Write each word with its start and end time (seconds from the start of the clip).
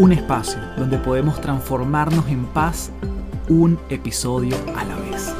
Un 0.00 0.12
espacio 0.12 0.58
donde 0.78 0.96
podemos 0.96 1.38
transformarnos 1.42 2.26
en 2.28 2.46
paz 2.46 2.90
un 3.50 3.78
episodio 3.90 4.56
a 4.74 4.82
la 4.86 4.96
vez. 4.96 5.34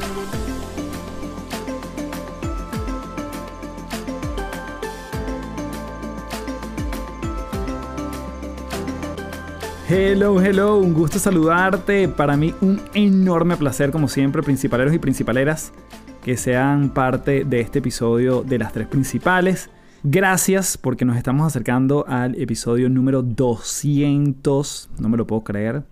Hello, 9.88 10.42
hello, 10.42 10.76
un 10.76 10.92
gusto 10.92 11.18
saludarte. 11.18 12.06
Para 12.08 12.36
mí 12.36 12.54
un 12.60 12.82
enorme 12.92 13.56
placer, 13.56 13.90
como 13.90 14.08
siempre, 14.08 14.42
principaleros 14.42 14.92
y 14.92 14.98
principaleras, 14.98 15.72
que 16.22 16.36
sean 16.36 16.90
parte 16.90 17.44
de 17.44 17.60
este 17.60 17.78
episodio 17.78 18.42
de 18.42 18.58
las 18.58 18.74
tres 18.74 18.88
principales. 18.88 19.70
Gracias 20.02 20.78
porque 20.78 21.04
nos 21.04 21.18
estamos 21.18 21.46
acercando 21.46 22.06
al 22.08 22.34
episodio 22.40 22.88
número 22.88 23.22
200. 23.22 24.88
No 24.98 25.10
me 25.10 25.18
lo 25.18 25.26
puedo 25.26 25.44
creer, 25.44 25.82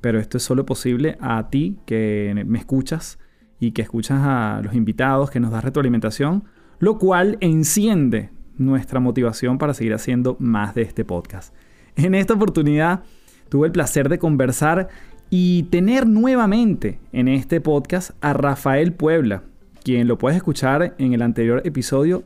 pero 0.00 0.20
esto 0.20 0.36
es 0.36 0.44
solo 0.44 0.64
posible 0.64 1.18
a 1.20 1.50
ti 1.50 1.76
que 1.84 2.44
me 2.46 2.60
escuchas 2.60 3.18
y 3.58 3.72
que 3.72 3.82
escuchas 3.82 4.20
a 4.22 4.60
los 4.62 4.74
invitados, 4.74 5.32
que 5.32 5.40
nos 5.40 5.50
das 5.50 5.64
retroalimentación, 5.64 6.44
lo 6.78 6.96
cual 6.96 7.38
enciende 7.40 8.30
nuestra 8.56 9.00
motivación 9.00 9.58
para 9.58 9.74
seguir 9.74 9.94
haciendo 9.94 10.36
más 10.38 10.76
de 10.76 10.82
este 10.82 11.04
podcast. 11.04 11.52
En 11.96 12.14
esta 12.14 12.34
oportunidad 12.34 13.02
tuve 13.48 13.66
el 13.66 13.72
placer 13.72 14.08
de 14.08 14.20
conversar 14.20 14.90
y 15.28 15.64
tener 15.64 16.06
nuevamente 16.06 17.00
en 17.10 17.26
este 17.26 17.60
podcast 17.60 18.12
a 18.20 18.32
Rafael 18.32 18.92
Puebla, 18.92 19.42
quien 19.82 20.06
lo 20.06 20.18
puedes 20.18 20.36
escuchar 20.36 20.94
en 20.98 21.14
el 21.14 21.22
anterior 21.22 21.62
episodio 21.64 22.22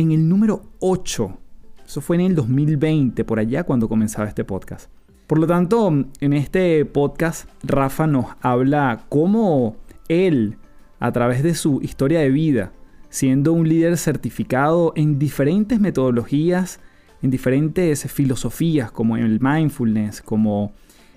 en 0.00 0.12
el 0.12 0.28
número 0.28 0.62
8. 0.78 1.38
Eso 1.84 2.00
fue 2.00 2.14
en 2.14 2.22
el 2.22 2.36
2020, 2.36 3.24
por 3.24 3.40
allá 3.40 3.64
cuando 3.64 3.88
comenzaba 3.88 4.28
este 4.28 4.44
podcast. 4.44 4.88
Por 5.26 5.40
lo 5.40 5.46
tanto, 5.48 5.92
en 6.20 6.32
este 6.34 6.84
podcast, 6.84 7.50
Rafa 7.64 8.06
nos 8.06 8.26
habla 8.40 9.06
cómo 9.08 9.74
él, 10.08 10.56
a 11.00 11.10
través 11.10 11.42
de 11.42 11.56
su 11.56 11.82
historia 11.82 12.20
de 12.20 12.30
vida, 12.30 12.70
siendo 13.08 13.52
un 13.52 13.68
líder 13.68 13.96
certificado 13.96 14.92
en 14.94 15.18
diferentes 15.18 15.80
metodologías, 15.80 16.78
en 17.20 17.30
diferentes 17.30 18.04
filosofías, 18.08 18.92
como 18.92 19.16
el 19.16 19.40
mindfulness, 19.40 20.22
como 20.22 20.74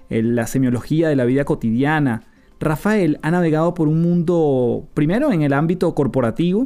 la 0.09 0.48
semiología 0.48 1.08
de 1.08 1.16
la 1.16 1.26
vida 1.26 1.46
cotidiana, 1.46 2.24
Rafael 2.59 3.20
ha 3.22 3.30
navegado 3.30 3.76
por 3.76 3.88
un 3.88 4.02
mundo, 4.02 4.88
primero 4.96 5.32
en 5.32 5.44
el 5.44 5.54
ámbito 5.54 5.94
corporativo, 5.94 6.66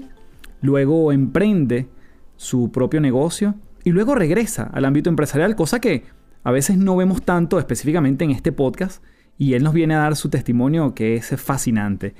luego 0.62 1.12
emprende 1.12 1.90
su 2.38 2.72
propio 2.72 3.02
negocio 3.02 3.56
y 3.84 3.92
luego 3.92 4.16
regresa 4.16 4.64
al 4.74 4.86
ámbito 4.86 5.10
empresarial, 5.10 5.56
cosa 5.56 5.80
que 5.80 6.04
a 6.44 6.52
veces 6.52 6.78
no 6.78 6.96
vemos 6.96 7.22
tanto 7.24 7.60
específicamente 7.60 8.24
en 8.24 8.32
este 8.32 8.52
podcast 8.52 9.04
y 9.38 9.54
él 9.54 9.64
nos 9.64 9.74
viene 9.74 9.96
a 9.96 10.00
dar 10.00 10.16
su 10.16 10.30
testimonio 10.30 10.94
que 10.94 11.16
es 11.16 11.30
fascinante. 11.42 12.16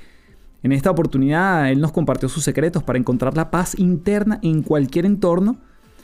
En 0.62 0.72
esta 0.72 0.90
oportunidad 0.90 1.70
él 1.70 1.80
nos 1.80 1.92
compartió 1.92 2.28
sus 2.28 2.44
secretos 2.44 2.82
para 2.82 2.98
encontrar 2.98 3.36
la 3.36 3.50
paz 3.50 3.78
interna 3.78 4.38
en 4.42 4.62
cualquier 4.62 5.06
entorno, 5.06 5.58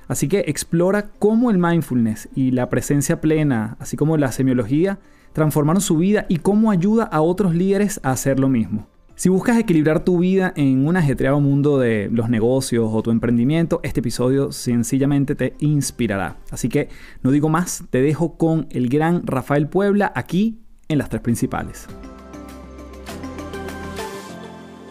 así 0.08 0.28
que 0.28 0.44
explora 0.46 1.10
cómo 1.18 1.50
el 1.50 1.58
mindfulness 1.58 2.28
y 2.34 2.52
la 2.52 2.68
presencia 2.68 3.20
plena, 3.20 3.76
así 3.80 3.96
como 3.96 4.16
la 4.16 4.32
semiología, 4.32 4.98
transformaron 5.32 5.80
su 5.80 5.96
vida 5.96 6.26
y 6.28 6.38
cómo 6.38 6.70
ayuda 6.70 7.04
a 7.04 7.22
otros 7.22 7.54
líderes 7.54 8.00
a 8.02 8.12
hacer 8.12 8.38
lo 8.38 8.48
mismo. 8.48 8.86
Si 9.22 9.28
buscas 9.28 9.56
equilibrar 9.56 10.04
tu 10.04 10.18
vida 10.18 10.52
en 10.56 10.84
un 10.84 10.96
ajetreado 10.96 11.38
mundo 11.38 11.78
de 11.78 12.08
los 12.10 12.28
negocios 12.28 12.90
o 12.92 13.02
tu 13.04 13.12
emprendimiento, 13.12 13.78
este 13.84 14.00
episodio 14.00 14.50
sencillamente 14.50 15.36
te 15.36 15.54
inspirará. 15.60 16.38
Así 16.50 16.68
que 16.68 16.88
no 17.22 17.30
digo 17.30 17.48
más, 17.48 17.84
te 17.90 18.02
dejo 18.02 18.36
con 18.36 18.66
el 18.70 18.88
gran 18.88 19.24
Rafael 19.24 19.68
Puebla 19.68 20.10
aquí 20.16 20.58
en 20.88 20.98
las 20.98 21.08
tres 21.08 21.22
principales. 21.22 21.86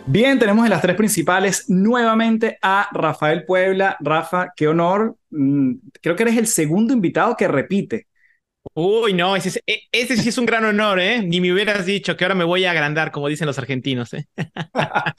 Bien, 0.06 0.40
tenemos 0.40 0.64
en 0.64 0.70
las 0.70 0.82
tres 0.82 0.96
principales 0.96 1.66
nuevamente 1.68 2.58
a 2.62 2.88
Rafael 2.94 3.44
Puebla. 3.44 3.98
Rafa, 4.00 4.54
qué 4.56 4.70
honor. 4.70 5.18
Mm, 5.30 5.74
creo 6.02 6.16
que 6.16 6.24
eres 6.24 6.38
el 6.38 6.48
segundo 6.48 6.94
invitado 6.94 7.36
que 7.36 7.50
repite 7.50 8.08
Uy, 8.74 9.14
no, 9.14 9.36
ese, 9.36 9.62
e, 9.68 9.82
ese, 9.92 10.16
sí 10.16 10.30
es 10.30 10.38
un 10.38 10.46
gran 10.46 10.64
honor, 10.64 11.00
¿eh? 11.00 11.22
Ni 11.22 11.42
me 11.42 11.52
hubieras 11.52 11.86
dicho 11.86 12.16
que 12.16 12.24
ahora 12.24 12.36
me 12.36 12.46
voy 12.46 12.64
a 12.64 12.72
agrandar, 12.72 13.12
como 13.12 13.28
dicen 13.28 13.46
los 13.46 13.58
argentinos, 13.58 14.14
¿eh? 14.14 14.28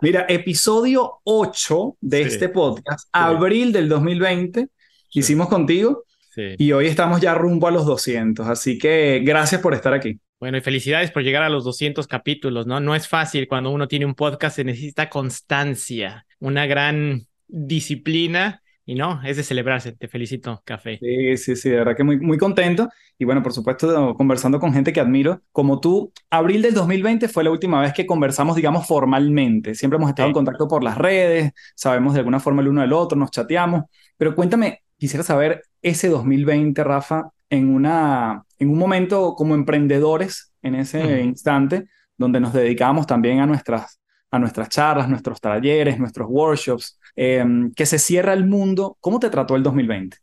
Mira, 0.00 0.26
episodio 0.28 1.20
8 1.24 1.96
de 2.00 2.22
este 2.22 2.48
podcast, 2.48 3.08
abril 3.12 3.72
del 3.72 3.88
2020, 3.88 4.68
hicimos 5.10 5.48
contigo 5.48 6.04
y 6.36 6.70
hoy 6.70 6.86
estamos 6.86 7.20
ya 7.20 7.34
rumbo 7.34 7.66
a 7.66 7.72
los 7.72 7.84
200, 7.84 8.46
así 8.46 8.78
que 8.78 9.22
gracias 9.24 9.60
por 9.60 9.74
estar 9.74 9.92
aquí. 9.92 10.20
Bueno, 10.38 10.56
y 10.56 10.60
felicidades 10.60 11.10
por 11.10 11.24
llegar 11.24 11.42
a 11.42 11.48
los 11.48 11.64
200 11.64 12.06
capítulos, 12.06 12.64
¿no? 12.64 12.78
No 12.78 12.94
es 12.94 13.08
fácil 13.08 13.48
cuando 13.48 13.70
uno 13.70 13.88
tiene 13.88 14.06
un 14.06 14.14
podcast, 14.14 14.54
se 14.54 14.62
necesita 14.62 15.10
constancia, 15.10 16.26
una 16.38 16.66
gran 16.66 17.26
disciplina 17.48 18.62
y 18.88 18.94
no, 18.94 19.20
es 19.22 19.36
de 19.36 19.42
celebrarse. 19.42 19.92
Te 19.92 20.08
felicito, 20.08 20.62
Café. 20.64 20.98
Sí, 20.98 21.36
sí, 21.36 21.56
sí, 21.56 21.68
de 21.68 21.76
verdad 21.76 21.94
que 21.94 22.04
muy, 22.04 22.18
muy 22.18 22.38
contento. 22.38 22.88
Y 23.18 23.26
bueno, 23.26 23.42
por 23.42 23.52
supuesto, 23.52 24.14
conversando 24.14 24.58
con 24.58 24.72
gente 24.72 24.94
que 24.94 25.00
admiro. 25.00 25.42
Como 25.52 25.78
tú, 25.78 26.10
abril 26.30 26.62
del 26.62 26.72
2020 26.72 27.28
fue 27.28 27.44
la 27.44 27.50
última 27.50 27.82
vez 27.82 27.92
que 27.92 28.06
conversamos, 28.06 28.56
digamos, 28.56 28.86
formalmente. 28.86 29.74
Siempre 29.74 29.98
hemos 29.98 30.08
estado 30.08 30.28
en 30.28 30.32
contacto 30.32 30.66
por 30.68 30.82
las 30.82 30.96
redes, 30.96 31.52
sabemos 31.74 32.14
de 32.14 32.20
alguna 32.20 32.40
forma 32.40 32.62
el 32.62 32.68
uno 32.68 32.80
del 32.80 32.94
otro, 32.94 33.18
nos 33.18 33.30
chateamos. 33.30 33.84
Pero 34.16 34.34
cuéntame, 34.34 34.80
quisiera 34.96 35.22
saber 35.22 35.64
ese 35.82 36.08
2020, 36.08 36.82
Rafa, 36.82 37.28
en, 37.50 37.68
una, 37.68 38.42
en 38.58 38.70
un 38.70 38.78
momento 38.78 39.34
como 39.34 39.54
emprendedores, 39.54 40.54
en 40.62 40.76
ese 40.76 41.20
instante, 41.20 41.84
donde 42.16 42.40
nos 42.40 42.54
dedicábamos 42.54 43.06
también 43.06 43.40
a 43.40 43.46
nuestras, 43.46 44.00
a 44.30 44.38
nuestras 44.38 44.68
charlas, 44.68 45.08
nuestros 45.08 45.40
talleres, 45.40 45.98
nuestros 45.98 46.28
workshops 46.30 46.98
Em, 47.20 47.72
que 47.72 47.84
se 47.84 47.98
cierra 47.98 48.32
el 48.32 48.46
mundo. 48.46 48.96
¿Cómo 49.00 49.18
te 49.18 49.28
trató 49.28 49.56
el 49.56 49.64
2020? 49.64 50.18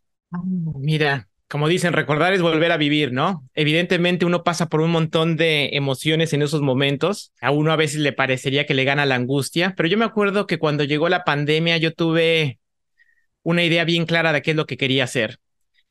Mira, 0.80 1.28
como 1.50 1.68
dicen, 1.68 1.92
recordar 1.92 2.32
es 2.32 2.42
volver 2.42 2.72
a 2.72 2.78
vivir, 2.78 3.12
¿no? 3.12 3.44
Evidentemente 3.54 4.26
uno 4.26 4.46
pasa 4.46 4.70
por 4.70 4.80
un 4.80 4.92
montón 4.92 5.36
de 5.36 5.72
emociones 5.74 6.32
en 6.32 6.42
esos 6.42 6.62
momentos. 6.62 7.34
A 7.42 7.52
uno 7.52 7.74
a 7.74 7.76
veces 7.76 8.00
le 8.00 8.14
parecería 8.14 8.66
que 8.66 8.74
le 8.74 8.86
gana 8.86 9.06
la 9.06 9.16
angustia, 9.16 9.74
pero 9.76 9.90
yo 9.90 9.98
me 9.98 10.06
acuerdo 10.06 10.48
que 10.48 10.58
cuando 10.58 10.86
llegó 10.86 11.10
la 11.10 11.26
pandemia 11.26 11.76
yo 11.76 11.94
tuve 11.94 12.60
una 13.44 13.66
idea 13.66 13.84
bien 13.84 14.06
clara 14.06 14.32
de 14.32 14.42
qué 14.42 14.52
es 14.52 14.58
lo 14.58 14.66
que 14.66 14.78
quería 14.78 15.04
hacer. 15.04 15.40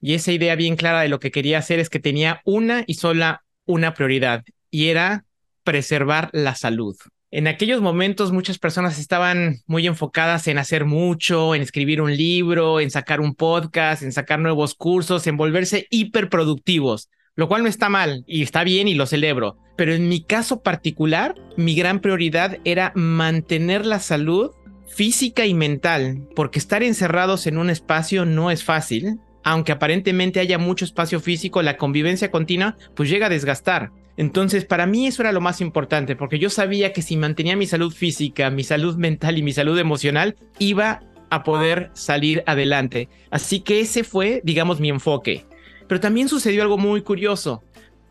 Y 0.01 0.15
esa 0.15 0.33
idea 0.33 0.57
bien 0.57 0.77
clara 0.77 1.03
de 1.03 1.11
lo 1.11 1.21
que 1.21 1.31
quería 1.31 1.59
hacer 1.59 1.81
es 1.81 1.91
que 1.91 2.01
tenía 2.01 2.41
una 2.47 2.83
y 2.87 2.95
sola 2.95 3.45
una 3.67 3.93
prioridad, 3.93 4.43
y 4.71 4.89
era 4.89 5.27
preservar 5.65 6.31
la 6.33 6.55
salud. 6.55 6.97
En 7.37 7.49
aquellos 7.49 7.81
momentos 7.81 8.31
muchas 8.31 8.61
personas 8.61 9.01
estaban 9.01 9.65
muy 9.67 9.89
enfocadas 9.89 10.47
en 10.47 10.57
hacer 10.57 10.85
mucho, 10.85 11.57
en 11.57 11.63
escribir 11.63 12.01
un 12.01 12.17
libro, 12.17 12.79
en 12.79 12.93
sacar 12.93 13.21
un 13.21 13.35
podcast, 13.35 14.05
en 14.05 14.13
sacar 14.13 14.39
nuevos 14.39 14.77
cursos, 14.77 15.27
en 15.27 15.37
volverse 15.37 15.89
hiperproductivos, 15.91 17.11
lo 17.35 17.49
cual 17.49 17.65
no 17.65 17.69
está 17.69 17.89
mal 17.89 18.23
y 18.29 18.45
está 18.45 18.63
bien 18.63 18.87
y 18.87 18.95
lo 18.95 19.07
celebro. 19.07 19.57
Pero 19.77 19.95
en 19.95 20.09
mi 20.09 20.23
caso 20.23 20.63
particular, 20.63 21.35
mi 21.57 21.75
gran 21.75 21.99
prioridad 21.99 22.59
era 22.65 22.93
mantener 22.95 23.85
la 23.85 23.99
salud 23.99 24.53
física 24.87 25.45
y 25.45 25.55
mental, 25.55 26.29
porque 26.37 26.61
estar 26.61 26.85
encerrados 26.85 27.49
en 27.49 27.59
un 27.59 27.69
espacio 27.69 28.27
no 28.27 28.53
es 28.53 28.63
fácil. 28.63 29.19
Aunque 29.45 29.73
aparentemente 29.73 30.41
haya 30.41 30.59
mucho 30.59 30.85
espacio 30.85 31.21
físico, 31.21 31.63
la 31.63 31.77
convivencia 31.77 32.31
continua 32.31 32.77
pues 32.95 33.09
llega 33.09 33.27
a 33.27 33.31
desgastar. 33.31 33.93
Entonces, 34.17 34.65
para 34.65 34.87
mí 34.87 35.07
eso 35.07 35.23
era 35.23 35.33
lo 35.33 35.41
más 35.41 35.61
importante, 35.61 36.17
porque 36.17 36.39
yo 36.39 36.49
sabía 36.49 36.93
que 36.93 37.03
si 37.03 37.17
mantenía 37.17 37.57
mi 37.57 37.67
salud 37.67 37.93
física, 37.93 38.51
mi 38.51 38.65
salud 38.65 38.97
mental 38.97 39.39
y 39.39 39.43
mi 39.43 39.53
salud 39.53 39.79
emocional, 39.79 40.37
iba 40.59 41.03
a 41.31 41.43
poder 41.43 41.91
salir 41.95 42.43
adelante. 42.47 43.09
Así 43.31 43.61
que 43.61 43.81
ese 43.81 44.05
fue, 44.05 44.41
digamos, 44.45 44.81
mi 44.81 44.89
enfoque. 44.89 45.47
Pero 45.89 46.01
también 46.01 46.29
sucedió 46.29 46.63
algo 46.63 46.79
muy 46.79 47.03
curioso, 47.03 47.63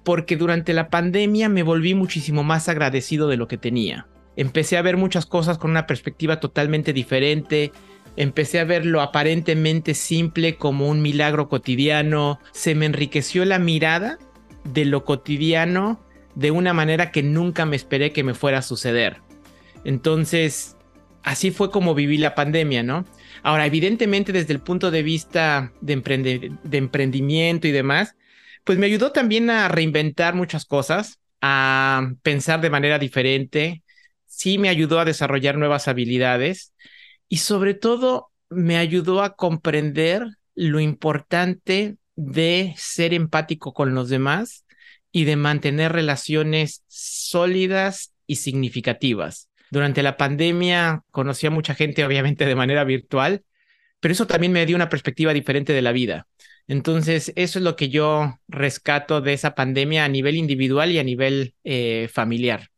porque 0.04 0.36
durante 0.36 0.74
la 0.74 0.90
pandemia 0.90 1.50
me 1.50 1.64
volví 1.64 1.96
muchísimo 1.96 2.44
más 2.44 2.70
agradecido 2.70 3.28
de 3.28 3.38
lo 3.38 3.48
que 3.48 3.58
tenía. 3.58 4.08
Empecé 4.36 4.78
a 4.78 4.82
ver 4.82 4.98
muchas 4.98 5.26
cosas 5.26 5.58
con 5.58 5.72
una 5.72 5.88
perspectiva 5.88 6.40
totalmente 6.40 6.92
diferente, 6.92 7.72
empecé 8.16 8.60
a 8.60 8.66
ver 8.66 8.86
lo 8.86 9.02
aparentemente 9.02 9.94
simple 9.94 10.56
como 10.56 10.88
un 10.88 11.02
milagro 11.02 11.50
cotidiano, 11.50 12.40
se 12.52 12.76
me 12.76 12.86
enriqueció 12.86 13.46
la 13.46 13.60
mirada 13.60 14.20
de 14.64 14.86
lo 14.86 15.04
cotidiano 15.04 16.00
de 16.36 16.52
una 16.52 16.74
manera 16.74 17.12
que 17.12 17.24
nunca 17.24 17.66
me 17.66 17.76
esperé 17.76 18.12
que 18.12 18.24
me 18.24 18.34
fuera 18.34 18.60
a 18.60 18.64
suceder. 18.64 19.22
Entonces, 19.84 20.78
así 21.24 21.52
fue 21.52 21.72
como 21.72 21.96
viví 21.96 22.18
la 22.18 22.36
pandemia, 22.36 22.84
¿no? 22.84 23.06
Ahora, 23.44 23.66
evidentemente 23.66 24.32
desde 24.32 24.54
el 24.54 24.60
punto 24.60 24.90
de 24.90 25.04
vista 25.04 25.74
de, 25.82 26.52
de 26.64 26.78
emprendimiento 26.78 27.68
y 27.68 27.72
demás, 27.72 28.16
pues 28.64 28.78
me 28.78 28.86
ayudó 28.86 29.12
también 29.12 29.50
a 29.50 29.68
reinventar 29.68 30.34
muchas 30.34 30.66
cosas, 30.66 31.20
a 31.42 32.14
pensar 32.22 32.62
de 32.62 32.70
manera 32.70 33.00
diferente, 33.00 33.84
sí 34.26 34.58
me 34.58 34.70
ayudó 34.70 35.00
a 35.00 35.06
desarrollar 35.06 35.58
nuevas 35.58 35.88
habilidades 35.90 36.74
y 37.34 37.38
sobre 37.38 37.74
todo 37.74 38.30
me 38.52 38.78
ayudó 38.78 39.24
a 39.24 39.36
comprender 39.36 40.38
lo 40.54 40.80
importante 40.80 41.98
de 42.16 42.76
ser 42.78 43.12
empático 43.12 43.74
con 43.74 43.96
los 43.96 44.10
demás 44.10 44.68
y 45.12 45.24
de 45.24 45.36
mantener 45.36 45.94
relaciones 45.94 46.84
sólidas 46.86 48.14
y 48.28 48.36
significativas. 48.36 49.50
Durante 49.72 50.04
la 50.04 50.16
pandemia 50.16 51.02
conocí 51.10 51.48
a 51.48 51.50
mucha 51.50 51.74
gente, 51.74 52.06
obviamente 52.06 52.46
de 52.46 52.54
manera 52.54 52.84
virtual, 52.84 53.44
pero 54.00 54.12
eso 54.12 54.28
también 54.28 54.52
me 54.52 54.68
dio 54.68 54.76
una 54.76 54.90
perspectiva 54.90 55.34
diferente 55.34 55.74
de 55.74 55.82
la 55.82 55.92
vida. 55.92 56.28
Entonces, 56.68 57.34
eso 57.36 57.58
es 57.58 57.66
lo 57.66 57.76
que 57.76 57.90
yo 57.90 58.38
rescato 58.48 59.22
de 59.22 59.34
esa 59.34 59.56
pandemia 59.56 60.06
a 60.06 60.08
nivel 60.08 60.36
individual 60.36 60.92
y 60.92 61.00
a 61.00 61.04
nivel 61.04 61.56
eh, 61.64 62.12
familiar. 62.14 62.70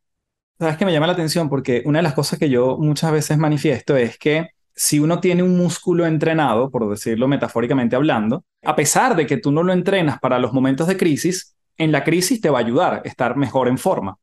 Sabes 0.58 0.78
que 0.78 0.86
me 0.86 0.92
llama 0.92 1.06
la 1.06 1.12
atención 1.12 1.50
porque 1.50 1.82
una 1.84 1.98
de 1.98 2.02
las 2.02 2.14
cosas 2.14 2.38
que 2.38 2.48
yo 2.48 2.78
muchas 2.78 3.12
veces 3.12 3.36
manifiesto 3.36 3.94
es 3.96 4.16
que 4.18 4.50
si 4.74 4.98
uno 4.98 5.20
tiene 5.20 5.42
un 5.42 5.56
músculo 5.56 6.06
entrenado, 6.06 6.70
por 6.70 6.88
decirlo 6.88 7.28
metafóricamente 7.28 7.94
hablando, 7.94 8.44
a 8.62 8.74
pesar 8.74 9.16
de 9.16 9.26
que 9.26 9.36
tú 9.36 9.52
no 9.52 9.62
lo 9.62 9.72
entrenas 9.72 10.18
para 10.18 10.38
los 10.38 10.52
momentos 10.52 10.86
de 10.86 10.96
crisis, 10.96 11.56
en 11.76 11.92
la 11.92 12.04
crisis 12.04 12.40
te 12.40 12.48
va 12.48 12.58
a 12.58 12.62
ayudar 12.62 12.94
a 12.94 13.08
estar 13.08 13.36
mejor 13.36 13.68
en 13.68 13.76
forma. 13.76 14.16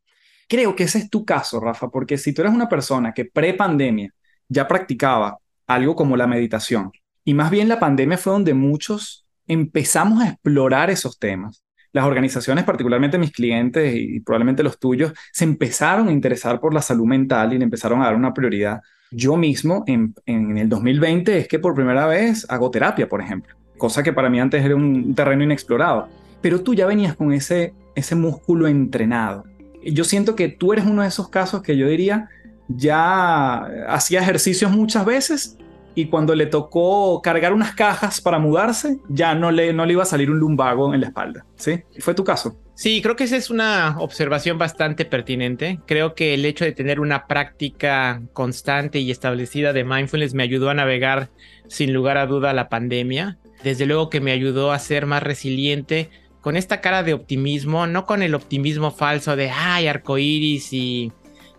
Creo 0.47 0.75
que 0.75 0.83
ese 0.83 0.99
es 0.99 1.09
tu 1.09 1.23
caso, 1.23 1.59
Rafa, 1.59 1.89
porque 1.89 2.17
si 2.17 2.33
tú 2.33 2.41
eres 2.41 2.53
una 2.53 2.69
persona 2.69 3.13
que 3.13 3.25
pre-pandemia 3.25 4.11
ya 4.47 4.67
practicaba 4.67 5.37
algo 5.67 5.95
como 5.95 6.17
la 6.17 6.27
meditación, 6.27 6.91
y 7.23 7.33
más 7.33 7.51
bien 7.51 7.69
la 7.69 7.79
pandemia 7.79 8.17
fue 8.17 8.33
donde 8.33 8.53
muchos 8.53 9.25
empezamos 9.47 10.21
a 10.21 10.29
explorar 10.29 10.89
esos 10.89 11.17
temas. 11.19 11.62
Las 11.93 12.05
organizaciones, 12.05 12.65
particularmente 12.65 13.17
mis 13.17 13.31
clientes 13.31 13.95
y 13.95 14.19
probablemente 14.19 14.63
los 14.63 14.79
tuyos, 14.79 15.13
se 15.31 15.45
empezaron 15.45 16.09
a 16.09 16.11
interesar 16.11 16.59
por 16.59 16.73
la 16.73 16.81
salud 16.81 17.05
mental 17.05 17.53
y 17.53 17.57
le 17.57 17.63
empezaron 17.63 18.01
a 18.01 18.05
dar 18.05 18.15
una 18.15 18.33
prioridad. 18.33 18.81
Yo 19.11 19.37
mismo 19.37 19.83
en, 19.87 20.13
en 20.25 20.57
el 20.57 20.67
2020 20.67 21.37
es 21.37 21.47
que 21.47 21.59
por 21.59 21.75
primera 21.75 22.07
vez 22.07 22.45
hago 22.49 22.71
terapia, 22.71 23.07
por 23.07 23.21
ejemplo, 23.21 23.55
cosa 23.77 24.03
que 24.03 24.11
para 24.11 24.29
mí 24.29 24.39
antes 24.39 24.65
era 24.65 24.75
un 24.75 25.15
terreno 25.15 25.43
inexplorado. 25.43 26.09
Pero 26.41 26.61
tú 26.61 26.73
ya 26.73 26.85
venías 26.85 27.15
con 27.15 27.31
ese, 27.31 27.73
ese 27.95 28.15
músculo 28.15 28.67
entrenado 28.67 29.45
yo 29.91 30.03
siento 30.03 30.35
que 30.35 30.49
tú 30.49 30.73
eres 30.73 30.85
uno 30.85 31.01
de 31.01 31.07
esos 31.07 31.29
casos 31.29 31.61
que 31.61 31.75
yo 31.77 31.87
diría 31.87 32.29
ya 32.67 33.65
hacía 33.87 34.21
ejercicios 34.21 34.71
muchas 34.71 35.05
veces 35.05 35.57
y 35.95 36.07
cuando 36.07 36.35
le 36.35 36.47
tocó 36.47 37.21
cargar 37.21 37.53
unas 37.53 37.75
cajas 37.75 38.21
para 38.21 38.39
mudarse, 38.39 38.99
ya 39.09 39.35
no 39.35 39.51
le, 39.51 39.73
no 39.73 39.85
le 39.85 39.93
iba 39.93 40.03
a 40.03 40.07
salir 40.07 40.31
un 40.31 40.39
lumbago 40.39 40.93
en 40.93 41.01
la 41.01 41.07
espalda. 41.07 41.45
¿Sí? 41.55 41.81
¿Fue 41.99 42.13
tu 42.13 42.23
caso? 42.23 42.57
Sí, 42.75 43.01
creo 43.03 43.15
que 43.15 43.25
esa 43.25 43.37
es 43.37 43.49
una 43.51 43.97
observación 43.99 44.57
bastante 44.57 45.05
pertinente. 45.05 45.79
Creo 45.85 46.15
que 46.15 46.33
el 46.33 46.43
hecho 46.45 46.65
de 46.65 46.71
tener 46.71 46.99
una 46.99 47.27
práctica 47.27 48.23
constante 48.33 48.99
y 48.99 49.11
establecida 49.11 49.73
de 49.73 49.83
mindfulness 49.83 50.33
me 50.33 50.43
ayudó 50.43 50.69
a 50.69 50.73
navegar 50.73 51.29
sin 51.67 51.93
lugar 51.93 52.17
a 52.17 52.25
duda 52.25 52.53
la 52.53 52.69
pandemia. 52.69 53.37
Desde 53.63 53.85
luego 53.85 54.09
que 54.09 54.21
me 54.21 54.31
ayudó 54.31 54.71
a 54.71 54.79
ser 54.79 55.05
más 55.05 55.21
resiliente 55.21 56.09
con 56.41 56.57
esta 56.57 56.81
cara 56.81 57.03
de 57.03 57.13
optimismo, 57.13 57.87
no 57.87 58.05
con 58.05 58.23
el 58.23 58.35
optimismo 58.35 58.91
falso 58.91 59.35
de 59.35 59.49
ay, 59.51 59.87
arcoíris 59.87 60.73
y, 60.73 61.13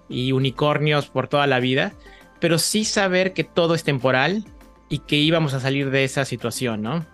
y 0.09 0.33
unicornios 0.33 1.07
por 1.09 1.29
toda 1.29 1.47
la 1.47 1.61
vida, 1.61 1.95
pero 2.45 2.59
sí 2.59 2.85
saber 2.85 3.33
que 3.33 3.43
todo 3.43 3.75
es 3.75 3.85
temporal 3.85 4.45
y 4.91 4.99
que 4.99 5.17
íbamos 5.17 5.55
a 5.55 5.61
salir 5.61 5.89
de 5.89 6.05
esa 6.05 6.27
situación, 6.27 6.83
¿no? 6.83 7.07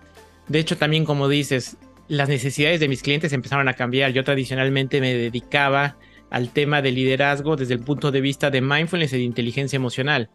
De 0.49 0.59
hecho, 0.59 0.77
también 0.77 1.05
como 1.05 1.29
dices, 1.29 1.77
las 2.09 2.29
necesidades 2.29 2.81
de 2.81 2.89
mis 2.89 3.01
clientes 3.01 3.33
empezaron 3.33 3.69
a 3.69 3.75
cambiar. 3.75 4.13
Yo 4.13 4.25
tradicionalmente 4.25 5.01
me 5.01 5.15
dedicaba 5.15 5.97
al 6.31 6.49
tema 6.53 6.83
de 6.83 6.91
liderazgo 6.91 7.55
desde 7.55 7.75
el 7.75 7.79
punto 7.79 8.11
de 8.11 8.21
vista 8.21 8.51
de 8.51 8.61
mindfulness 8.61 9.13
y 9.13 9.19
de 9.19 9.23
inteligencia 9.23 9.77
emocional. 9.77 10.31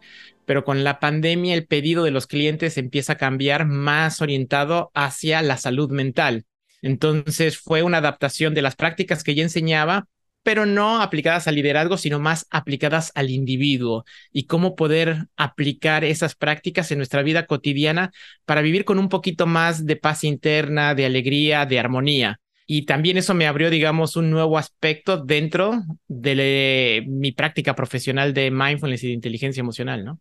Pero 0.46 0.64
con 0.64 0.82
la 0.82 0.98
pandemia 0.98 1.52
el 1.52 1.66
pedido 1.66 2.02
de 2.02 2.10
los 2.10 2.26
clientes 2.26 2.78
empieza 2.78 3.12
a 3.12 3.18
cambiar 3.18 3.66
más 3.66 4.22
orientado 4.22 4.90
hacia 4.94 5.42
la 5.42 5.58
salud 5.58 5.90
mental. 5.90 6.46
Entonces 6.80 7.58
fue 7.58 7.82
una 7.82 7.98
adaptación 7.98 8.54
de 8.54 8.62
las 8.62 8.76
prácticas 8.76 9.24
que 9.24 9.34
ya 9.34 9.42
enseñaba, 9.42 10.08
pero 10.46 10.64
no 10.64 11.02
aplicadas 11.02 11.48
al 11.48 11.56
liderazgo, 11.56 11.96
sino 11.96 12.20
más 12.20 12.46
aplicadas 12.50 13.10
al 13.16 13.30
individuo 13.30 14.04
y 14.30 14.46
cómo 14.46 14.76
poder 14.76 15.26
aplicar 15.36 16.04
esas 16.04 16.36
prácticas 16.36 16.92
en 16.92 16.98
nuestra 16.98 17.24
vida 17.24 17.46
cotidiana 17.46 18.12
para 18.44 18.62
vivir 18.62 18.84
con 18.84 19.00
un 19.00 19.08
poquito 19.08 19.48
más 19.48 19.86
de 19.86 19.96
paz 19.96 20.22
interna, 20.22 20.94
de 20.94 21.04
alegría, 21.04 21.66
de 21.66 21.80
armonía. 21.80 22.38
Y 22.64 22.86
también 22.86 23.16
eso 23.16 23.34
me 23.34 23.48
abrió, 23.48 23.70
digamos, 23.70 24.14
un 24.14 24.30
nuevo 24.30 24.56
aspecto 24.56 25.16
dentro 25.16 25.82
de 26.06 27.02
mi 27.08 27.32
práctica 27.32 27.74
profesional 27.74 28.32
de 28.32 28.52
mindfulness 28.52 29.02
y 29.02 29.08
de 29.08 29.14
inteligencia 29.14 29.62
emocional, 29.62 30.04
¿no? 30.04 30.20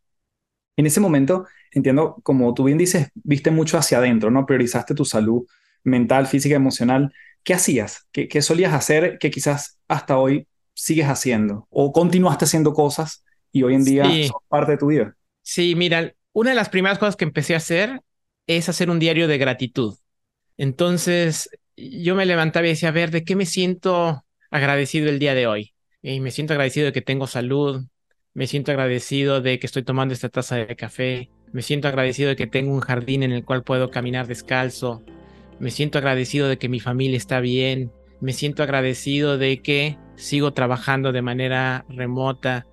En 0.75 0.87
ese 0.87 1.01
momento, 1.01 1.45
entiendo, 1.69 2.17
como 2.23 2.51
tú 2.55 2.63
bien 2.63 2.79
dices, 2.79 3.09
viste 3.13 3.51
mucho 3.51 3.77
hacia 3.77 3.99
adentro, 3.99 4.31
¿no? 4.31 4.47
Priorizaste 4.47 4.95
tu 4.95 5.05
salud 5.05 5.45
mental, 5.83 6.25
física, 6.25 6.55
emocional, 6.55 7.13
¿qué 7.45 7.53
hacías? 7.53 8.07
¿Qué, 8.11 8.41
solías 8.41 8.73
hacer 8.73 9.17
que 9.19 9.31
quizás 9.31 9.79
hasta 9.87 10.17
hoy 10.17 10.47
sigues 10.73 11.05
haciendo? 11.05 11.67
¿O 11.69 11.93
continuaste 11.93 12.43
haciendo 12.43 12.73
cosas 12.73 13.23
y 13.53 13.63
hoy 13.63 13.75
en 13.75 13.85
día 13.85 14.03
son 14.27 14.41
parte 14.49 14.73
de 14.73 14.77
tu 14.77 14.87
vida? 14.87 15.15
Sí, 15.41 15.75
mira, 15.75 16.13
una 16.33 16.49
de 16.49 16.55
las 16.57 16.69
primeras 16.69 16.97
cosas 16.97 17.15
que 17.15 17.23
empecé 17.23 17.53
a 17.53 17.57
hacer 17.57 18.01
es 18.47 18.67
hacer 18.67 18.89
un 18.89 18.99
diario 18.99 19.27
de 19.27 19.37
gratitud. 19.37 19.95
Entonces, 20.57 21.49
yo 21.77 22.15
me 22.15 22.25
levantaba 22.25 22.65
y 22.65 22.71
decía, 22.71 22.89
a 22.89 22.93
ver, 22.93 23.11
¿de 23.11 23.23
qué 23.23 23.35
me 23.35 23.45
siento 23.45 24.25
agradecido 24.49 25.07
el 25.07 25.19
día 25.19 25.35
de 25.35 25.47
hoy? 25.47 25.73
Y 26.01 26.19
me 26.19 26.31
siento 26.31 26.53
agradecido 26.53 26.87
de 26.87 26.93
que 26.93 27.01
tengo 27.01 27.27
salud, 27.27 27.85
me 28.33 28.47
siento 28.47 28.71
agradecido 28.71 29.41
de 29.41 29.59
que 29.59 29.67
estoy 29.67 29.83
tomando 29.83 30.13
esta 30.13 30.29
taza 30.29 30.55
de 30.55 30.75
café, 30.75 31.29
me 31.51 31.61
siento 31.61 31.87
agradecido 31.87 32.29
de 32.29 32.35
que 32.35 32.47
tengo 32.47 32.73
un 32.73 32.81
jardín 32.81 33.21
en 33.21 33.31
el 33.31 33.45
cual 33.45 33.63
puedo 33.63 33.91
caminar 33.91 34.27
descalzo, 34.27 35.03
me 35.59 35.71
siento 35.71 35.97
agradecido 35.97 36.47
de 36.47 36.57
que 36.57 36.69
mi 36.69 36.79
familia 36.79 37.17
está 37.17 37.39
bien. 37.39 37.91
Me 38.19 38.33
siento 38.33 38.63
agradecido 38.63 39.37
de 39.37 39.61
que 39.61 39.97
sigo 40.15 40.53
trabajando 40.53 41.11
de 41.11 41.21
manera 41.21 41.85
remota. 41.89 42.65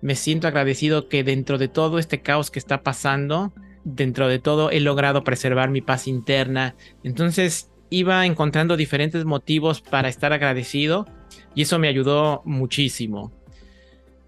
Me 0.00 0.14
siento 0.16 0.48
agradecido 0.48 1.08
que 1.08 1.24
dentro 1.24 1.58
de 1.58 1.68
todo 1.68 1.98
este 1.98 2.22
caos 2.22 2.50
que 2.50 2.58
está 2.58 2.82
pasando, 2.82 3.52
dentro 3.84 4.28
de 4.28 4.38
todo 4.38 4.70
he 4.70 4.80
logrado 4.80 5.24
preservar 5.24 5.70
mi 5.70 5.80
paz 5.80 6.06
interna. 6.06 6.74
Entonces 7.02 7.70
iba 7.90 8.26
encontrando 8.26 8.76
diferentes 8.76 9.24
motivos 9.24 9.80
para 9.80 10.08
estar 10.08 10.32
agradecido 10.32 11.06
y 11.54 11.62
eso 11.62 11.78
me 11.78 11.88
ayudó 11.88 12.42
muchísimo. 12.44 13.32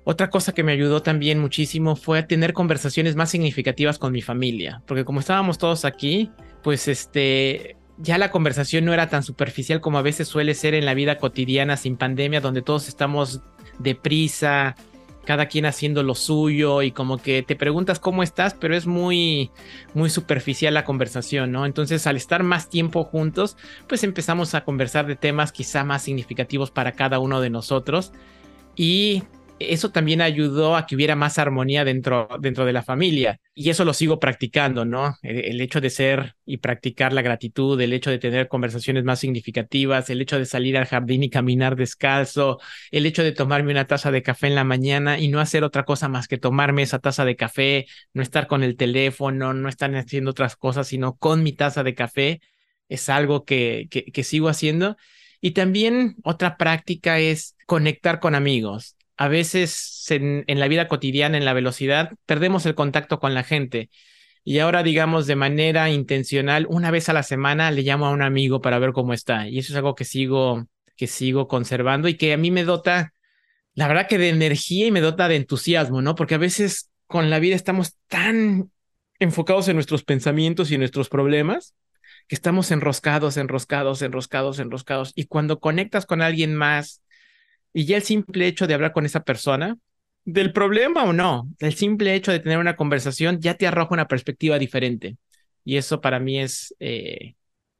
Otra 0.04 0.30
cosa 0.30 0.52
que 0.52 0.62
me 0.62 0.70
ayudó 0.70 1.02
también 1.02 1.40
muchísimo 1.40 1.96
fue 1.96 2.22
tener 2.22 2.52
conversaciones 2.52 3.16
más 3.16 3.28
significativas 3.28 3.98
con 3.98 4.12
mi 4.12 4.22
familia, 4.22 4.82
porque 4.86 5.04
como 5.04 5.18
estábamos 5.18 5.58
todos 5.58 5.84
aquí, 5.84 6.30
pues 6.62 6.86
este 6.86 7.76
ya 7.98 8.18
la 8.18 8.30
conversación 8.30 8.84
no 8.84 8.92
era 8.92 9.08
tan 9.08 9.22
superficial 9.22 9.80
como 9.80 9.98
a 9.98 10.02
veces 10.02 10.28
suele 10.28 10.54
ser 10.54 10.74
en 10.74 10.84
la 10.84 10.94
vida 10.94 11.18
cotidiana 11.18 11.76
sin 11.76 11.96
pandemia, 11.96 12.40
donde 12.40 12.62
todos 12.62 12.88
estamos 12.88 13.40
deprisa, 13.78 14.76
cada 15.26 15.46
quien 15.46 15.66
haciendo 15.66 16.02
lo 16.02 16.14
suyo 16.14 16.82
y 16.82 16.92
como 16.92 17.18
que 17.18 17.42
te 17.42 17.56
preguntas 17.56 17.98
cómo 17.98 18.22
estás, 18.22 18.54
pero 18.54 18.74
es 18.74 18.86
muy, 18.86 19.50
muy 19.92 20.08
superficial 20.08 20.72
la 20.72 20.84
conversación, 20.84 21.52
¿no? 21.52 21.66
Entonces 21.66 22.06
al 22.06 22.16
estar 22.16 22.42
más 22.42 22.70
tiempo 22.70 23.04
juntos, 23.04 23.56
pues 23.88 24.04
empezamos 24.04 24.54
a 24.54 24.64
conversar 24.64 25.06
de 25.06 25.16
temas 25.16 25.52
quizá 25.52 25.84
más 25.84 26.02
significativos 26.02 26.70
para 26.70 26.92
cada 26.92 27.18
uno 27.18 27.40
de 27.40 27.50
nosotros 27.50 28.12
y 28.76 29.24
eso 29.58 29.90
también 29.90 30.20
ayudó 30.20 30.76
a 30.76 30.86
que 30.86 30.94
hubiera 30.94 31.16
más 31.16 31.38
armonía 31.38 31.84
dentro, 31.84 32.28
dentro 32.40 32.64
de 32.66 32.72
la 32.74 32.82
familia. 32.82 33.40
Y 33.54 33.70
eso 33.70 33.84
lo 33.84 33.94
sigo 33.94 34.18
practicando, 34.18 34.84
¿no? 34.84 35.16
El, 35.22 35.60
hecho 35.60 35.80
de 35.80 35.88
ser 35.88 36.34
y 36.44 36.58
practicar 36.58 37.12
la 37.12 37.22
gratitud, 37.22 37.80
el 37.80 37.92
hecho 37.94 38.10
de 38.10 38.18
tener 38.18 38.48
conversaciones 38.48 39.04
más 39.04 39.18
significativas, 39.20 40.10
el 40.10 40.20
hecho 40.20 40.38
de 40.38 40.44
salir 40.44 40.76
al 40.76 40.84
jardín 40.86 41.22
y 41.22 41.30
caminar 41.30 41.74
descalzo, 41.76 42.58
el 42.90 43.06
hecho 43.06 43.22
de 43.22 43.32
tomarme 43.32 43.72
una 43.72 43.86
taza 43.86 44.10
de 44.10 44.22
café 44.22 44.48
en 44.48 44.54
la 44.56 44.64
mañana 44.64 45.18
y 45.18 45.28
no 45.28 45.40
hacer 45.40 45.64
otra 45.64 45.84
cosa 45.84 46.08
más 46.08 46.28
que 46.28 46.38
tomarme 46.38 46.82
esa 46.82 46.98
taza 46.98 47.24
de 47.24 47.36
café, 47.36 47.86
no 48.12 48.22
estar 48.22 48.46
con 48.46 48.62
el 48.62 48.76
teléfono, 48.76 49.54
no 49.54 49.68
estar 49.68 49.94
haciendo 49.96 50.32
otras 50.32 50.56
cosas, 50.56 50.88
sino 50.88 51.16
con 51.16 51.42
mi 51.42 51.52
taza 51.52 51.82
de 51.82 51.94
café, 51.94 52.40
es 52.88 53.08
algo 53.08 53.44
que, 53.44 53.88
que, 53.90 54.04
que 54.04 54.22
sigo 54.24 54.48
haciendo. 54.48 54.96
Y 55.40 55.52
también 55.52 56.16
otra 56.24 56.56
práctica 56.56 57.18
es 57.20 57.56
conectar 57.66 58.20
con 58.20 58.34
amigos 58.34 58.96
a 59.16 59.28
veces 59.28 60.04
en, 60.10 60.44
la 60.46 60.68
vida 60.68 60.88
cotidiana, 60.88 61.38
en 61.38 61.44
la 61.44 61.52
velocidad, 61.52 62.12
perdemos 62.26 62.66
el 62.66 62.74
contacto 62.74 63.18
con 63.18 63.34
la 63.34 63.44
gente. 63.44 63.90
Y 64.44 64.60
ahora, 64.60 64.82
digamos, 64.82 65.26
de 65.26 65.36
manera 65.36 65.90
intencional, 65.90 66.66
una 66.68 66.90
vez 66.90 67.08
a 67.08 67.12
la 67.12 67.22
semana 67.22 67.70
le 67.70 67.82
llamo 67.82 68.06
a 68.06 68.10
un 68.10 68.22
amigo 68.22 68.60
para 68.60 68.78
ver 68.78 68.92
cómo 68.92 69.12
está. 69.12 69.48
Y 69.48 69.58
eso 69.58 69.72
es 69.72 69.76
algo 69.76 69.94
que 69.94 70.04
sigo 70.04 70.66
que 70.96 71.06
sigo 71.06 71.46
conservando 71.46 72.08
y 72.08 72.16
que 72.16 72.32
a 72.32 72.36
mí 72.36 72.50
me 72.50 72.64
dota, 72.64 73.12
la 73.74 73.86
verdad 73.86 74.08
que 74.08 74.18
de 74.18 74.30
energía 74.30 74.86
y 74.86 74.90
me 74.90 75.00
dota 75.00 75.28
de 75.28 75.36
entusiasmo, 75.36 76.02
¿no? 76.02 76.14
Porque 76.14 76.34
a 76.34 76.38
veces 76.38 76.90
con 77.06 77.30
la 77.30 77.38
vida 77.38 77.54
estamos 77.54 77.96
tan 78.08 78.70
enfocados 79.18 79.68
en 79.68 79.76
nuestros 79.76 80.04
pensamientos 80.04 80.70
y 80.70 80.74
en 80.74 80.80
nuestros 80.80 81.08
problemas 81.08 81.74
que 82.28 82.34
estamos 82.34 82.70
enroscados, 82.70 83.36
enroscados, 83.36 84.02
enroscados, 84.02 84.58
enroscados. 84.58 85.12
Y 85.14 85.26
cuando 85.26 85.60
conectas 85.60 86.06
con 86.06 86.22
alguien 86.22 86.54
más 86.54 87.02
y 87.76 87.84
ya 87.84 87.98
el 87.98 88.02
simple 88.02 88.46
hecho 88.46 88.66
de 88.66 88.72
hablar 88.72 88.94
con 88.94 89.04
esa 89.04 89.22
persona, 89.22 89.76
del 90.24 90.54
problema 90.54 91.04
o 91.04 91.12
no, 91.12 91.46
el 91.58 91.74
simple 91.74 92.14
hecho 92.14 92.32
de 92.32 92.40
tener 92.40 92.56
una 92.56 92.74
conversación 92.74 93.38
ya 93.38 93.52
te 93.52 93.66
arroja 93.66 93.92
una 93.92 94.08
perspectiva 94.08 94.58
diferente. 94.58 95.18
Y 95.62 95.76
eso 95.76 96.00
para 96.00 96.18
mí 96.18 96.40
es 96.40 96.74
eh, 96.80 97.34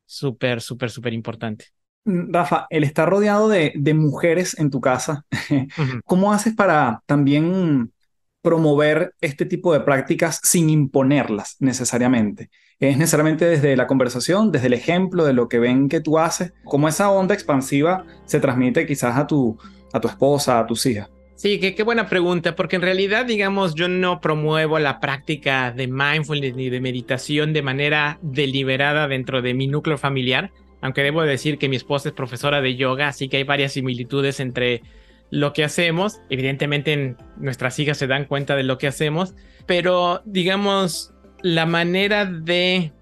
súper, 0.05 0.61
súper, 0.61 0.91
súper 0.91 1.15
importante. 1.15 1.69
Mm, 2.05 2.31
Rafa, 2.31 2.67
el 2.69 2.85
estar 2.85 3.09
rodeado 3.09 3.49
de, 3.49 3.73
mujeres 3.95 4.59
en 4.59 4.69
tu 4.69 4.83
casa, 4.83 5.25
¿cómo 6.05 6.31
haces 6.31 6.55
para 6.55 7.03
también 7.07 7.91
promover 8.43 9.15
este 9.23 9.47
tipo 9.47 9.73
de 9.73 9.81
prácticas 9.81 10.41
sin 10.43 10.69
imponerlas 10.69 11.57
necesariamente? 11.59 12.51
¿Es 12.79 12.99
necesariamente 12.99 13.47
desde 13.47 13.75
la 13.79 13.87
conversación, 13.87 14.53
desde 14.53 14.67
el 14.67 14.75
ejemplo 14.75 15.25
de 15.25 15.33
lo 15.33 15.49
que 15.49 15.59
ven 15.59 15.89
que 15.89 16.03
tú 16.03 16.19
haces? 16.19 16.53
¿Cómo 16.67 16.87
esa 16.87 17.11
onda 17.11 17.33
expansiva 17.33 18.05
se 18.27 18.41
transmite 18.41 18.85
quizás 18.85 19.17
a 19.17 19.27
tu, 19.27 19.59
a 19.93 20.01
tu 20.01 20.09
esposa, 20.09 20.59
a 20.59 20.67
tus 20.67 20.85
hijas? 20.87 21.11
Sí, 21.37 21.61
qué, 21.61 21.75
qué 21.75 21.83
buena 21.83 22.09
pregunta, 22.09 22.57
porque 22.57 22.77
en 22.77 22.83
realidad, 22.83 23.27
digamos, 23.27 23.75
yo 23.75 23.89
no 23.89 24.23
promuevo 24.23 24.79
la 24.79 25.01
práctica 25.01 25.71
de 25.71 25.87
mindfulness 25.87 26.57
ni 26.57 26.71
de 26.71 26.81
meditación 26.81 27.53
de 27.53 27.61
manera 27.61 28.19
deliberada 28.23 29.07
dentro 29.07 29.43
de 29.43 29.53
mi 29.53 29.67
núcleo 29.67 29.99
familiar, 29.99 30.51
aunque 30.81 31.03
debo 31.03 31.23
decir 31.23 31.59
que 31.59 31.69
mi 31.69 31.77
esposa 31.77 32.09
es 32.09 32.15
profesora 32.15 32.63
de 32.63 32.77
yoga, 32.77 33.09
así 33.09 33.29
que 33.29 33.37
hay 33.37 33.45
varias 33.45 33.73
similitudes 33.73 34.41
entre 34.41 34.83
lo 35.31 35.53
que 35.53 35.65
hacemos. 35.65 36.21
Evidentemente 36.31 37.17
nuestras 37.37 37.79
hijas 37.79 37.99
se 37.99 38.07
dan 38.07 38.25
cuenta 38.25 38.57
de 38.57 38.63
lo 38.63 38.79
que 38.79 38.87
hacemos, 38.87 39.35
pero 39.67 40.23
digamos, 40.25 41.13
la 41.43 41.67
manera 41.67 42.25
de 42.25 42.93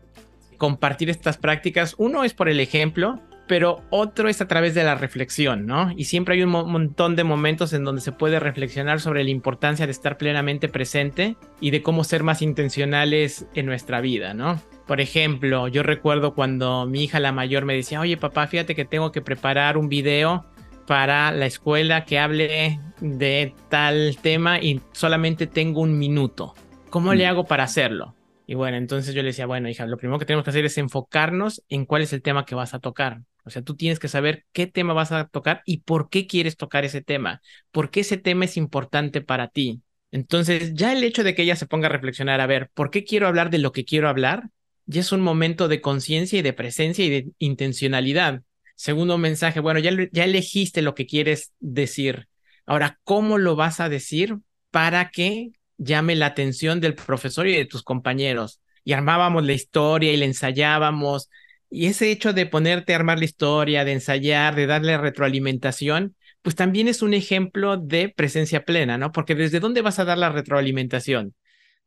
compartir 0.58 1.10
estas 1.10 1.36
prácticas, 1.36 1.94
uno 1.98 2.24
es 2.24 2.34
por 2.34 2.48
el 2.48 2.58
ejemplo, 2.58 3.20
pero 3.46 3.82
otro 3.90 4.28
es 4.28 4.40
a 4.40 4.48
través 4.48 4.74
de 4.74 4.84
la 4.84 4.94
reflexión, 4.94 5.66
¿no? 5.66 5.92
Y 5.96 6.04
siempre 6.04 6.34
hay 6.34 6.42
un 6.42 6.50
montón 6.50 7.16
de 7.16 7.24
momentos 7.24 7.72
en 7.72 7.84
donde 7.84 8.00
se 8.00 8.12
puede 8.12 8.40
reflexionar 8.40 9.00
sobre 9.00 9.24
la 9.24 9.30
importancia 9.30 9.86
de 9.86 9.92
estar 9.92 10.16
plenamente 10.16 10.68
presente 10.68 11.36
y 11.60 11.70
de 11.70 11.82
cómo 11.82 12.04
ser 12.04 12.22
más 12.22 12.42
intencionales 12.42 13.46
en 13.54 13.66
nuestra 13.66 14.00
vida, 14.00 14.34
¿no? 14.34 14.60
Por 14.86 15.00
ejemplo, 15.00 15.68
yo 15.68 15.82
recuerdo 15.82 16.34
cuando 16.34 16.86
mi 16.86 17.04
hija 17.04 17.20
la 17.20 17.32
mayor 17.32 17.64
me 17.64 17.74
decía, 17.74 18.00
oye 18.00 18.16
papá, 18.16 18.46
fíjate 18.46 18.74
que 18.74 18.84
tengo 18.84 19.12
que 19.12 19.22
preparar 19.22 19.76
un 19.76 19.88
video 19.88 20.46
para 20.86 21.32
la 21.32 21.46
escuela 21.46 22.04
que 22.04 22.18
hable 22.18 22.78
de 23.00 23.54
tal 23.68 24.16
tema 24.20 24.60
y 24.60 24.80
solamente 24.92 25.46
tengo 25.46 25.80
un 25.80 25.98
minuto. 25.98 26.54
¿Cómo 26.90 27.14
le 27.14 27.26
mm. 27.26 27.28
hago 27.28 27.44
para 27.44 27.64
hacerlo? 27.64 28.14
Y 28.46 28.54
bueno, 28.54 28.76
entonces 28.76 29.14
yo 29.14 29.22
le 29.22 29.28
decía, 29.28 29.46
bueno, 29.46 29.68
hija, 29.68 29.86
lo 29.86 29.96
primero 29.96 30.18
que 30.18 30.26
tenemos 30.26 30.44
que 30.44 30.50
hacer 30.50 30.64
es 30.66 30.76
enfocarnos 30.76 31.62
en 31.68 31.86
cuál 31.86 32.02
es 32.02 32.12
el 32.12 32.22
tema 32.22 32.44
que 32.44 32.54
vas 32.54 32.74
a 32.74 32.78
tocar. 32.78 33.22
O 33.44 33.50
sea, 33.50 33.62
tú 33.62 33.76
tienes 33.76 33.98
que 33.98 34.08
saber 34.08 34.44
qué 34.52 34.66
tema 34.66 34.94
vas 34.94 35.12
a 35.12 35.28
tocar 35.28 35.62
y 35.66 35.78
por 35.78 36.08
qué 36.08 36.26
quieres 36.26 36.56
tocar 36.56 36.84
ese 36.84 37.02
tema, 37.02 37.42
por 37.70 37.90
qué 37.90 38.00
ese 38.00 38.16
tema 38.16 38.46
es 38.46 38.56
importante 38.56 39.20
para 39.20 39.48
ti. 39.48 39.82
Entonces, 40.10 40.74
ya 40.74 40.92
el 40.92 41.04
hecho 41.04 41.24
de 41.24 41.34
que 41.34 41.42
ella 41.42 41.56
se 41.56 41.66
ponga 41.66 41.88
a 41.88 41.90
reflexionar, 41.90 42.40
a 42.40 42.46
ver, 42.46 42.70
¿por 42.72 42.90
qué 42.90 43.04
quiero 43.04 43.26
hablar 43.26 43.50
de 43.50 43.58
lo 43.58 43.72
que 43.72 43.84
quiero 43.84 44.08
hablar? 44.08 44.50
Ya 44.86 45.00
es 45.00 45.12
un 45.12 45.20
momento 45.20 45.68
de 45.68 45.80
conciencia 45.80 46.38
y 46.38 46.42
de 46.42 46.52
presencia 46.52 47.04
y 47.04 47.10
de 47.10 47.28
intencionalidad. 47.38 48.42
Segundo 48.76 49.18
mensaje, 49.18 49.60
bueno, 49.60 49.80
ya, 49.80 49.90
ya 50.12 50.24
elegiste 50.24 50.82
lo 50.82 50.94
que 50.94 51.06
quieres 51.06 51.52
decir. 51.60 52.28
Ahora, 52.66 52.98
¿cómo 53.04 53.38
lo 53.38 53.56
vas 53.56 53.80
a 53.80 53.88
decir 53.88 54.38
para 54.70 55.10
que 55.10 55.52
llame 55.78 56.14
la 56.16 56.26
atención 56.26 56.80
del 56.80 56.94
profesor 56.94 57.46
y 57.46 57.56
de 57.56 57.66
tus 57.66 57.82
compañeros? 57.82 58.60
Y 58.84 58.92
armábamos 58.92 59.44
la 59.44 59.52
historia 59.52 60.12
y 60.12 60.16
la 60.16 60.24
ensayábamos 60.26 61.28
y 61.70 61.86
ese 61.86 62.10
hecho 62.10 62.32
de 62.32 62.46
ponerte 62.46 62.92
a 62.92 62.96
armar 62.96 63.18
la 63.18 63.24
historia, 63.24 63.84
de 63.84 63.92
ensayar, 63.92 64.54
de 64.54 64.66
darle 64.66 64.96
retroalimentación, 64.98 66.16
pues 66.42 66.54
también 66.56 66.88
es 66.88 67.02
un 67.02 67.14
ejemplo 67.14 67.76
de 67.76 68.10
presencia 68.10 68.64
plena, 68.64 68.98
¿no? 68.98 69.12
Porque 69.12 69.34
desde 69.34 69.60
dónde 69.60 69.82
vas 69.82 69.98
a 69.98 70.04
dar 70.04 70.18
la 70.18 70.30
retroalimentación? 70.30 71.34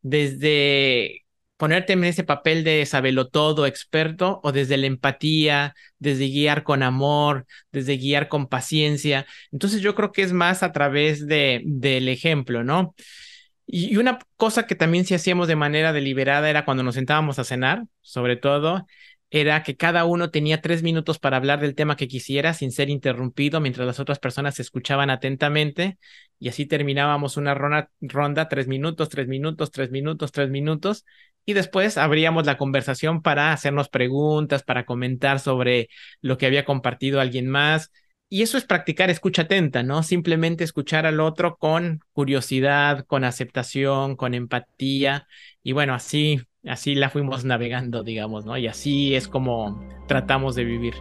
Desde 0.02 1.26
ponerte 1.58 1.94
en 1.94 2.04
ese 2.04 2.24
papel 2.24 2.64
de 2.64 2.86
sabelo 2.86 3.28
todo 3.30 3.66
experto 3.66 4.40
o 4.44 4.52
desde 4.52 4.78
la 4.78 4.88
empatía, 4.88 5.76
desde 6.00 6.28
guiar 6.30 6.64
con 6.64 6.84
amor, 6.84 7.46
desde 7.72 7.98
guiar 7.98 8.30
con 8.30 8.48
paciencia. 8.48 9.26
Entonces 9.52 9.82
yo 9.82 9.96
creo 9.96 10.12
que 10.12 10.22
es 10.22 10.34
más 10.34 10.64
a 10.64 10.72
través 10.72 11.28
de, 11.28 11.62
del 11.66 12.10
ejemplo, 12.10 12.64
¿no? 12.64 12.96
Y 13.66 13.98
una 13.98 14.20
cosa 14.38 14.66
que 14.66 14.76
también 14.76 15.06
sí 15.06 15.14
hacíamos 15.14 15.48
de 15.48 15.58
manera 15.58 15.92
deliberada 15.92 16.50
era 16.50 16.64
cuando 16.64 16.84
nos 16.84 16.96
sentábamos 16.96 17.38
a 17.38 17.44
cenar, 17.44 17.84
sobre 18.02 18.38
todo, 18.38 18.88
era 19.30 19.64
que 19.64 19.76
cada 19.76 20.06
uno 20.06 20.32
tenía 20.32 20.62
tres 20.62 20.84
minutos 20.84 21.20
para 21.20 21.38
hablar 21.38 21.60
del 21.60 21.76
tema 21.76 21.98
que 21.98 22.08
quisiera 22.08 22.54
sin 22.54 22.72
ser 22.72 22.90
interrumpido 22.90 23.60
mientras 23.60 23.86
las 23.86 24.00
otras 24.00 24.20
personas 24.20 24.56
se 24.56 24.62
escuchaban 24.62 25.10
atentamente 25.10 25.98
y 26.40 26.50
así 26.50 26.66
terminábamos 26.66 27.36
una 27.38 27.54
ronda, 27.54 27.92
ronda 28.00 28.48
tres 28.48 28.68
minutos, 28.68 29.10
tres 29.10 29.28
minutos, 29.28 29.72
tres 29.72 29.92
minutos, 29.92 30.32
tres 30.32 30.50
minutos 30.50 31.06
y 31.46 31.54
después 31.54 31.98
abríamos 31.98 32.46
la 32.46 32.58
conversación 32.58 33.22
para 33.22 33.54
hacernos 33.54 33.90
preguntas, 33.90 34.64
para 34.64 34.86
comentar 34.86 35.40
sobre 35.40 35.90
lo 36.22 36.38
que 36.38 36.46
había 36.46 36.66
compartido 36.66 37.22
alguien 37.22 37.48
más. 37.48 37.92
Y 38.30 38.42
eso 38.42 38.58
es 38.58 38.66
practicar 38.66 39.10
escucha 39.10 39.44
atenta, 39.44 39.82
¿no? 39.84 40.04
Simplemente 40.04 40.66
escuchar 40.66 41.06
al 41.06 41.22
otro 41.22 41.56
con 41.58 42.02
curiosidad, 42.12 43.06
con 43.06 43.24
aceptación, 43.24 44.18
con 44.18 44.34
empatía. 44.34 45.28
Y 45.64 45.72
bueno, 45.72 45.94
así 45.94 46.42
así 46.66 46.96
la 46.96 47.10
fuimos 47.10 47.46
navegando, 47.46 48.04
digamos, 48.04 48.46
¿no? 48.46 48.58
Y 48.58 48.68
así 48.68 49.16
es 49.16 49.28
como 49.28 49.84
tratamos 50.08 50.56
de 50.56 50.64
vivir. 50.64 50.94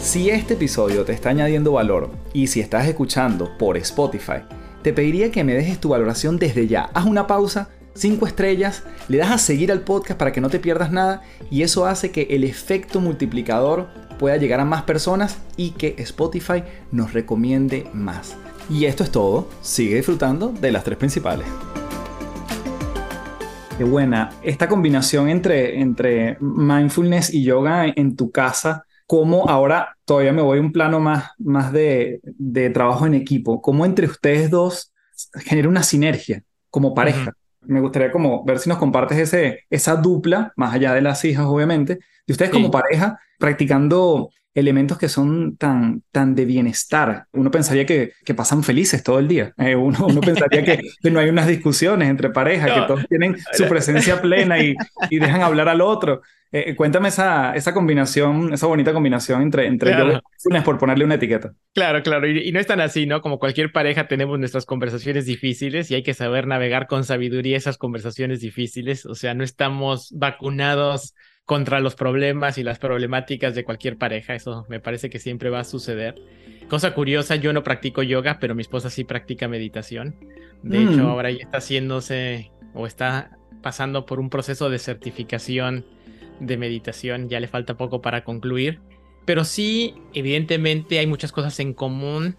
Si 0.00 0.30
este 0.30 0.54
episodio 0.54 1.04
te 1.04 1.12
está 1.12 1.30
añadiendo 1.30 1.72
valor 1.72 2.10
y 2.32 2.46
si 2.46 2.60
estás 2.60 2.86
escuchando 2.86 3.56
por 3.58 3.76
Spotify, 3.76 4.42
te 4.82 4.92
pediría 4.92 5.32
que 5.32 5.42
me 5.42 5.54
dejes 5.54 5.80
tu 5.80 5.88
valoración 5.88 6.38
desde 6.38 6.68
ya. 6.68 6.90
Haz 6.94 7.06
una 7.06 7.26
pausa, 7.26 7.70
cinco 7.94 8.26
estrellas, 8.26 8.84
le 9.08 9.18
das 9.18 9.32
a 9.32 9.38
seguir 9.38 9.72
al 9.72 9.80
podcast 9.80 10.18
para 10.18 10.32
que 10.32 10.40
no 10.40 10.48
te 10.48 10.60
pierdas 10.60 10.92
nada 10.92 11.22
y 11.50 11.62
eso 11.62 11.86
hace 11.86 12.12
que 12.12 12.28
el 12.30 12.44
efecto 12.44 13.00
multiplicador 13.00 13.88
pueda 14.16 14.36
llegar 14.36 14.60
a 14.60 14.64
más 14.64 14.82
personas 14.82 15.38
y 15.56 15.70
que 15.70 15.96
Spotify 15.98 16.62
nos 16.92 17.12
recomiende 17.12 17.88
más. 17.92 18.36
Y 18.70 18.84
esto 18.84 19.02
es 19.02 19.10
todo, 19.10 19.48
sigue 19.60 19.96
disfrutando 19.96 20.48
de 20.48 20.72
las 20.72 20.84
tres 20.84 20.98
principales. 20.98 21.46
Qué 23.76 23.84
buena. 23.84 24.30
Esta 24.42 24.68
combinación 24.68 25.28
entre, 25.28 25.80
entre 25.80 26.38
mindfulness 26.40 27.34
y 27.34 27.44
yoga 27.44 27.84
en 27.86 28.16
tu 28.16 28.30
casa, 28.30 28.86
¿cómo 29.06 29.50
ahora 29.50 29.98
todavía 30.06 30.32
me 30.32 30.40
voy 30.40 30.58
a 30.58 30.60
un 30.62 30.72
plano 30.72 30.98
más, 30.98 31.32
más 31.38 31.72
de, 31.72 32.20
de 32.22 32.70
trabajo 32.70 33.04
en 33.06 33.12
equipo? 33.12 33.60
¿Cómo 33.60 33.84
entre 33.84 34.06
ustedes 34.06 34.48
dos 34.50 34.94
genera 35.44 35.68
una 35.68 35.82
sinergia 35.82 36.42
como 36.70 36.94
pareja? 36.94 37.34
Me 37.60 37.82
gustaría 37.82 38.10
como 38.10 38.46
ver 38.46 38.60
si 38.60 38.70
nos 38.70 38.78
compartes 38.78 39.18
ese, 39.18 39.66
esa 39.68 39.96
dupla, 39.96 40.54
más 40.56 40.72
allá 40.72 40.94
de 40.94 41.02
las 41.02 41.22
hijas, 41.26 41.44
obviamente, 41.44 41.98
de 42.26 42.32
ustedes 42.32 42.50
como 42.50 42.70
pareja 42.70 43.20
practicando 43.38 44.30
elementos 44.56 44.96
que 44.96 45.08
son 45.08 45.56
tan, 45.56 46.02
tan 46.10 46.34
de 46.34 46.46
bienestar. 46.46 47.26
Uno 47.32 47.50
pensaría 47.50 47.84
que, 47.84 48.12
que 48.24 48.34
pasan 48.34 48.64
felices 48.64 49.02
todo 49.02 49.18
el 49.18 49.28
día. 49.28 49.52
Eh, 49.58 49.76
uno, 49.76 50.06
uno 50.08 50.20
pensaría 50.22 50.64
que, 50.64 50.80
que, 51.00 51.10
no 51.10 51.20
hay 51.20 51.28
unas 51.28 51.46
discusiones 51.46 52.08
entre 52.08 52.30
parejas, 52.30 52.72
que 52.72 52.86
todos 52.86 53.06
tienen 53.06 53.36
su 53.52 53.68
presencia 53.68 54.20
plena 54.20 54.58
y, 54.58 54.74
y 55.10 55.18
dejan 55.18 55.42
hablar 55.42 55.68
al 55.68 55.82
otro. 55.82 56.22
Eh, 56.52 56.74
cuéntame 56.74 57.08
esa, 57.08 57.54
esa 57.54 57.74
combinación, 57.74 58.54
esa 58.54 58.66
bonita 58.66 58.94
combinación 58.94 59.42
entre, 59.42 59.66
entre 59.66 59.92
claro. 59.92 60.22
por 60.64 60.78
ponerle 60.78 61.04
una 61.04 61.16
etiqueta. 61.16 61.52
Claro, 61.74 62.02
claro, 62.02 62.26
y, 62.26 62.38
y, 62.48 62.52
no 62.52 62.58
es 62.58 62.66
tan 62.66 62.80
así, 62.80 63.04
¿no? 63.04 63.20
Como 63.20 63.38
cualquier 63.38 63.72
pareja 63.72 64.08
tenemos 64.08 64.38
nuestras 64.38 64.64
conversaciones 64.64 65.26
difíciles 65.26 65.90
y 65.90 65.96
hay 65.96 66.02
que 66.02 66.14
saber 66.14 66.46
navegar 66.46 66.86
con 66.86 67.04
sabiduría 67.04 67.58
esas 67.58 67.76
conversaciones 67.76 68.40
difíciles. 68.40 69.04
O 69.04 69.14
sea, 69.14 69.34
no 69.34 69.44
estamos 69.44 70.12
vacunados 70.16 71.14
contra 71.46 71.78
los 71.80 71.94
problemas 71.94 72.58
y 72.58 72.64
las 72.64 72.78
problemáticas 72.78 73.54
de 73.54 73.64
cualquier 73.64 73.96
pareja. 73.96 74.34
Eso 74.34 74.66
me 74.68 74.80
parece 74.80 75.08
que 75.08 75.20
siempre 75.20 75.48
va 75.48 75.60
a 75.60 75.64
suceder. 75.64 76.16
Cosa 76.68 76.92
curiosa, 76.92 77.36
yo 77.36 77.52
no 77.52 77.62
practico 77.62 78.02
yoga, 78.02 78.38
pero 78.40 78.54
mi 78.56 78.62
esposa 78.62 78.90
sí 78.90 79.04
practica 79.04 79.46
meditación. 79.46 80.16
De 80.62 80.82
hecho, 80.82 81.04
mm. 81.04 81.06
ahora 81.06 81.30
ya 81.30 81.44
está 81.44 81.58
haciéndose 81.58 82.50
o 82.74 82.86
está 82.86 83.38
pasando 83.62 84.04
por 84.04 84.18
un 84.18 84.28
proceso 84.28 84.68
de 84.68 84.80
certificación 84.80 85.86
de 86.40 86.56
meditación. 86.56 87.28
Ya 87.28 87.38
le 87.38 87.46
falta 87.46 87.76
poco 87.76 88.02
para 88.02 88.24
concluir. 88.24 88.80
Pero 89.24 89.44
sí, 89.44 89.94
evidentemente 90.14 90.98
hay 90.98 91.06
muchas 91.06 91.30
cosas 91.30 91.58
en 91.60 91.74
común 91.74 92.36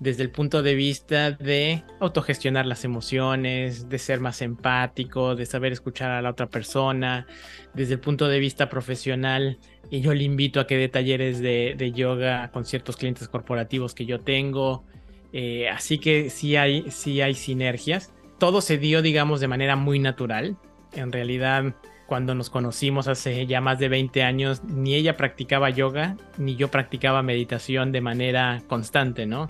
desde 0.00 0.22
el 0.22 0.30
punto 0.30 0.62
de 0.62 0.74
vista 0.74 1.32
de 1.32 1.82
autogestionar 2.00 2.66
las 2.66 2.84
emociones, 2.84 3.88
de 3.88 3.98
ser 3.98 4.20
más 4.20 4.42
empático, 4.42 5.34
de 5.34 5.46
saber 5.46 5.72
escuchar 5.72 6.10
a 6.10 6.22
la 6.22 6.30
otra 6.30 6.46
persona, 6.46 7.26
desde 7.74 7.94
el 7.94 8.00
punto 8.00 8.28
de 8.28 8.38
vista 8.38 8.68
profesional. 8.68 9.58
Y 9.90 10.00
yo 10.00 10.14
le 10.14 10.22
invito 10.24 10.60
a 10.60 10.66
que 10.66 10.76
dé 10.76 10.88
talleres 10.88 11.40
de, 11.40 11.92
yoga 11.94 12.50
con 12.52 12.64
ciertos 12.64 12.96
clientes 12.96 13.28
corporativos 13.28 13.94
que 13.94 14.06
yo 14.06 14.20
tengo. 14.20 14.84
Eh, 15.32 15.68
así 15.68 15.98
que 15.98 16.30
sí 16.30 16.56
hay, 16.56 16.90
sí 16.90 17.20
hay 17.20 17.34
sinergias. 17.34 18.12
Todo 18.38 18.60
se 18.60 18.78
dio, 18.78 19.02
digamos, 19.02 19.40
de 19.40 19.48
manera 19.48 19.74
muy 19.74 19.98
natural. 19.98 20.56
En 20.92 21.10
realidad, 21.10 21.74
cuando 22.06 22.34
nos 22.34 22.50
conocimos 22.50 23.08
hace 23.08 23.46
ya 23.46 23.60
más 23.60 23.78
de 23.80 23.88
20 23.88 24.22
años, 24.22 24.62
ni 24.62 24.94
ella 24.94 25.16
practicaba 25.16 25.70
yoga, 25.70 26.16
ni 26.36 26.54
yo 26.54 26.68
practicaba 26.68 27.22
meditación 27.22 27.90
de 27.90 28.00
manera 28.00 28.62
constante, 28.68 29.26
¿no? 29.26 29.48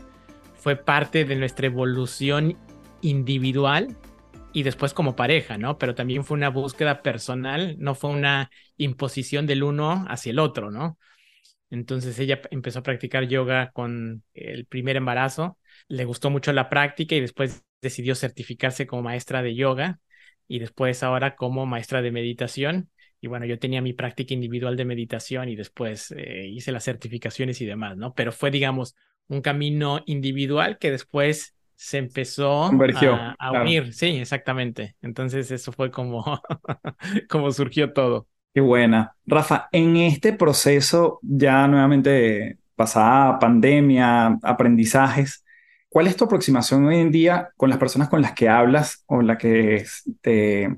Fue 0.59 0.77
parte 0.77 1.25
de 1.25 1.37
nuestra 1.37 1.67
evolución 1.67 2.57
individual 3.01 3.97
y 4.53 4.65
después 4.65 4.93
como 4.93 5.17
pareja, 5.17 5.57
¿no? 5.57 5.79
Pero 5.79 5.95
también 5.95 6.25
fue 6.25 6.37
una 6.37 6.51
búsqueda 6.51 7.03
personal, 7.03 7.77
no 7.79 7.95
fue 7.95 8.11
una 8.11 8.51
imposición 8.77 9.47
del 9.47 9.63
uno 9.63 10.05
hacia 10.09 10.31
el 10.31 10.39
otro, 10.39 10.71
¿no? 10.71 10.99
Entonces 11.71 12.19
ella 12.19 12.41
empezó 12.51 12.81
a 12.81 12.83
practicar 12.83 13.29
yoga 13.29 13.71
con 13.73 14.25
el 14.35 14.67
primer 14.67 14.97
embarazo, 14.97 15.59
le 15.87 16.05
gustó 16.05 16.31
mucho 16.31 16.53
la 16.53 16.69
práctica 16.69 17.15
y 17.15 17.21
después 17.21 17.63
decidió 17.83 18.15
certificarse 18.15 18.87
como 18.87 19.03
maestra 19.03 19.43
de 19.43 19.55
yoga 19.55 20.01
y 20.49 20.59
después 20.61 21.03
ahora 21.03 21.37
como 21.37 21.67
maestra 21.67 22.03
de 22.03 22.11
meditación. 22.11 22.91
Y 23.21 23.27
bueno, 23.27 23.47
yo 23.47 23.59
tenía 23.59 23.83
mi 23.83 23.93
práctica 23.93 24.33
individual 24.35 24.77
de 24.77 24.85
meditación 24.85 25.49
y 25.49 25.57
después 25.57 26.13
eh, 26.17 26.47
hice 26.49 26.73
las 26.73 26.85
certificaciones 26.85 27.61
y 27.61 27.67
demás, 27.67 27.97
¿no? 27.97 28.15
Pero 28.15 28.33
fue, 28.33 28.51
digamos, 28.51 28.97
un 29.29 29.41
camino 29.41 30.01
individual 30.07 30.79
que 30.79 30.91
después 30.91 31.55
se 31.77 31.99
empezó 31.99 32.65
a, 32.65 32.71
unir. 33.63 33.95
Sí, 33.95 34.07
exactamente. 34.07 34.97
Entonces 35.01 35.51
eso 35.51 35.71
fue 35.71 35.91
como, 35.91 36.25
como 37.29 37.53
surgió 37.53 37.93
todo. 37.93 38.27
Qué 38.53 38.61
buena. 38.61 39.15
Rafa, 39.27 39.69
en 39.71 39.97
este 39.97 40.33
proceso 40.33 41.21
ya 41.23 41.69
nuevamente 41.69 42.59
pasada 42.75 43.39
pandemia, 43.39 44.39
aprendizajes, 44.43 45.45
¿cuál 45.89 46.09
es 46.09 46.17
tu 46.17 46.25
aproximación 46.25 46.87
hoy 46.87 46.97
en 46.97 47.13
día 47.13 47.51
con 47.57 47.71
las 47.71 47.79
personas 47.79 48.09
con 48.09 48.23
las 48.23 48.33
que 48.33 48.49
hablas 48.49 49.05
o 49.07 49.23
las 49.23 49.39
que 49.39 49.85
te, 50.21 50.77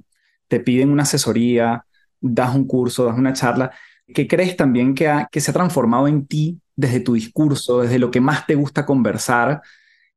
te 0.48 0.60
piden 0.60 0.90
una 0.90 1.04
asesoría, 1.04 1.86
das 2.20 2.54
un 2.54 2.66
curso, 2.66 3.06
das 3.06 3.16
una 3.16 3.32
charla? 3.32 3.70
¿Qué 4.14 4.26
crees 4.28 4.56
también 4.56 4.94
que, 4.94 5.08
ha, 5.08 5.28
que 5.30 5.40
se 5.40 5.50
ha 5.50 5.54
transformado 5.54 6.08
en 6.08 6.26
ti 6.26 6.60
desde 6.76 7.00
tu 7.00 7.14
discurso, 7.14 7.82
desde 7.82 7.98
lo 7.98 8.10
que 8.10 8.20
más 8.20 8.46
te 8.46 8.54
gusta 8.54 8.86
conversar? 8.86 9.62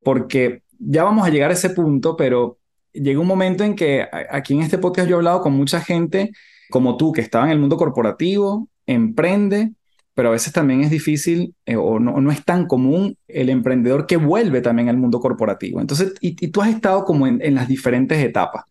Porque 0.03 0.63
ya 0.79 1.03
vamos 1.03 1.25
a 1.25 1.29
llegar 1.29 1.49
a 1.49 1.53
ese 1.53 1.69
punto, 1.69 2.15
pero 2.15 2.57
llega 2.91 3.19
un 3.19 3.27
momento 3.27 3.63
en 3.63 3.75
que 3.75 4.07
aquí 4.29 4.53
en 4.53 4.61
este 4.61 4.77
podcast 4.77 5.07
yo 5.07 5.15
he 5.15 5.17
hablado 5.17 5.41
con 5.41 5.53
mucha 5.53 5.81
gente 5.81 6.31
como 6.69 6.97
tú, 6.97 7.11
que 7.11 7.21
estaba 7.21 7.45
en 7.45 7.51
el 7.51 7.59
mundo 7.59 7.77
corporativo, 7.77 8.67
emprende, 8.87 9.73
pero 10.15 10.29
a 10.29 10.31
veces 10.31 10.53
también 10.53 10.81
es 10.81 10.89
difícil 10.89 11.55
eh, 11.65 11.75
o 11.75 11.99
no, 11.99 12.19
no, 12.19 12.31
es 12.31 12.43
tan 12.43 12.67
común 12.67 13.17
el 13.27 13.49
emprendedor 13.49 14.07
que 14.07 14.17
vuelve 14.17 14.61
también 14.61 14.89
al 14.89 14.97
mundo 14.97 15.19
corporativo. 15.19 15.81
Entonces, 15.81 16.13
y, 16.19 16.33
tú 16.49 16.61
has 16.61 16.69
estado 16.69 17.05
como 17.05 17.27
en, 17.27 17.39
en 17.43 17.55
las 17.55 17.67
diferentes 17.67 18.23
etapas. 18.23 18.65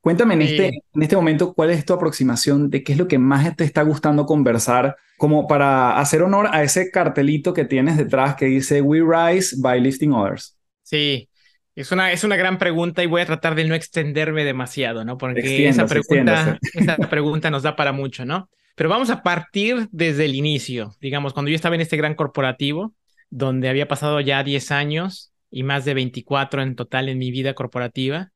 Cuéntame 0.00 0.34
en, 0.34 0.42
este, 0.42 0.66
en 0.94 1.02
este 1.02 1.16
momento 1.16 1.52
cuál 1.54 1.70
es 1.70 1.84
tu 1.84 1.92
aproximación 1.92 2.70
de 2.70 2.82
qué 2.82 2.92
es 2.92 2.98
lo 2.98 3.08
que 3.08 3.18
más 3.18 3.56
te 3.56 3.64
está 3.64 3.82
gustando 3.82 4.26
conversar, 4.26 4.96
como 5.16 5.46
para 5.48 5.98
hacer 5.98 6.22
honor 6.22 6.48
a 6.52 6.62
ese 6.62 6.90
cartelito 6.90 7.52
que 7.52 7.64
tienes 7.64 7.96
detrás 7.96 8.36
que 8.36 8.46
dice 8.46 8.80
We 8.80 9.00
Rise 9.00 9.56
by 9.58 9.80
Lifting 9.80 10.12
Others. 10.12 10.56
Sí, 10.82 11.28
es 11.74 11.92
una, 11.92 12.12
es 12.12 12.24
una 12.24 12.36
gran 12.36 12.58
pregunta 12.58 13.02
y 13.02 13.06
voy 13.06 13.22
a 13.22 13.26
tratar 13.26 13.54
de 13.54 13.64
no 13.64 13.74
extenderme 13.74 14.44
demasiado, 14.44 15.04
¿no? 15.04 15.18
Porque 15.18 15.68
esa, 15.68 15.86
pregunta, 15.86 16.58
esa 16.74 16.96
pregunta 16.96 17.50
nos 17.50 17.62
da 17.62 17.76
para 17.76 17.92
mucho, 17.92 18.24
¿no? 18.24 18.48
Pero 18.74 18.88
vamos 18.88 19.10
a 19.10 19.22
partir 19.22 19.88
desde 19.90 20.24
el 20.24 20.36
inicio, 20.36 20.94
digamos, 21.00 21.34
cuando 21.34 21.50
yo 21.50 21.56
estaba 21.56 21.74
en 21.74 21.80
este 21.80 21.96
gran 21.96 22.14
corporativo, 22.14 22.94
donde 23.28 23.68
había 23.68 23.88
pasado 23.88 24.20
ya 24.20 24.42
10 24.42 24.70
años 24.70 25.32
y 25.50 25.64
más 25.64 25.84
de 25.84 25.94
24 25.94 26.62
en 26.62 26.76
total 26.76 27.08
en 27.08 27.18
mi 27.18 27.30
vida 27.30 27.54
corporativa, 27.54 28.30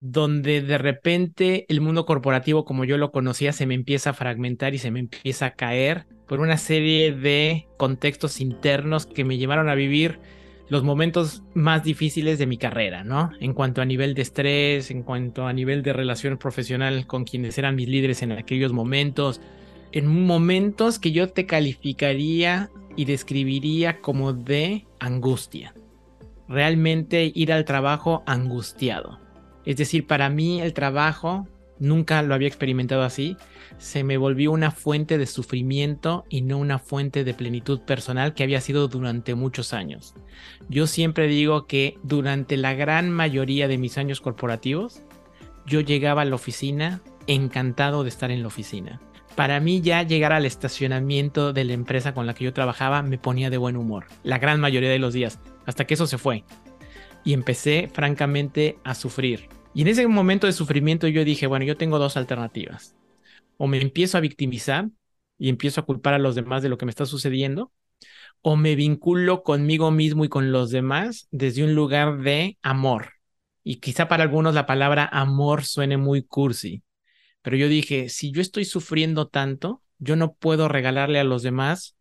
donde 0.00 0.60
de 0.60 0.78
repente 0.78 1.64
el 1.68 1.80
mundo 1.80 2.04
corporativo 2.04 2.64
como 2.64 2.84
yo 2.84 2.98
lo 2.98 3.12
conocía 3.12 3.52
se 3.52 3.66
me 3.66 3.74
empieza 3.74 4.10
a 4.10 4.14
fragmentar 4.14 4.74
y 4.74 4.78
se 4.78 4.90
me 4.90 5.00
empieza 5.00 5.46
a 5.46 5.54
caer 5.54 6.06
por 6.26 6.40
una 6.40 6.58
serie 6.58 7.12
de 7.12 7.66
contextos 7.76 8.40
internos 8.40 9.06
que 9.06 9.24
me 9.24 9.38
llevaron 9.38 9.68
a 9.68 9.74
vivir 9.74 10.20
los 10.68 10.82
momentos 10.82 11.44
más 11.54 11.84
difíciles 11.84 12.40
de 12.40 12.46
mi 12.46 12.58
carrera, 12.58 13.04
¿no? 13.04 13.30
En 13.40 13.54
cuanto 13.54 13.80
a 13.80 13.84
nivel 13.84 14.14
de 14.14 14.22
estrés, 14.22 14.90
en 14.90 15.04
cuanto 15.04 15.46
a 15.46 15.52
nivel 15.52 15.84
de 15.84 15.92
relación 15.92 16.38
profesional 16.38 17.06
con 17.06 17.24
quienes 17.24 17.56
eran 17.56 17.76
mis 17.76 17.88
líderes 17.88 18.22
en 18.22 18.32
aquellos 18.32 18.72
momentos, 18.72 19.40
en 19.92 20.08
momentos 20.08 20.98
que 20.98 21.12
yo 21.12 21.28
te 21.28 21.46
calificaría 21.46 22.68
y 22.96 23.04
describiría 23.04 24.00
como 24.00 24.32
de 24.32 24.86
angustia. 24.98 25.72
Realmente 26.48 27.30
ir 27.32 27.52
al 27.52 27.64
trabajo 27.64 28.24
angustiado 28.26 29.25
es 29.66 29.76
decir, 29.76 30.06
para 30.06 30.30
mí 30.30 30.62
el 30.62 30.72
trabajo, 30.72 31.46
nunca 31.78 32.22
lo 32.22 32.34
había 32.34 32.48
experimentado 32.48 33.02
así, 33.02 33.36
se 33.78 34.04
me 34.04 34.16
volvió 34.16 34.52
una 34.52 34.70
fuente 34.70 35.18
de 35.18 35.26
sufrimiento 35.26 36.24
y 36.28 36.42
no 36.42 36.58
una 36.58 36.78
fuente 36.78 37.24
de 37.24 37.34
plenitud 37.34 37.80
personal 37.80 38.32
que 38.32 38.42
había 38.42 38.60
sido 38.60 38.88
durante 38.88 39.34
muchos 39.34 39.72
años. 39.72 40.14
Yo 40.68 40.86
siempre 40.86 41.26
digo 41.26 41.66
que 41.66 41.98
durante 42.02 42.56
la 42.56 42.74
gran 42.74 43.10
mayoría 43.10 43.68
de 43.68 43.78
mis 43.78 43.98
años 43.98 44.20
corporativos, 44.20 45.02
yo 45.66 45.80
llegaba 45.80 46.22
a 46.22 46.24
la 46.24 46.36
oficina 46.36 47.00
encantado 47.26 48.02
de 48.02 48.08
estar 48.08 48.30
en 48.30 48.42
la 48.42 48.48
oficina. 48.48 49.00
Para 49.34 49.60
mí 49.60 49.82
ya 49.82 50.02
llegar 50.02 50.32
al 50.32 50.46
estacionamiento 50.46 51.52
de 51.52 51.64
la 51.64 51.74
empresa 51.74 52.14
con 52.14 52.26
la 52.26 52.32
que 52.32 52.44
yo 52.44 52.54
trabajaba 52.54 53.02
me 53.02 53.18
ponía 53.18 53.50
de 53.50 53.58
buen 53.58 53.76
humor, 53.76 54.06
la 54.22 54.38
gran 54.38 54.60
mayoría 54.60 54.90
de 54.90 54.98
los 54.98 55.12
días, 55.12 55.40
hasta 55.66 55.84
que 55.84 55.94
eso 55.94 56.06
se 56.06 56.16
fue. 56.16 56.44
Y 57.22 57.34
empecé 57.34 57.90
francamente 57.92 58.78
a 58.84 58.94
sufrir. 58.94 59.48
Y 59.76 59.82
en 59.82 59.88
ese 59.88 60.06
momento 60.06 60.46
de 60.46 60.54
sufrimiento 60.54 61.06
yo 61.06 61.22
dije, 61.22 61.46
bueno, 61.46 61.66
yo 61.66 61.76
tengo 61.76 61.98
dos 61.98 62.16
alternativas. 62.16 62.96
O 63.58 63.66
me 63.66 63.78
empiezo 63.78 64.16
a 64.16 64.22
victimizar 64.22 64.88
y 65.36 65.50
empiezo 65.50 65.82
a 65.82 65.84
culpar 65.84 66.14
a 66.14 66.18
los 66.18 66.34
demás 66.34 66.62
de 66.62 66.70
lo 66.70 66.78
que 66.78 66.86
me 66.86 66.90
está 66.90 67.04
sucediendo, 67.04 67.70
o 68.40 68.56
me 68.56 68.74
vinculo 68.74 69.42
conmigo 69.42 69.90
mismo 69.90 70.24
y 70.24 70.30
con 70.30 70.50
los 70.50 70.70
demás 70.70 71.28
desde 71.30 71.62
un 71.62 71.74
lugar 71.74 72.22
de 72.22 72.56
amor. 72.62 73.16
Y 73.64 73.76
quizá 73.80 74.08
para 74.08 74.22
algunos 74.22 74.54
la 74.54 74.64
palabra 74.64 75.10
amor 75.12 75.64
suene 75.64 75.98
muy 75.98 76.22
cursi, 76.22 76.82
pero 77.42 77.58
yo 77.58 77.68
dije, 77.68 78.08
si 78.08 78.32
yo 78.32 78.40
estoy 78.40 78.64
sufriendo 78.64 79.28
tanto, 79.28 79.82
yo 79.98 80.16
no 80.16 80.32
puedo 80.32 80.68
regalarle 80.68 81.18
a 81.18 81.24
los 81.24 81.42
demás 81.42 81.96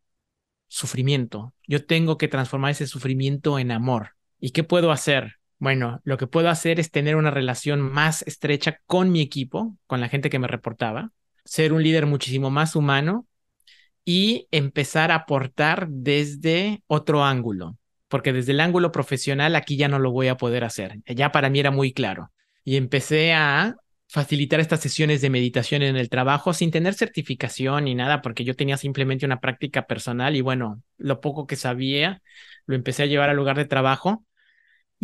sufrimiento. 0.70 1.54
Yo 1.68 1.86
tengo 1.86 2.18
que 2.18 2.30
transformar 2.30 2.72
ese 2.72 2.88
sufrimiento 2.88 3.60
en 3.60 3.72
amor. 3.72 4.12
¿Y 4.40 4.52
qué 4.52 4.64
puedo 4.64 4.94
hacer? 4.94 5.40
Bueno, 5.58 6.02
lo 6.04 6.18
que 6.18 6.28
puedo 6.28 6.50
hacer 6.50 6.80
es 6.80 6.92
tener 6.92 7.16
una 7.16 7.32
relación 7.32 7.82
más 7.82 8.22
estrecha 8.24 8.82
con 8.86 9.12
mi 9.12 9.22
equipo, 9.22 9.78
con 9.88 10.02
la 10.02 10.10
gente 10.10 10.30
que 10.30 10.40
me 10.40 10.48
reportaba, 10.48 11.12
ser 11.46 11.72
un 11.74 11.82
líder 11.82 12.06
muchísimo 12.06 12.50
más 12.50 12.76
humano 12.76 13.26
y 14.04 14.48
empezar 14.52 15.12
a 15.12 15.16
aportar 15.16 15.88
desde 15.90 16.84
otro 16.88 17.24
ángulo, 17.24 17.78
porque 18.08 18.34
desde 18.34 18.52
el 18.52 18.60
ángulo 18.60 18.92
profesional 18.92 19.56
aquí 19.56 19.78
ya 19.78 19.88
no 19.88 20.00
lo 20.00 20.12
voy 20.12 20.28
a 20.28 20.38
poder 20.38 20.64
hacer. 20.64 21.00
Ya 21.08 21.32
para 21.32 21.50
mí 21.50 21.60
era 21.60 21.72
muy 21.72 21.94
claro. 21.94 22.32
Y 22.64 22.76
empecé 22.76 23.34
a 23.34 23.76
facilitar 24.08 24.60
estas 24.60 24.82
sesiones 24.82 25.22
de 25.22 25.30
meditación 25.30 25.82
en 25.82 25.96
el 25.96 26.10
trabajo 26.10 26.54
sin 26.54 26.70
tener 26.72 26.94
certificación 26.94 27.86
ni 27.86 27.96
nada, 27.96 28.22
porque 28.22 28.44
yo 28.44 28.56
tenía 28.56 28.78
simplemente 28.78 29.26
una 29.26 29.40
práctica 29.40 29.88
personal 29.88 30.36
y 30.36 30.42
bueno, 30.42 30.82
lo 30.98 31.22
poco 31.22 31.48
que 31.48 31.56
sabía 31.56 32.22
lo 32.66 32.76
empecé 32.76 33.04
a 33.04 33.08
llevar 33.08 33.30
al 33.30 33.38
lugar 33.38 33.58
de 33.58 33.66
trabajo 33.66 34.26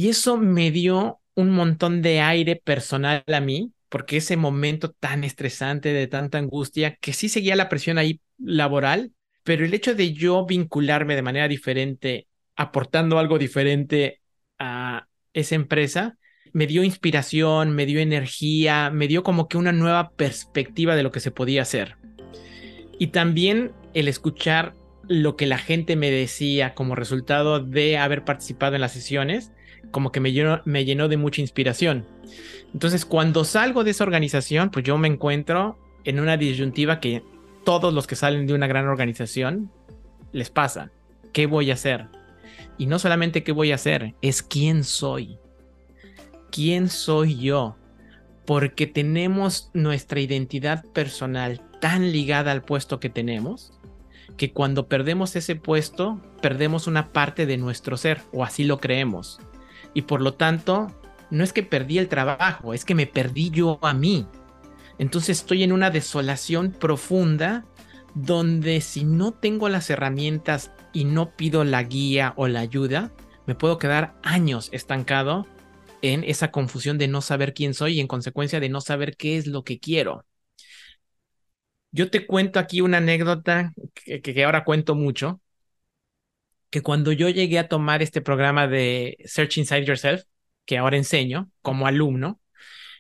y 0.01 0.09
eso 0.09 0.35
me 0.35 0.71
dio 0.71 1.19
un 1.35 1.51
montón 1.51 2.01
de 2.01 2.21
aire 2.21 2.55
personal 2.55 3.23
a 3.27 3.39
mí, 3.39 3.71
porque 3.87 4.17
ese 4.17 4.35
momento 4.35 4.89
tan 4.89 5.23
estresante, 5.23 5.93
de 5.93 6.07
tanta 6.07 6.39
angustia, 6.39 6.95
que 6.95 7.13
sí 7.13 7.29
seguía 7.29 7.55
la 7.55 7.69
presión 7.69 7.99
ahí 7.99 8.19
laboral, 8.39 9.11
pero 9.43 9.63
el 9.63 9.75
hecho 9.75 9.93
de 9.93 10.11
yo 10.13 10.47
vincularme 10.47 11.15
de 11.15 11.21
manera 11.21 11.47
diferente, 11.47 12.25
aportando 12.55 13.19
algo 13.19 13.37
diferente 13.37 14.21
a 14.57 15.05
esa 15.33 15.53
empresa, 15.53 16.17
me 16.51 16.65
dio 16.65 16.83
inspiración, 16.83 17.75
me 17.75 17.85
dio 17.85 17.99
energía, 17.99 18.89
me 18.89 19.07
dio 19.07 19.21
como 19.21 19.47
que 19.47 19.57
una 19.57 19.71
nueva 19.71 20.09
perspectiva 20.15 20.95
de 20.95 21.03
lo 21.03 21.11
que 21.11 21.19
se 21.19 21.29
podía 21.29 21.61
hacer. 21.61 21.97
Y 22.97 23.09
también 23.09 23.71
el 23.93 24.07
escuchar 24.07 24.73
lo 25.07 25.35
que 25.35 25.45
la 25.45 25.59
gente 25.59 25.95
me 25.95 26.09
decía 26.09 26.73
como 26.73 26.95
resultado 26.95 27.59
de 27.59 27.99
haber 27.99 28.25
participado 28.25 28.73
en 28.73 28.81
las 28.81 28.93
sesiones, 28.93 29.51
como 29.89 30.11
que 30.11 30.19
me 30.19 30.31
llenó, 30.33 31.07
de 31.07 31.17
mucha 31.17 31.41
inspiración. 31.41 32.05
Entonces, 32.73 33.05
cuando 33.05 33.43
salgo 33.43 33.83
de 33.83 33.91
esa 33.91 34.03
organización, 34.03 34.69
pues 34.69 34.85
yo 34.85 34.97
me 34.97 35.07
encuentro 35.07 35.77
en 36.03 36.19
una 36.19 36.37
disyuntiva 36.37 36.99
que 36.99 37.23
todos 37.63 37.93
los 37.93 38.07
que 38.07 38.15
salen 38.15 38.47
de 38.47 38.53
una 38.53 38.67
gran 38.67 38.87
organización 38.87 39.71
les 40.31 40.49
pasa. 40.49 40.91
¿Qué 41.33 41.45
voy 41.45 41.71
a 41.71 41.75
hacer? 41.75 42.07
Y 42.77 42.85
no 42.85 42.99
solamente 42.99 43.43
qué 43.43 43.51
voy 43.51 43.71
a 43.71 43.75
hacer, 43.75 44.15
es 44.21 44.41
quién 44.41 44.83
soy. 44.83 45.37
¿Quién 46.51 46.89
soy 46.89 47.37
yo? 47.37 47.75
Porque 48.45 48.87
tenemos 48.87 49.69
nuestra 49.73 50.19
identidad 50.19 50.85
personal 50.93 51.61
tan 51.79 52.11
ligada 52.11 52.51
al 52.51 52.63
puesto 52.63 52.99
que 52.99 53.09
tenemos 53.09 53.73
que 54.37 54.53
cuando 54.53 54.87
perdemos 54.87 55.35
ese 55.35 55.55
puesto, 55.55 56.19
perdemos 56.41 56.87
una 56.87 57.11
parte 57.11 57.45
de 57.45 57.57
nuestro 57.57 57.97
ser, 57.97 58.21
o 58.31 58.43
así 58.43 58.63
lo 58.63 58.79
creemos. 58.79 59.39
Y 59.93 60.03
por 60.03 60.21
lo 60.21 60.33
tanto, 60.33 60.87
no 61.29 61.43
es 61.43 61.53
que 61.53 61.63
perdí 61.63 61.97
el 61.97 62.07
trabajo, 62.07 62.73
es 62.73 62.85
que 62.85 62.95
me 62.95 63.07
perdí 63.07 63.49
yo 63.49 63.79
a 63.81 63.93
mí. 63.93 64.27
Entonces 64.97 65.39
estoy 65.39 65.63
en 65.63 65.71
una 65.71 65.89
desolación 65.89 66.71
profunda 66.71 67.65
donde 68.13 68.81
si 68.81 69.03
no 69.03 69.31
tengo 69.31 69.69
las 69.69 69.89
herramientas 69.89 70.71
y 70.93 71.05
no 71.05 71.35
pido 71.35 71.63
la 71.63 71.83
guía 71.83 72.33
o 72.35 72.47
la 72.47 72.59
ayuda, 72.59 73.11
me 73.47 73.55
puedo 73.55 73.77
quedar 73.77 74.15
años 74.23 74.69
estancado 74.71 75.47
en 76.01 76.23
esa 76.23 76.51
confusión 76.51 76.97
de 76.97 77.07
no 77.07 77.21
saber 77.21 77.53
quién 77.53 77.73
soy 77.73 77.97
y 77.97 77.99
en 77.99 78.07
consecuencia 78.07 78.59
de 78.59 78.69
no 78.69 78.81
saber 78.81 79.15
qué 79.15 79.37
es 79.37 79.47
lo 79.47 79.63
que 79.63 79.79
quiero. 79.79 80.25
Yo 81.91 82.09
te 82.09 82.25
cuento 82.25 82.59
aquí 82.59 82.81
una 82.81 82.97
anécdota 82.97 83.73
que, 84.05 84.43
ahora 84.43 84.63
cuento 84.63 84.95
mucho, 84.95 85.41
que 86.71 86.81
cuando 86.81 87.11
yo 87.11 87.29
llegué 87.29 87.59
a 87.59 87.67
tomar 87.67 88.01
este 88.01 88.21
programa 88.21 88.67
de 88.67 89.17
Search 89.25 89.57
Inside 89.57 89.85
Yourself, 89.85 90.23
que 90.65 90.77
ahora 90.77 90.97
enseño 90.97 91.51
como 91.61 91.85
alumno, 91.85 92.39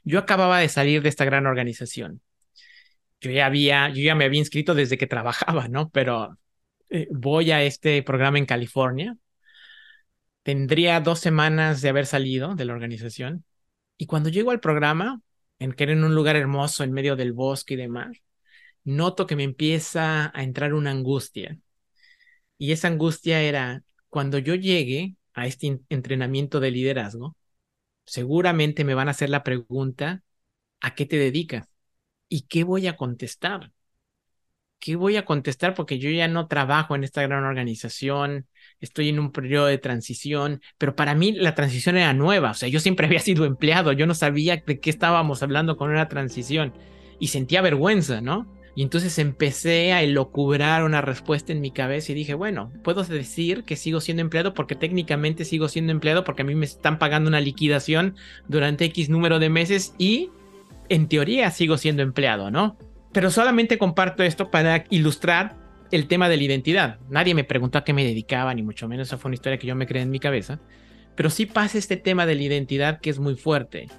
yo 0.03 0.19
acababa 0.19 0.59
de 0.59 0.69
salir 0.69 1.01
de 1.01 1.09
esta 1.09 1.25
gran 1.25 1.45
organización. 1.47 2.21
Yo 3.21 3.31
ya 3.31 3.45
había, 3.45 3.89
yo 3.89 4.01
ya 4.03 4.15
me 4.15 4.25
había 4.25 4.39
inscrito 4.39 4.75
desde 4.75 4.97
que 4.97 5.07
trabajaba, 5.07 5.67
¿no? 5.69 5.89
Pero 5.89 6.37
eh, 6.89 7.07
voy 7.11 7.51
a 7.51 7.63
este 7.63 8.03
programa 8.03 8.37
en 8.39 8.45
California. 8.45 9.17
Tendría 10.43 10.99
dos 10.99 11.19
semanas 11.19 11.81
de 11.81 11.89
haber 11.89 12.05
salido 12.05 12.55
de 12.55 12.65
la 12.65 12.73
organización. 12.73 13.45
Y 13.97 14.07
cuando 14.07 14.29
llego 14.29 14.51
al 14.51 14.59
programa, 14.59 15.21
en 15.59 15.73
que 15.73 15.83
era 15.83 15.93
en 15.93 16.03
un 16.03 16.15
lugar 16.15 16.35
hermoso, 16.35 16.83
en 16.83 16.91
medio 16.91 17.15
del 17.15 17.33
bosque 17.33 17.75
y 17.75 17.77
demás, 17.77 18.17
noto 18.83 19.27
que 19.27 19.35
me 19.35 19.43
empieza 19.43 20.31
a 20.35 20.43
entrar 20.43 20.73
una 20.73 20.91
angustia. 20.91 21.57
Y 22.61 22.73
esa 22.73 22.89
angustia 22.89 23.41
era, 23.41 23.83
cuando 24.07 24.37
yo 24.37 24.53
llegue 24.53 25.15
a 25.33 25.47
este 25.47 25.79
entrenamiento 25.89 26.59
de 26.59 26.69
liderazgo, 26.69 27.35
seguramente 28.05 28.83
me 28.83 28.93
van 28.93 29.07
a 29.07 29.11
hacer 29.11 29.31
la 29.31 29.43
pregunta, 29.43 30.21
¿a 30.79 30.93
qué 30.93 31.07
te 31.07 31.17
dedicas? 31.17 31.67
¿Y 32.29 32.43
qué 32.43 32.63
voy 32.63 32.85
a 32.85 32.95
contestar? 32.97 33.71
¿Qué 34.77 34.95
voy 34.95 35.15
a 35.17 35.25
contestar? 35.25 35.73
Porque 35.73 35.97
yo 35.97 36.11
ya 36.11 36.27
no 36.27 36.47
trabajo 36.47 36.93
en 36.93 37.03
esta 37.03 37.23
gran 37.23 37.45
organización, 37.45 38.47
estoy 38.79 39.09
en 39.09 39.17
un 39.17 39.31
periodo 39.31 39.65
de 39.65 39.79
transición, 39.79 40.61
pero 40.77 40.95
para 40.95 41.15
mí 41.15 41.31
la 41.31 41.55
transición 41.55 41.97
era 41.97 42.13
nueva, 42.13 42.51
o 42.51 42.53
sea, 42.53 42.69
yo 42.69 42.79
siempre 42.79 43.07
había 43.07 43.21
sido 43.21 43.45
empleado, 43.45 43.91
yo 43.91 44.05
no 44.05 44.13
sabía 44.13 44.57
de 44.57 44.79
qué 44.79 44.91
estábamos 44.91 45.41
hablando 45.41 45.77
con 45.77 45.89
una 45.89 46.09
transición 46.09 46.75
y 47.19 47.29
sentía 47.29 47.63
vergüenza, 47.63 48.21
¿no? 48.21 48.60
Y 48.75 48.83
entonces 48.83 49.19
empecé 49.19 49.91
a 49.91 50.01
elocubrar 50.01 50.83
una 50.83 51.01
respuesta 51.01 51.51
en 51.51 51.59
mi 51.59 51.71
cabeza 51.71 52.11
y 52.11 52.15
dije, 52.15 52.33
bueno, 52.33 52.71
puedo 52.83 53.03
decir 53.03 53.63
que 53.63 53.75
sigo 53.75 53.99
siendo 53.99 54.21
empleado 54.21 54.53
porque 54.53 54.75
técnicamente 54.75 55.43
sigo 55.43 55.67
siendo 55.67 55.91
empleado 55.91 56.23
porque 56.23 56.43
a 56.43 56.45
mí 56.45 56.55
me 56.55 56.65
están 56.65 56.97
pagando 56.97 57.27
una 57.27 57.41
liquidación 57.41 58.15
durante 58.47 58.85
X 58.85 59.09
número 59.09 59.39
de 59.39 59.49
meses 59.49 59.93
y 59.97 60.29
en 60.87 61.07
teoría 61.07 61.51
sigo 61.51 61.77
siendo 61.77 62.01
empleado, 62.01 62.49
¿no? 62.49 62.77
Pero 63.11 63.29
solamente 63.29 63.77
comparto 63.77 64.23
esto 64.23 64.49
para 64.51 64.85
ilustrar 64.89 65.57
el 65.91 66.07
tema 66.07 66.29
de 66.29 66.37
la 66.37 66.43
identidad. 66.43 66.99
Nadie 67.09 67.35
me 67.35 67.43
preguntó 67.43 67.77
a 67.77 67.83
qué 67.83 67.91
me 67.91 68.05
dedicaba, 68.05 68.53
ni 68.53 68.63
mucho 68.63 68.87
menos 68.87 69.09
esa 69.09 69.17
fue 69.17 69.29
una 69.29 69.35
historia 69.35 69.59
que 69.59 69.67
yo 69.67 69.75
me 69.75 69.87
creé 69.87 70.03
en 70.03 70.09
mi 70.09 70.19
cabeza. 70.19 70.61
Pero 71.15 71.29
sí 71.29 71.45
pasa 71.45 71.77
este 71.77 71.97
tema 71.97 72.25
de 72.25 72.35
la 72.35 72.43
identidad 72.43 73.01
que 73.01 73.09
es 73.09 73.19
muy 73.19 73.35
fuerte. 73.35 73.89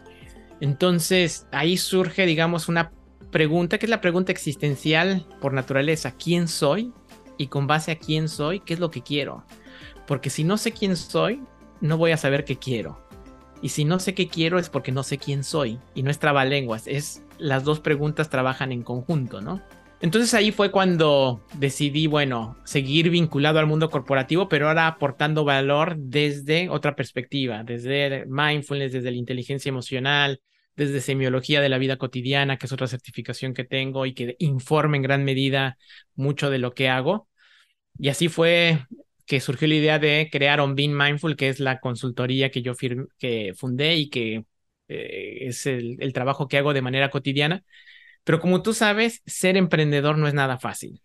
Entonces 0.61 1.47
ahí 1.53 1.77
surge, 1.77 2.25
digamos, 2.25 2.69
una 2.69 2.93
pregunta, 3.33 3.79
que 3.79 3.87
es 3.87 3.91
la 3.91 4.01
pregunta 4.01 4.31
existencial 4.31 5.27
por 5.41 5.53
naturaleza, 5.53 6.13
¿quién 6.17 6.47
soy? 6.47 6.93
Y 7.37 7.49
con 7.49 7.67
base 7.67 7.91
a 7.91 7.99
quién 7.99 8.29
soy, 8.29 8.61
¿qué 8.61 8.75
es 8.75 8.79
lo 8.81 8.93
que 8.93 9.03
quiero? 9.03 9.45
Porque 10.07 10.31
si 10.31 10.45
no 10.45 10.57
sé 10.57 10.71
quién 10.71 10.97
soy, 10.97 11.43
no 11.81 11.99
voy 11.99 12.13
a 12.13 12.17
saber 12.17 12.45
qué 12.45 12.57
quiero. 12.57 13.05
Y 13.61 13.71
si 13.71 13.85
no 13.85 13.99
sé 13.99 14.15
qué 14.15 14.29
quiero 14.29 14.61
es 14.61 14.69
porque 14.69 14.93
no 14.93 15.03
sé 15.03 15.19
quién 15.19 15.43
soy. 15.43 15.81
Y 15.95 16.05
no 16.05 16.11
es 16.11 16.21
trabalenguas, 16.21 16.87
es 16.87 17.25
las 17.39 17.65
dos 17.65 17.81
preguntas 17.81 18.31
trabajan 18.31 18.71
en 18.71 18.83
conjunto, 18.83 19.41
¿no? 19.41 19.61
Entonces 20.01 20.35
ahí 20.35 20.51
fue 20.51 20.73
cuando 20.73 21.47
decidí, 21.55 22.09
bueno, 22.09 22.57
seguir 22.65 23.09
vinculado 23.09 23.61
al 23.61 23.67
mundo 23.67 23.89
corporativo, 23.89 24.49
pero 24.49 24.69
ahora 24.69 24.89
aportando 24.89 25.45
valor 25.45 25.97
desde 25.97 26.69
otra 26.69 26.97
perspectiva, 26.97 27.63
desde 27.63 28.27
mindfulness, 28.27 28.93
desde 28.93 29.13
la 29.13 29.17
inteligencia 29.17 29.69
emocional, 29.69 30.41
desde 30.87 31.01
semiología 31.01 31.61
de 31.61 31.69
la 31.69 31.79
vida 31.79 31.97
cotidiana, 31.97 32.59
que 32.59 32.67
es 32.67 32.73
otra 32.73 32.87
certificación 32.89 33.55
que 33.55 33.65
tengo 33.65 34.07
y 34.07 34.15
que 34.15 34.37
informa 34.39 34.97
en 34.97 35.03
gran 35.03 35.25
medida 35.25 35.79
mucho 36.15 36.51
de 36.51 36.59
lo 36.59 36.75
que 36.75 36.89
hago. 36.89 37.29
Y 37.99 38.09
así 38.09 38.29
fue 38.29 38.87
que 39.27 39.41
surgió 39.41 39.69
la 39.69 39.75
idea 39.77 39.99
de 39.99 40.29
crear 40.33 40.61
On 40.61 40.75
Being 40.75 40.97
Mindful, 40.97 41.37
que 41.37 41.49
es 41.49 41.61
la 41.61 41.81
consultoría 41.81 42.51
que 42.51 42.63
yo 42.63 42.75
que 43.19 43.55
fundé 43.57 43.97
y 43.97 44.11
que 44.11 44.45
eh, 44.89 45.39
es 45.49 45.67
el 45.67 46.13
trabajo 46.13 46.49
que 46.49 46.59
hago 46.59 46.75
de 46.75 46.83
manera 46.83 47.11
cotidiana. 47.11 47.65
Pero 48.25 48.41
como 48.41 48.63
tú 48.63 48.75
sabes, 48.75 49.23
ser 49.27 49.57
emprendedor 49.57 50.19
no 50.19 50.29
es 50.29 50.35
nada 50.35 50.59
fácil. 50.59 51.03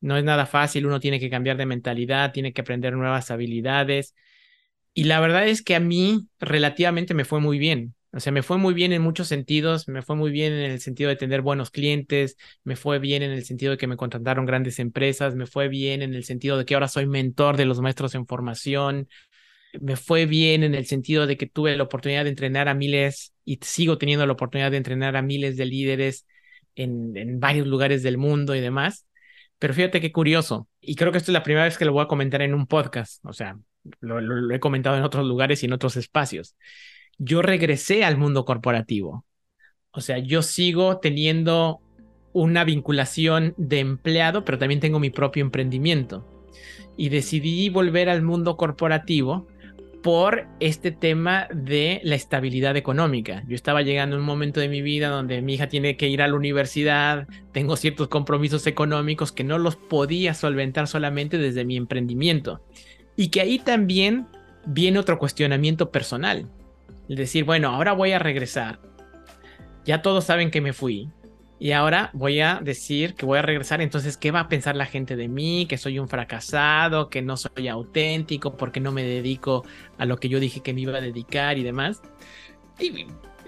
No 0.00 0.16
es 0.16 0.24
nada 0.24 0.46
fácil, 0.46 0.86
uno 0.86 1.00
tiene 1.00 1.20
que 1.20 1.30
cambiar 1.30 1.56
de 1.56 1.66
mentalidad, 1.66 2.32
tiene 2.32 2.52
que 2.52 2.62
aprender 2.62 2.94
nuevas 2.94 3.30
habilidades. 3.30 4.14
Y 4.94 5.04
la 5.04 5.20
verdad 5.20 5.48
es 5.48 5.62
que 5.62 5.76
a 5.76 5.80
mí 5.80 6.28
relativamente 6.40 7.14
me 7.14 7.24
fue 7.24 7.40
muy 7.40 7.58
bien. 7.58 7.94
O 8.14 8.20
sea, 8.20 8.30
me 8.30 8.42
fue 8.42 8.58
muy 8.58 8.74
bien 8.74 8.92
en 8.92 9.00
muchos 9.00 9.28
sentidos, 9.28 9.88
me 9.88 10.02
fue 10.02 10.16
muy 10.16 10.30
bien 10.30 10.52
en 10.52 10.70
el 10.70 10.80
sentido 10.80 11.08
de 11.08 11.16
tener 11.16 11.40
buenos 11.40 11.70
clientes, 11.70 12.36
me 12.62 12.76
fue 12.76 12.98
bien 12.98 13.22
en 13.22 13.30
el 13.30 13.44
sentido 13.44 13.70
de 13.72 13.78
que 13.78 13.86
me 13.86 13.96
contrataron 13.96 14.44
grandes 14.44 14.78
empresas, 14.78 15.34
me 15.34 15.46
fue 15.46 15.68
bien 15.68 16.02
en 16.02 16.12
el 16.12 16.24
sentido 16.24 16.58
de 16.58 16.66
que 16.66 16.74
ahora 16.74 16.88
soy 16.88 17.06
mentor 17.06 17.56
de 17.56 17.64
los 17.64 17.80
maestros 17.80 18.14
en 18.14 18.26
formación, 18.26 19.08
me 19.80 19.96
fue 19.96 20.26
bien 20.26 20.62
en 20.62 20.74
el 20.74 20.84
sentido 20.84 21.26
de 21.26 21.38
que 21.38 21.46
tuve 21.46 21.74
la 21.74 21.84
oportunidad 21.84 22.24
de 22.24 22.30
entrenar 22.30 22.68
a 22.68 22.74
miles 22.74 23.32
y 23.46 23.58
sigo 23.62 23.96
teniendo 23.96 24.26
la 24.26 24.34
oportunidad 24.34 24.70
de 24.70 24.76
entrenar 24.76 25.16
a 25.16 25.22
miles 25.22 25.56
de 25.56 25.64
líderes 25.64 26.26
en, 26.74 27.40
varios 27.40 27.66
lugares 27.66 28.02
del 28.02 28.18
mundo 28.18 28.54
y 28.54 28.60
demás. 28.60 29.06
Pero 29.58 29.72
fíjate 29.72 30.02
qué 30.02 30.12
curioso, 30.12 30.68
y 30.82 30.96
creo 30.96 31.12
que 31.12 31.18
esto 31.18 31.30
es 31.30 31.34
la 31.34 31.42
primera 31.42 31.64
vez 31.64 31.78
que 31.78 31.86
lo 31.86 31.92
voy 31.94 32.04
a 32.04 32.08
comentar 32.08 32.42
en 32.42 32.52
un 32.52 32.66
podcast, 32.66 33.24
o 33.24 33.32
sea, 33.32 33.58
lo 34.00 34.54
he 34.54 34.60
comentado 34.60 34.98
en 34.98 35.02
otros 35.02 35.24
lugares 35.26 35.62
y 35.62 35.66
en 35.66 35.72
otros 35.72 35.96
espacios 35.96 36.56
yo 37.18 37.42
regresé 37.42 38.04
al 38.04 38.16
mundo 38.16 38.44
corporativo. 38.44 39.24
O 39.92 40.00
sea, 40.00 40.18
yo 40.18 40.42
sigo 40.42 40.98
teniendo 40.98 41.80
una 42.32 42.64
vinculación 42.64 43.54
de 43.56 43.80
empleado, 43.80 44.44
pero 44.44 44.58
también 44.58 44.80
tengo 44.80 44.98
mi 44.98 45.10
propio 45.10 45.42
emprendimiento. 45.42 46.26
Y 46.96 47.10
decidí 47.10 47.68
volver 47.68 48.08
al 48.08 48.22
mundo 48.22 48.56
corporativo 48.56 49.46
por 50.02 50.48
este 50.58 50.90
tema 50.90 51.46
de 51.54 52.00
la 52.02 52.16
estabilidad 52.16 52.76
económica. 52.76 53.44
Yo 53.46 53.54
estaba 53.54 53.82
llegando 53.82 54.16
a 54.16 54.18
un 54.18 54.24
momento 54.24 54.58
de 54.58 54.68
mi 54.68 54.82
vida 54.82 55.08
donde 55.08 55.40
mi 55.42 55.54
hija 55.54 55.68
tiene 55.68 55.96
que 55.96 56.08
ir 56.08 56.22
a 56.22 56.28
la 56.28 56.34
universidad, 56.34 57.28
tengo 57.52 57.76
ciertos 57.76 58.08
compromisos 58.08 58.66
económicos 58.66 59.30
que 59.30 59.44
no 59.44 59.58
los 59.58 59.76
podía 59.76 60.34
solventar 60.34 60.88
solamente 60.88 61.38
desde 61.38 61.64
mi 61.64 61.76
emprendimiento. 61.76 62.62
Y 63.14 63.28
que 63.28 63.42
ahí 63.42 63.58
también 63.58 64.26
viene 64.66 64.98
otro 64.98 65.18
cuestionamiento 65.18 65.90
personal 65.90 66.48
el 67.12 67.16
decir, 67.16 67.44
bueno, 67.44 67.68
ahora 67.68 67.92
voy 67.92 68.12
a 68.12 68.18
regresar. 68.18 68.80
Ya 69.84 70.00
todos 70.00 70.24
saben 70.24 70.50
que 70.50 70.62
me 70.62 70.72
fui. 70.72 71.10
Y 71.58 71.72
ahora 71.72 72.08
voy 72.14 72.40
a 72.40 72.60
decir 72.64 73.14
que 73.14 73.26
voy 73.26 73.38
a 73.38 73.42
regresar. 73.42 73.82
Entonces, 73.82 74.16
¿qué 74.16 74.30
va 74.30 74.40
a 74.40 74.48
pensar 74.48 74.76
la 74.76 74.86
gente 74.86 75.14
de 75.14 75.28
mí? 75.28 75.66
Que 75.68 75.76
soy 75.76 75.98
un 75.98 76.08
fracasado, 76.08 77.10
que 77.10 77.20
no 77.20 77.36
soy 77.36 77.68
auténtico, 77.68 78.56
porque 78.56 78.80
no 78.80 78.92
me 78.92 79.02
dedico 79.02 79.62
a 79.98 80.06
lo 80.06 80.16
que 80.16 80.30
yo 80.30 80.40
dije 80.40 80.60
que 80.60 80.72
me 80.72 80.80
iba 80.80 80.96
a 80.96 81.02
dedicar 81.02 81.58
y 81.58 81.62
demás. 81.62 82.00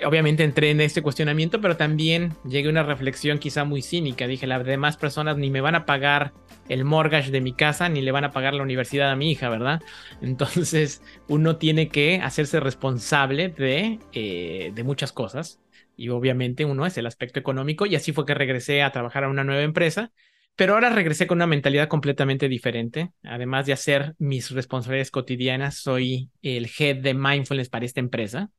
Obviamente 0.04 0.44
entré 0.44 0.70
en 0.70 0.80
este 0.80 1.02
cuestionamiento, 1.02 1.60
pero 1.60 1.76
también 1.76 2.32
llegué 2.48 2.68
a 2.68 2.72
una 2.72 2.82
reflexión 2.82 3.38
quizá 3.38 3.64
muy 3.64 3.82
cínica. 3.82 4.26
Dije, 4.26 4.46
las 4.46 4.64
demás 4.64 4.96
personas 4.96 5.36
ni 5.36 5.50
me 5.50 5.60
van 5.60 5.74
a 5.74 5.86
pagar 5.86 6.32
el 6.68 6.84
mortgage 6.84 7.30
de 7.30 7.40
mi 7.40 7.52
casa 7.52 7.88
ni 7.88 8.00
le 8.00 8.12
van 8.12 8.24
a 8.24 8.32
pagar 8.32 8.54
la 8.54 8.62
universidad 8.62 9.10
a 9.10 9.16
mi 9.16 9.30
hija, 9.30 9.48
¿verdad? 9.48 9.82
Entonces 10.22 11.02
uno 11.28 11.56
tiene 11.56 11.88
que 11.88 12.20
hacerse 12.22 12.60
responsable 12.60 13.48
de, 13.48 13.98
eh, 14.12 14.72
de 14.74 14.84
muchas 14.84 15.12
cosas 15.12 15.60
y 15.96 16.08
obviamente 16.08 16.64
uno 16.64 16.86
es 16.86 16.96
el 16.98 17.06
aspecto 17.06 17.38
económico 17.38 17.86
y 17.86 17.94
así 17.94 18.12
fue 18.12 18.26
que 18.26 18.34
regresé 18.34 18.82
a 18.82 18.92
trabajar 18.92 19.24
a 19.24 19.28
una 19.28 19.44
nueva 19.44 19.62
empresa. 19.62 20.12
Pero 20.56 20.74
ahora 20.74 20.90
regresé 20.90 21.26
con 21.26 21.38
una 21.38 21.48
mentalidad 21.48 21.88
completamente 21.88 22.48
diferente. 22.48 23.10
Además 23.24 23.66
de 23.66 23.72
hacer 23.72 24.14
mis 24.18 24.52
responsabilidades 24.52 25.10
cotidianas, 25.10 25.78
soy 25.78 26.30
el 26.42 26.70
head 26.78 26.98
de 26.98 27.12
mindfulness 27.12 27.68
para 27.68 27.84
esta 27.84 27.98
empresa. 27.98 28.50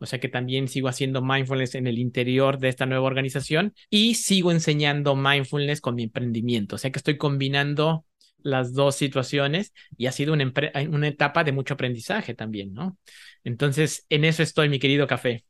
O 0.00 0.06
sea 0.06 0.18
que 0.20 0.28
también 0.28 0.68
sigo 0.68 0.88
haciendo 0.88 1.22
mindfulness 1.22 1.74
en 1.76 1.86
el 1.86 1.98
interior 1.98 2.58
de 2.58 2.68
esta 2.68 2.86
nueva 2.86 3.06
organización 3.06 3.74
y 3.90 4.14
sigo 4.16 4.50
enseñando 4.52 5.14
mindfulness 5.16 5.80
con 5.80 5.94
mi 5.94 6.04
emprendimiento. 6.04 6.76
O 6.76 6.78
sea 6.78 6.90
que 6.90 6.98
estoy 6.98 7.16
combinando 7.18 8.04
las 8.42 8.72
dos 8.74 8.96
situaciones 8.96 9.72
y 9.96 10.06
ha 10.06 10.12
sido 10.12 10.32
una, 10.32 10.52
una 10.90 11.08
etapa 11.08 11.44
de 11.44 11.52
mucho 11.52 11.74
aprendizaje 11.74 12.34
también, 12.34 12.72
¿no? 12.72 12.98
Entonces, 13.44 14.06
en 14.08 14.24
eso 14.24 14.42
estoy, 14.42 14.68
mi 14.70 14.78
querido 14.78 15.06
café. 15.06 15.44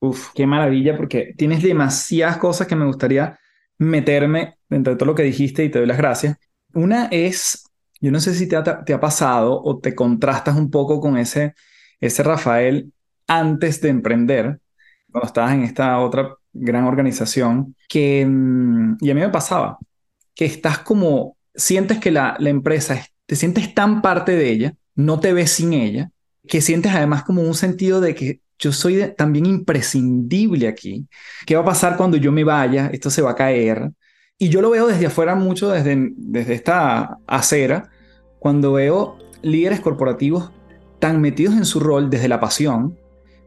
Uf, 0.00 0.32
qué 0.34 0.46
maravilla, 0.46 0.96
porque 0.96 1.34
tienes 1.36 1.62
demasiadas 1.62 2.36
cosas 2.38 2.66
que 2.66 2.76
me 2.76 2.84
gustaría 2.86 3.38
meterme 3.78 4.58
dentro 4.68 4.92
de 4.92 4.98
todo 4.98 5.06
lo 5.06 5.14
que 5.14 5.22
dijiste 5.22 5.64
y 5.64 5.70
te 5.70 5.78
doy 5.78 5.86
las 5.88 5.96
gracias. 5.98 6.36
Una 6.74 7.06
es, 7.10 7.64
yo 8.00 8.10
no 8.12 8.20
sé 8.20 8.34
si 8.34 8.46
te 8.48 8.56
ha, 8.56 8.62
te 8.84 8.92
ha 8.92 9.00
pasado 9.00 9.60
o 9.62 9.80
te 9.80 9.94
contrastas 9.94 10.56
un 10.56 10.70
poco 10.70 11.00
con 11.00 11.16
ese, 11.16 11.54
ese 12.00 12.22
Rafael 12.22 12.92
antes 13.26 13.80
de 13.80 13.88
emprender, 13.88 14.60
cuando 15.10 15.26
estabas 15.26 15.54
en 15.54 15.62
esta 15.62 15.98
otra 16.00 16.34
gran 16.52 16.84
organización, 16.84 17.74
que, 17.88 18.24
mm, 18.26 18.96
y 19.00 19.10
a 19.10 19.14
mí 19.14 19.20
me 19.20 19.28
pasaba, 19.28 19.78
que 20.34 20.44
estás 20.44 20.78
como, 20.80 21.36
sientes 21.54 21.98
que 21.98 22.10
la, 22.10 22.36
la 22.38 22.50
empresa, 22.50 23.00
te 23.26 23.36
sientes 23.36 23.74
tan 23.74 24.02
parte 24.02 24.32
de 24.32 24.50
ella, 24.50 24.74
no 24.94 25.20
te 25.20 25.32
ves 25.32 25.50
sin 25.50 25.72
ella, 25.72 26.10
que 26.46 26.60
sientes 26.60 26.92
además 26.92 27.24
como 27.24 27.42
un 27.42 27.54
sentido 27.54 28.00
de 28.00 28.14
que 28.14 28.40
yo 28.58 28.72
soy 28.72 29.12
también 29.16 29.46
imprescindible 29.46 30.68
aquí. 30.68 31.06
¿Qué 31.46 31.56
va 31.56 31.62
a 31.62 31.66
pasar 31.66 31.96
cuando 31.96 32.16
yo 32.16 32.32
me 32.32 32.44
vaya? 32.44 32.88
Esto 32.92 33.10
se 33.10 33.22
va 33.22 33.32
a 33.32 33.36
caer. 33.36 33.90
Y 34.38 34.48
yo 34.48 34.60
lo 34.60 34.70
veo 34.70 34.86
desde 34.86 35.06
afuera 35.06 35.34
mucho, 35.34 35.70
desde, 35.70 36.12
desde 36.16 36.54
esta 36.54 37.18
acera, 37.26 37.90
cuando 38.38 38.72
veo 38.72 39.18
líderes 39.42 39.80
corporativos 39.80 40.50
tan 40.98 41.20
metidos 41.20 41.54
en 41.54 41.64
su 41.64 41.80
rol 41.80 42.10
desde 42.10 42.28
la 42.28 42.40
pasión, 42.40 42.98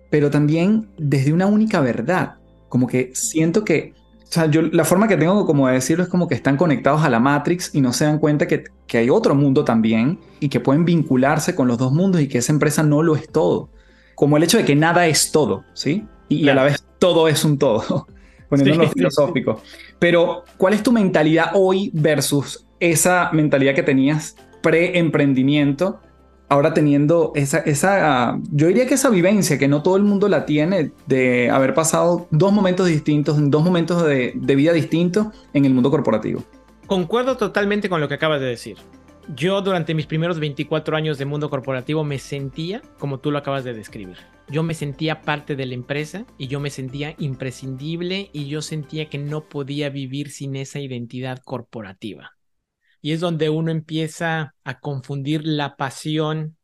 pero 0.09 0.29
también 0.29 0.89
desde 0.97 1.33
una 1.33 1.47
única 1.47 1.81
verdad. 1.81 2.35
Como 2.69 2.87
que 2.87 3.11
siento 3.13 3.63
que, 3.63 3.93
o 4.23 4.31
sea, 4.31 4.47
yo 4.47 4.61
la 4.61 4.83
forma 4.83 5.07
que 5.07 5.17
tengo 5.17 5.45
como 5.45 5.67
de 5.67 5.75
decirlo 5.75 6.03
es 6.03 6.09
como 6.09 6.27
que 6.27 6.35
están 6.35 6.57
conectados 6.57 7.03
a 7.03 7.09
la 7.09 7.19
Matrix 7.19 7.73
y 7.73 7.81
no 7.81 7.93
se 7.93 8.05
dan 8.05 8.19
cuenta 8.19 8.47
que, 8.47 8.65
que 8.87 8.97
hay 8.97 9.09
otro 9.09 9.35
mundo 9.35 9.63
también 9.63 10.19
y 10.39 10.49
que 10.49 10.59
pueden 10.59 10.85
vincularse 10.85 11.55
con 11.55 11.67
los 11.67 11.77
dos 11.77 11.93
mundos 11.93 12.21
y 12.21 12.27
que 12.27 12.39
esa 12.39 12.51
empresa 12.51 12.83
no 12.83 13.03
lo 13.03 13.15
es 13.15 13.29
todo 13.29 13.69
como 14.17 14.35
el 14.35 14.41
hecho 14.41 14.57
de 14.57 14.65
que 14.65 14.75
nada 14.75 15.05
es 15.05 15.31
todo, 15.31 15.63
¿sí? 15.75 16.03
Y, 16.27 16.49
a 16.49 16.55
la 16.55 16.63
vez 16.63 16.83
todo 16.97 17.27
es 17.27 17.45
un 17.45 17.59
todo, 17.59 18.07
poniéndolo 18.49 18.89
filosófico. 18.89 19.61
Pero, 19.99 20.43
¿cuál 20.57 20.73
es 20.73 20.81
tu 20.81 20.91
mentalidad 20.91 21.51
hoy 21.53 21.91
versus 21.93 22.65
esa 22.79 23.29
mentalidad 23.31 23.75
que 23.75 23.83
tenías 23.83 24.35
pre-emprendimiento? 24.63 26.01
Ahora 26.49 26.73
teniendo 26.73 27.33
esa, 27.35 27.59
esa, 27.59 28.39
yo 28.51 28.67
diría 28.67 28.87
que 28.87 28.93
esa 28.93 29.09
vivencia 29.09 29.57
que 29.57 29.67
no 29.67 29.83
todo 29.83 29.97
el 29.97 30.03
mundo 30.03 30.29
la 30.29 30.45
tiene 30.45 30.91
de 31.05 31.49
haber 31.49 31.73
pasado 31.73 32.27
dos 32.31 32.53
momentos 32.53 32.87
distintos, 32.87 33.37
dos 33.49 33.63
momentos 33.63 34.05
de, 34.05 34.33
de 34.35 34.55
vida 34.55 34.71
distintos 34.71 35.27
en 35.53 35.65
el 35.65 35.73
mundo 35.73 35.91
corporativo. 35.91 36.43
Concuerdo 36.85 37.35
totalmente 37.35 37.89
con 37.89 37.99
lo 37.99 38.07
que 38.07 38.13
acabas 38.13 38.39
de 38.39 38.47
decir 38.47 38.77
yo 39.35 39.61
durante 39.61 39.93
mis 39.93 40.05
primeros 40.05 40.39
24 40.39 40.95
años 40.95 41.17
de 41.17 41.25
mundo 41.25 41.49
corporativo 41.49 42.03
me 42.03 42.19
sentía 42.19 42.81
como 42.97 43.19
tú 43.19 43.31
lo 43.31 43.37
acabas 43.37 43.63
de 43.63 43.73
describir. 43.73 44.17
Yo 44.47 44.63
me 44.63 44.73
sentía 44.73 45.21
parte 45.21 45.55
de 45.55 45.65
la 45.65 45.73
empresa 45.73 46.25
y 46.37 46.47
yo 46.47 46.59
me 46.59 46.69
sentía 46.69 47.15
imprescindible 47.17 48.29
y 48.31 48.47
yo 48.47 48.61
sentía 48.61 49.09
que 49.09 49.17
no 49.17 49.41
podía 49.49 49.89
vivir 49.89 50.31
sin 50.31 50.55
esa 50.55 50.79
identidad 50.79 51.39
corporativa. 51.43 52.36
Y 53.01 53.11
es 53.11 53.19
donde 53.19 53.49
uno 53.49 53.71
empieza 53.71 54.55
a 54.63 54.79
confundir 54.79 55.45
la 55.45 55.75
pasión, 55.75 56.57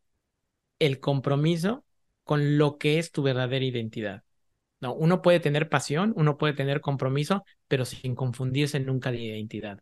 el 0.80 1.00
compromiso 1.00 1.86
con 2.24 2.58
lo 2.58 2.78
que 2.78 3.00
es 3.00 3.12
tu 3.12 3.24
verdadera 3.24 3.66
identidad. 3.66 4.24
No, 4.80 4.94
uno 4.94 5.22
puede 5.22 5.40
tener 5.40 5.70
pasión, 5.70 6.14
uno 6.18 6.38
puede 6.38 6.54
tener 6.54 6.82
compromiso, 6.82 7.46
pero 7.68 7.86
sin 7.86 8.16
confundirse 8.16 8.80
nunca 8.80 9.12
de 9.12 9.22
identidad. 9.22 9.80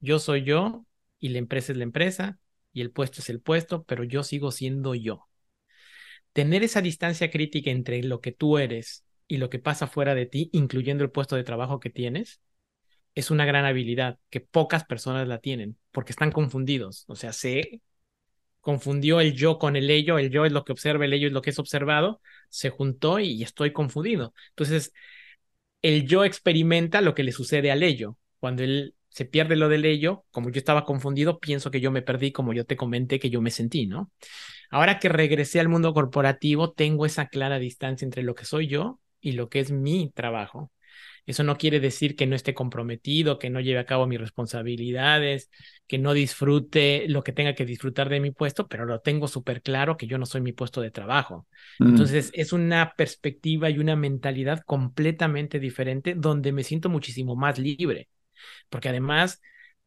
Yo 0.00 0.18
soy 0.18 0.44
yo 0.44 0.84
y 1.18 1.30
la 1.30 1.38
empresa 1.38 1.72
es 1.72 1.78
la 1.78 1.84
empresa 1.84 2.38
y 2.72 2.82
el 2.82 2.90
puesto 2.90 3.20
es 3.20 3.30
el 3.30 3.40
puesto, 3.40 3.84
pero 3.84 4.04
yo 4.04 4.22
sigo 4.22 4.50
siendo 4.50 4.94
yo. 4.94 5.28
Tener 6.32 6.62
esa 6.62 6.82
distancia 6.82 7.30
crítica 7.30 7.70
entre 7.70 8.02
lo 8.02 8.20
que 8.20 8.32
tú 8.32 8.58
eres 8.58 9.04
y 9.26 9.38
lo 9.38 9.50
que 9.50 9.58
pasa 9.58 9.86
fuera 9.86 10.14
de 10.14 10.26
ti, 10.26 10.50
incluyendo 10.52 11.04
el 11.04 11.10
puesto 11.10 11.36
de 11.36 11.44
trabajo 11.44 11.80
que 11.80 11.90
tienes, 11.90 12.40
es 13.18 13.32
una 13.32 13.44
gran 13.44 13.64
habilidad 13.64 14.16
que 14.30 14.40
pocas 14.40 14.84
personas 14.84 15.26
la 15.26 15.38
tienen 15.38 15.76
porque 15.90 16.12
están 16.12 16.30
confundidos. 16.30 17.04
O 17.08 17.16
sea, 17.16 17.32
se 17.32 17.82
confundió 18.60 19.20
el 19.20 19.34
yo 19.34 19.58
con 19.58 19.74
el 19.74 19.90
ello, 19.90 20.18
el 20.18 20.30
yo 20.30 20.46
es 20.46 20.52
lo 20.52 20.64
que 20.64 20.70
observa, 20.70 21.04
el 21.04 21.12
ello 21.12 21.26
es 21.26 21.32
lo 21.32 21.42
que 21.42 21.50
es 21.50 21.58
observado, 21.58 22.20
se 22.48 22.70
juntó 22.70 23.18
y 23.18 23.42
estoy 23.42 23.72
confundido. 23.72 24.34
Entonces, 24.50 24.92
el 25.82 26.06
yo 26.06 26.24
experimenta 26.24 27.00
lo 27.00 27.14
que 27.14 27.24
le 27.24 27.32
sucede 27.32 27.72
al 27.72 27.82
ello. 27.82 28.16
Cuando 28.38 28.62
él 28.62 28.94
se 29.08 29.24
pierde 29.24 29.56
lo 29.56 29.68
del 29.68 29.84
ello, 29.84 30.24
como 30.30 30.50
yo 30.50 30.58
estaba 30.60 30.84
confundido, 30.84 31.40
pienso 31.40 31.72
que 31.72 31.80
yo 31.80 31.90
me 31.90 32.02
perdí 32.02 32.30
como 32.30 32.52
yo 32.52 32.66
te 32.66 32.76
comenté 32.76 33.18
que 33.18 33.30
yo 33.30 33.40
me 33.40 33.50
sentí, 33.50 33.88
¿no? 33.88 34.12
Ahora 34.70 35.00
que 35.00 35.08
regresé 35.08 35.58
al 35.58 35.68
mundo 35.68 35.92
corporativo, 35.92 36.70
tengo 36.72 37.04
esa 37.04 37.26
clara 37.26 37.58
distancia 37.58 38.06
entre 38.06 38.22
lo 38.22 38.36
que 38.36 38.44
soy 38.44 38.68
yo 38.68 39.00
y 39.20 39.32
lo 39.32 39.48
que 39.48 39.58
es 39.58 39.72
mi 39.72 40.10
trabajo. 40.10 40.70
Eso 41.28 41.44
no 41.44 41.56
quiere 41.56 41.78
decir 41.78 42.16
que 42.16 42.26
no 42.26 42.34
esté 42.34 42.54
comprometido, 42.54 43.38
que 43.38 43.50
no 43.50 43.60
lleve 43.60 43.78
a 43.78 43.86
cabo 43.86 44.06
mis 44.06 44.20
responsabilidades, 44.20 45.50
que 45.86 45.98
no 45.98 46.14
disfrute 46.14 47.04
lo 47.08 47.22
que 47.22 47.32
tenga 47.32 47.54
que 47.54 47.64
disfrutar 47.66 48.08
de 48.08 48.20
mi 48.20 48.30
puesto, 48.32 48.66
pero 48.66 48.84
lo 48.84 49.00
tengo 49.00 49.28
súper 49.28 49.62
claro 49.62 49.96
que 49.96 50.06
yo 50.06 50.18
no 50.18 50.26
soy 50.26 50.40
mi 50.40 50.52
puesto 50.52 50.80
de 50.80 50.90
trabajo. 50.90 51.46
Mm. 51.78 51.90
Entonces 51.90 52.30
es 52.34 52.52
una 52.52 52.94
perspectiva 52.96 53.70
y 53.70 53.78
una 53.78 53.94
mentalidad 53.94 54.62
completamente 54.66 55.60
diferente 55.60 56.14
donde 56.16 56.52
me 56.52 56.64
siento 56.64 56.88
muchísimo 56.88 57.36
más 57.36 57.58
libre 57.58 58.08
porque 58.68 58.88
además 58.88 59.40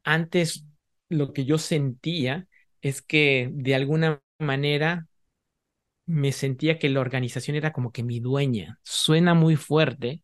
antes 0.03 0.65
lo 1.09 1.33
que 1.33 1.45
yo 1.45 1.57
sentía 1.57 2.47
es 2.81 3.01
que 3.01 3.49
de 3.51 3.75
alguna 3.75 4.21
manera 4.39 5.07
me 6.05 6.31
sentía 6.31 6.79
que 6.79 6.89
la 6.89 6.99
organización 6.99 7.55
era 7.55 7.71
como 7.71 7.91
que 7.91 8.03
mi 8.03 8.19
dueña. 8.19 8.79
Suena 8.83 9.33
muy 9.33 9.55
fuerte, 9.55 10.23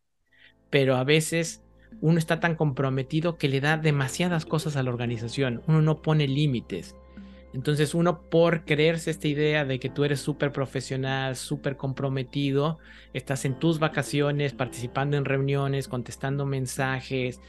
pero 0.69 0.95
a 0.95 1.03
veces 1.03 1.61
uno 2.01 2.19
está 2.19 2.39
tan 2.39 2.55
comprometido 2.55 3.37
que 3.37 3.49
le 3.49 3.61
da 3.61 3.77
demasiadas 3.77 4.45
cosas 4.45 4.75
a 4.75 4.83
la 4.83 4.89
organización, 4.89 5.61
uno 5.67 5.81
no 5.81 6.01
pone 6.01 6.27
límites. 6.27 6.95
Entonces 7.53 7.95
uno 7.95 8.21
por 8.29 8.65
creerse 8.65 9.09
esta 9.09 9.27
idea 9.27 9.65
de 9.65 9.79
que 9.79 9.89
tú 9.89 10.03
eres 10.03 10.19
súper 10.19 10.51
profesional, 10.51 11.35
súper 11.35 11.77
comprometido, 11.77 12.77
estás 13.13 13.45
en 13.45 13.57
tus 13.57 13.79
vacaciones, 13.79 14.53
participando 14.53 15.17
en 15.17 15.25
reuniones, 15.25 15.87
contestando 15.87 16.45
mensajes, 16.45 17.39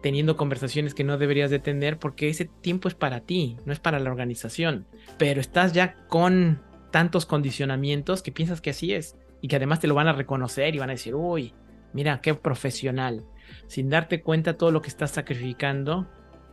teniendo 0.00 0.36
conversaciones 0.36 0.94
que 0.94 1.02
no 1.02 1.18
deberías 1.18 1.50
de 1.50 1.58
tener 1.58 1.98
porque 1.98 2.28
ese 2.28 2.44
tiempo 2.44 2.88
es 2.88 2.94
para 2.94 3.20
ti, 3.20 3.56
no 3.64 3.72
es 3.72 3.80
para 3.80 3.98
la 3.98 4.10
organización. 4.10 4.86
Pero 5.16 5.40
estás 5.40 5.72
ya 5.72 5.94
con 6.06 6.62
tantos 6.90 7.26
condicionamientos 7.26 8.22
que 8.22 8.32
piensas 8.32 8.60
que 8.60 8.70
así 8.70 8.94
es 8.94 9.16
y 9.40 9.48
que 9.48 9.56
además 9.56 9.80
te 9.80 9.88
lo 9.88 9.94
van 9.94 10.08
a 10.08 10.12
reconocer 10.12 10.74
y 10.74 10.78
van 10.78 10.90
a 10.90 10.94
decir, 10.94 11.14
uy, 11.14 11.52
mira, 11.92 12.20
qué 12.20 12.34
profesional, 12.34 13.24
sin 13.66 13.88
darte 13.88 14.22
cuenta 14.22 14.56
todo 14.56 14.70
lo 14.70 14.82
que 14.82 14.88
estás 14.88 15.10
sacrificando 15.12 16.08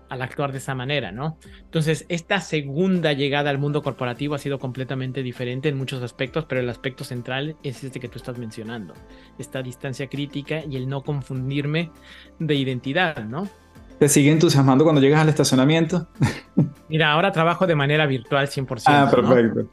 al 0.09 0.21
actuar 0.21 0.51
de 0.51 0.59
esa 0.59 0.75
manera, 0.75 1.11
¿no? 1.11 1.37
Entonces, 1.61 2.05
esta 2.09 2.39
segunda 2.39 3.13
llegada 3.13 3.49
al 3.49 3.57
mundo 3.57 3.81
corporativo 3.81 4.35
ha 4.35 4.37
sido 4.37 4.59
completamente 4.59 5.23
diferente 5.23 5.69
en 5.69 5.77
muchos 5.77 6.01
aspectos, 6.03 6.45
pero 6.45 6.61
el 6.61 6.69
aspecto 6.69 7.03
central 7.03 7.55
es 7.63 7.83
este 7.83 7.99
que 7.99 8.07
tú 8.07 8.17
estás 8.17 8.37
mencionando, 8.37 8.93
esta 9.39 9.61
distancia 9.61 10.07
crítica 10.07 10.63
y 10.69 10.75
el 10.75 10.87
no 10.87 11.01
confundirme 11.03 11.91
de 12.39 12.55
identidad, 12.55 13.25
¿no? 13.25 13.49
¿Te 13.99 14.09
sigue 14.09 14.31
entusiasmando 14.31 14.83
cuando 14.83 15.01
llegas 15.01 15.21
al 15.21 15.29
estacionamiento? 15.29 16.07
Mira, 16.89 17.11
ahora 17.11 17.31
trabajo 17.31 17.65
de 17.65 17.75
manera 17.75 18.05
virtual 18.05 18.47
100%. 18.47 18.83
Ah, 18.87 19.09
perfecto. 19.09 19.69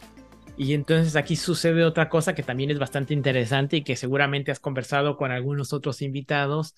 Y 0.57 0.75
entonces 0.75 1.17
aquí 1.17 1.37
sucede 1.37 1.85
otra 1.85 2.09
cosa 2.09 2.35
que 2.35 2.43
también 2.43 2.71
es 2.71 2.79
bastante 2.79 3.15
interesante 3.15 3.79
y 3.79 3.85
que 3.85 3.97
seguramente 3.97 4.51
has 4.51 4.61
conversado 4.61 5.17
con 5.17 5.33
algunos 5.33 5.73
otros 5.73 6.03
invitados 6.03 6.75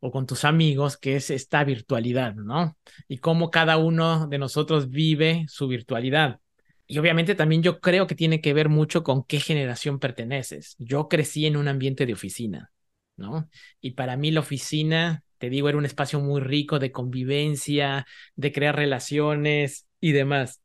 o 0.00 0.10
con 0.10 0.26
tus 0.26 0.44
amigos, 0.44 0.98
que 0.98 1.16
es 1.16 1.30
esta 1.30 1.64
virtualidad, 1.64 2.34
¿no? 2.34 2.76
Y 3.08 3.18
cómo 3.18 3.50
cada 3.50 3.78
uno 3.78 4.26
de 4.26 4.38
nosotros 4.38 4.90
vive 4.90 5.46
su 5.48 5.68
virtualidad. 5.68 6.40
Y 6.86 6.98
obviamente 6.98 7.34
también 7.34 7.62
yo 7.62 7.80
creo 7.80 8.06
que 8.06 8.14
tiene 8.14 8.40
que 8.40 8.52
ver 8.52 8.68
mucho 8.68 9.02
con 9.02 9.24
qué 9.24 9.40
generación 9.40 9.98
perteneces. 9.98 10.76
Yo 10.78 11.08
crecí 11.08 11.46
en 11.46 11.56
un 11.56 11.68
ambiente 11.68 12.04
de 12.04 12.12
oficina, 12.12 12.70
¿no? 13.16 13.48
Y 13.80 13.92
para 13.92 14.16
mí 14.16 14.30
la 14.30 14.40
oficina, 14.40 15.22
te 15.38 15.48
digo, 15.48 15.68
era 15.68 15.78
un 15.78 15.86
espacio 15.86 16.20
muy 16.20 16.42
rico 16.42 16.78
de 16.78 16.92
convivencia, 16.92 18.06
de 18.36 18.52
crear 18.52 18.76
relaciones 18.76 19.86
y 20.00 20.12
demás. 20.12 20.60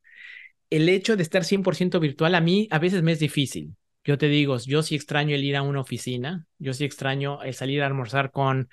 El 0.70 0.88
hecho 0.88 1.16
de 1.16 1.22
estar 1.22 1.44
100% 1.44 2.00
virtual 2.00 2.34
a 2.34 2.40
mí 2.40 2.68
a 2.70 2.78
veces 2.78 3.02
me 3.02 3.12
es 3.12 3.18
difícil. 3.18 3.76
Yo 4.04 4.18
te 4.18 4.28
digo, 4.28 4.56
yo 4.58 4.82
sí 4.82 4.94
extraño 4.94 5.34
el 5.34 5.44
ir 5.44 5.56
a 5.56 5.62
una 5.62 5.80
oficina, 5.80 6.46
yo 6.58 6.72
sí 6.72 6.84
extraño 6.84 7.42
el 7.42 7.54
salir 7.54 7.82
a 7.82 7.86
almorzar 7.86 8.30
con 8.30 8.68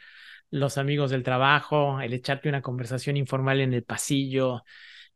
los 0.52 0.78
amigos 0.78 1.12
del 1.12 1.24
trabajo, 1.24 2.00
el 2.02 2.14
echarte 2.14 2.50
una 2.50 2.62
conversación 2.62 3.18
informal 3.18 3.60
en 3.62 3.74
el 3.74 3.84
pasillo, 3.84 4.64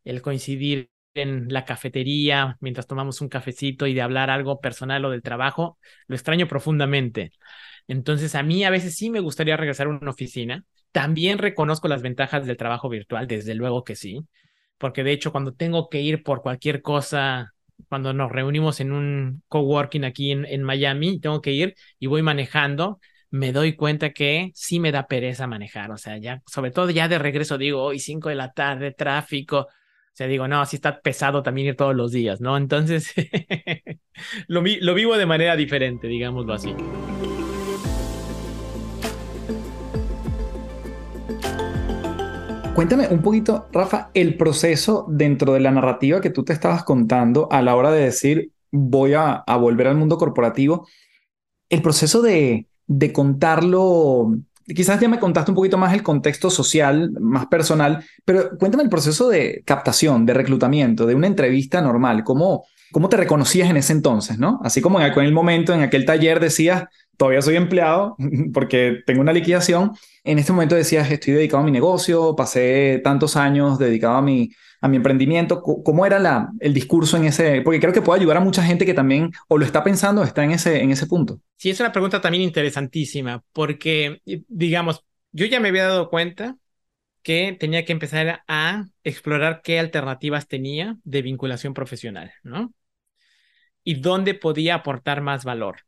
el 0.04 0.22
coincidir 0.22 0.90
en 1.14 1.48
la 1.52 1.64
cafetería 1.64 2.56
mientras 2.60 2.86
tomamos 2.86 3.20
un 3.20 3.28
cafecito 3.28 3.86
y 3.86 3.94
de 3.94 4.02
hablar 4.02 4.30
algo 4.30 4.60
personal 4.60 5.04
o 5.04 5.10
del 5.10 5.22
trabajo, 5.22 5.78
lo 6.08 6.16
extraño 6.16 6.48
profundamente. 6.48 7.32
Entonces, 7.88 8.34
a 8.34 8.42
mí 8.42 8.64
a 8.64 8.70
veces 8.70 8.96
sí 8.96 9.10
me 9.10 9.20
gustaría 9.20 9.56
regresar 9.56 9.86
a 9.88 9.90
una 9.90 10.10
oficina. 10.10 10.64
También 10.92 11.38
reconozco 11.38 11.88
las 11.88 12.02
ventajas 12.02 12.46
del 12.46 12.56
trabajo 12.56 12.88
virtual, 12.88 13.26
desde 13.26 13.54
luego 13.54 13.84
que 13.84 13.96
sí, 13.96 14.26
porque 14.82 15.04
de 15.04 15.12
hecho 15.12 15.30
cuando 15.30 15.54
tengo 15.54 15.88
que 15.88 16.00
ir 16.00 16.24
por 16.24 16.42
cualquier 16.42 16.82
cosa, 16.82 17.54
cuando 17.88 18.12
nos 18.12 18.32
reunimos 18.32 18.80
en 18.80 18.90
un 18.90 19.44
coworking 19.46 20.04
aquí 20.04 20.32
en, 20.32 20.44
en 20.44 20.64
Miami, 20.64 21.20
tengo 21.20 21.40
que 21.40 21.52
ir 21.52 21.76
y 22.00 22.08
voy 22.08 22.20
manejando, 22.22 22.98
me 23.30 23.52
doy 23.52 23.76
cuenta 23.76 24.10
que 24.10 24.50
sí 24.54 24.80
me 24.80 24.90
da 24.90 25.06
pereza 25.06 25.46
manejar, 25.46 25.92
o 25.92 25.96
sea, 25.98 26.18
ya, 26.18 26.42
sobre 26.46 26.72
todo 26.72 26.90
ya 26.90 27.06
de 27.06 27.20
regreso 27.20 27.58
digo, 27.58 27.80
hoy 27.80 28.00
5 28.00 28.28
de 28.28 28.34
la 28.34 28.52
tarde, 28.52 28.90
tráfico, 28.90 29.58
o 29.60 29.68
sea, 30.14 30.26
digo, 30.26 30.48
no, 30.48 30.66
sí 30.66 30.74
está 30.74 31.00
pesado 31.00 31.44
también 31.44 31.68
ir 31.68 31.76
todos 31.76 31.94
los 31.94 32.10
días, 32.10 32.40
¿no? 32.40 32.56
Entonces, 32.56 33.14
lo, 34.48 34.64
lo 34.80 34.94
vivo 34.94 35.16
de 35.16 35.26
manera 35.26 35.54
diferente, 35.54 36.08
digámoslo 36.08 36.54
así. 36.54 36.74
Cuéntame 42.74 43.06
un 43.08 43.20
poquito, 43.20 43.68
Rafa, 43.70 44.10
el 44.14 44.38
proceso 44.38 45.06
dentro 45.10 45.52
de 45.52 45.60
la 45.60 45.70
narrativa 45.70 46.22
que 46.22 46.30
tú 46.30 46.42
te 46.42 46.54
estabas 46.54 46.84
contando 46.84 47.46
a 47.50 47.60
la 47.60 47.76
hora 47.76 47.90
de 47.90 48.04
decir 48.04 48.50
voy 48.70 49.12
a, 49.12 49.44
volver 49.60 49.88
al 49.88 49.96
mundo 49.96 50.16
corporativo. 50.16 50.88
El 51.68 51.82
proceso 51.82 52.22
de, 52.22 52.66
de 52.86 53.12
contarlo, 53.12 54.34
quizás 54.66 54.98
ya 54.98 55.08
me 55.08 55.20
contaste 55.20 55.50
un 55.50 55.54
poquito 55.54 55.76
más 55.76 55.92
el 55.92 56.02
contexto 56.02 56.48
social, 56.48 57.12
más 57.20 57.46
personal, 57.46 58.02
pero 58.24 58.56
cuéntame 58.58 58.84
el 58.84 58.88
proceso 58.88 59.28
de 59.28 59.62
captación, 59.66 60.24
de 60.24 60.32
reclutamiento, 60.32 61.04
de 61.04 61.14
una 61.14 61.26
entrevista 61.26 61.82
normal. 61.82 62.24
¿Cómo, 62.24 62.64
cómo 62.90 63.10
te 63.10 63.18
reconocías 63.18 63.68
en 63.68 63.76
ese 63.76 63.92
entonces, 63.92 64.38
no? 64.38 64.60
Así 64.64 64.80
como 64.80 64.98
en 64.98 65.04
aquel 65.04 65.30
momento, 65.32 65.74
en 65.74 65.82
aquel 65.82 66.06
taller 66.06 66.40
decías, 66.40 66.84
todavía 67.18 67.42
soy 67.42 67.56
empleado 67.56 68.16
porque 68.54 69.02
tengo 69.06 69.20
una 69.20 69.34
liquidación. 69.34 69.92
En 70.24 70.38
este 70.38 70.52
momento 70.52 70.76
decías, 70.76 71.10
estoy 71.10 71.34
dedicado 71.34 71.62
a 71.62 71.66
mi 71.66 71.72
negocio, 71.72 72.36
pasé 72.36 73.00
tantos 73.02 73.36
años 73.36 73.78
dedicado 73.78 74.16
a 74.16 74.22
mi, 74.22 74.50
a 74.80 74.86
mi 74.86 74.96
emprendimiento. 74.96 75.62
¿Cómo 75.62 76.06
era 76.06 76.20
la, 76.20 76.50
el 76.60 76.72
discurso 76.72 77.16
en 77.16 77.24
ese? 77.24 77.60
Porque 77.62 77.80
creo 77.80 77.92
que 77.92 78.02
puede 78.02 78.20
ayudar 78.20 78.36
a 78.36 78.40
mucha 78.40 78.62
gente 78.62 78.86
que 78.86 78.94
también 78.94 79.32
o 79.48 79.58
lo 79.58 79.64
está 79.64 79.82
pensando 79.82 80.20
o 80.20 80.24
está 80.24 80.44
en 80.44 80.52
ese, 80.52 80.80
en 80.80 80.92
ese 80.92 81.06
punto. 81.06 81.40
Sí, 81.56 81.70
es 81.70 81.80
una 81.80 81.90
pregunta 81.90 82.20
también 82.20 82.44
interesantísima 82.44 83.42
porque, 83.52 84.20
digamos, 84.24 85.04
yo 85.32 85.46
ya 85.46 85.58
me 85.58 85.68
había 85.70 85.88
dado 85.88 86.08
cuenta 86.08 86.56
que 87.22 87.56
tenía 87.58 87.84
que 87.84 87.92
empezar 87.92 88.42
a 88.46 88.86
explorar 89.04 89.60
qué 89.62 89.80
alternativas 89.80 90.46
tenía 90.46 90.98
de 91.04 91.22
vinculación 91.22 91.74
profesional, 91.74 92.32
¿no? 92.44 92.72
Y 93.84 93.94
dónde 93.94 94.34
podía 94.34 94.76
aportar 94.76 95.20
más 95.20 95.44
valor. 95.44 95.78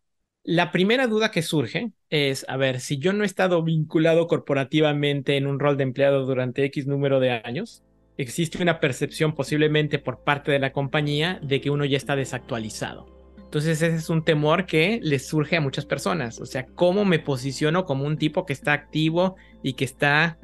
La 0.46 0.72
primera 0.72 1.06
duda 1.06 1.30
que 1.30 1.40
surge 1.40 1.92
es, 2.10 2.44
a 2.50 2.58
ver, 2.58 2.80
si 2.80 2.98
yo 2.98 3.14
no 3.14 3.22
he 3.22 3.26
estado 3.26 3.62
vinculado 3.62 4.26
corporativamente 4.26 5.38
en 5.38 5.46
un 5.46 5.58
rol 5.58 5.78
de 5.78 5.84
empleado 5.84 6.26
durante 6.26 6.66
X 6.66 6.86
número 6.86 7.18
de 7.18 7.30
años, 7.30 7.82
existe 8.18 8.62
una 8.62 8.78
percepción 8.78 9.34
posiblemente 9.34 9.98
por 9.98 10.22
parte 10.22 10.52
de 10.52 10.58
la 10.58 10.70
compañía 10.70 11.40
de 11.42 11.62
que 11.62 11.70
uno 11.70 11.86
ya 11.86 11.96
está 11.96 12.14
desactualizado. 12.14 13.06
Entonces 13.38 13.80
ese 13.80 13.96
es 13.96 14.10
un 14.10 14.22
temor 14.22 14.66
que 14.66 15.00
les 15.02 15.26
surge 15.26 15.56
a 15.56 15.62
muchas 15.62 15.86
personas. 15.86 16.38
O 16.38 16.44
sea, 16.44 16.66
¿cómo 16.74 17.06
me 17.06 17.18
posiciono 17.18 17.86
como 17.86 18.04
un 18.04 18.18
tipo 18.18 18.44
que 18.44 18.52
está 18.52 18.74
activo 18.74 19.36
y 19.62 19.72
que 19.72 19.86
está 19.86 20.36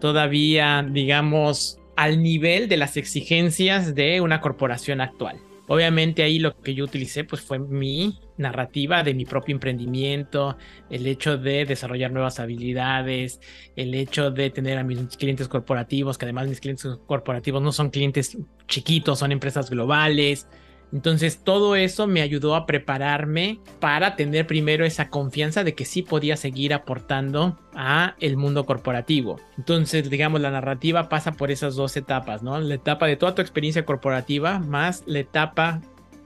todavía, 0.00 0.84
digamos, 0.90 1.78
al 1.94 2.20
nivel 2.24 2.68
de 2.68 2.76
las 2.76 2.96
exigencias 2.96 3.94
de 3.94 4.20
una 4.20 4.40
corporación 4.40 5.00
actual? 5.00 5.38
Obviamente 5.66 6.22
ahí 6.22 6.38
lo 6.38 6.60
que 6.60 6.74
yo 6.74 6.84
utilicé 6.84 7.24
pues 7.24 7.40
fue 7.40 7.58
mi 7.58 8.18
narrativa 8.36 9.02
de 9.02 9.14
mi 9.14 9.24
propio 9.24 9.54
emprendimiento, 9.54 10.58
el 10.90 11.06
hecho 11.06 11.38
de 11.38 11.64
desarrollar 11.64 12.12
nuevas 12.12 12.38
habilidades, 12.38 13.40
el 13.74 13.94
hecho 13.94 14.30
de 14.30 14.50
tener 14.50 14.76
a 14.76 14.84
mis 14.84 15.16
clientes 15.16 15.48
corporativos, 15.48 16.18
que 16.18 16.26
además 16.26 16.48
mis 16.48 16.60
clientes 16.60 16.98
corporativos 17.06 17.62
no 17.62 17.72
son 17.72 17.90
clientes 17.90 18.36
chiquitos, 18.68 19.18
son 19.18 19.32
empresas 19.32 19.70
globales, 19.70 20.48
entonces 20.92 21.40
todo 21.42 21.76
eso 21.76 22.06
me 22.06 22.22
ayudó 22.22 22.54
a 22.54 22.66
prepararme 22.66 23.58
para 23.80 24.16
tener 24.16 24.46
primero 24.46 24.84
esa 24.84 25.10
confianza 25.10 25.64
de 25.64 25.74
que 25.74 25.84
sí 25.84 26.02
podía 26.02 26.36
seguir 26.36 26.72
aportando 26.72 27.58
a 27.74 28.14
el 28.20 28.36
mundo 28.36 28.64
corporativo. 28.64 29.40
Entonces, 29.58 30.08
digamos, 30.08 30.40
la 30.40 30.50
narrativa 30.50 31.08
pasa 31.08 31.32
por 31.32 31.50
esas 31.50 31.74
dos 31.74 31.96
etapas, 31.96 32.42
¿no? 32.42 32.60
La 32.60 32.74
etapa 32.74 33.06
de 33.06 33.16
toda 33.16 33.34
tu 33.34 33.42
experiencia 33.42 33.84
corporativa 33.84 34.60
más 34.60 35.02
la 35.06 35.18
etapa 35.18 35.80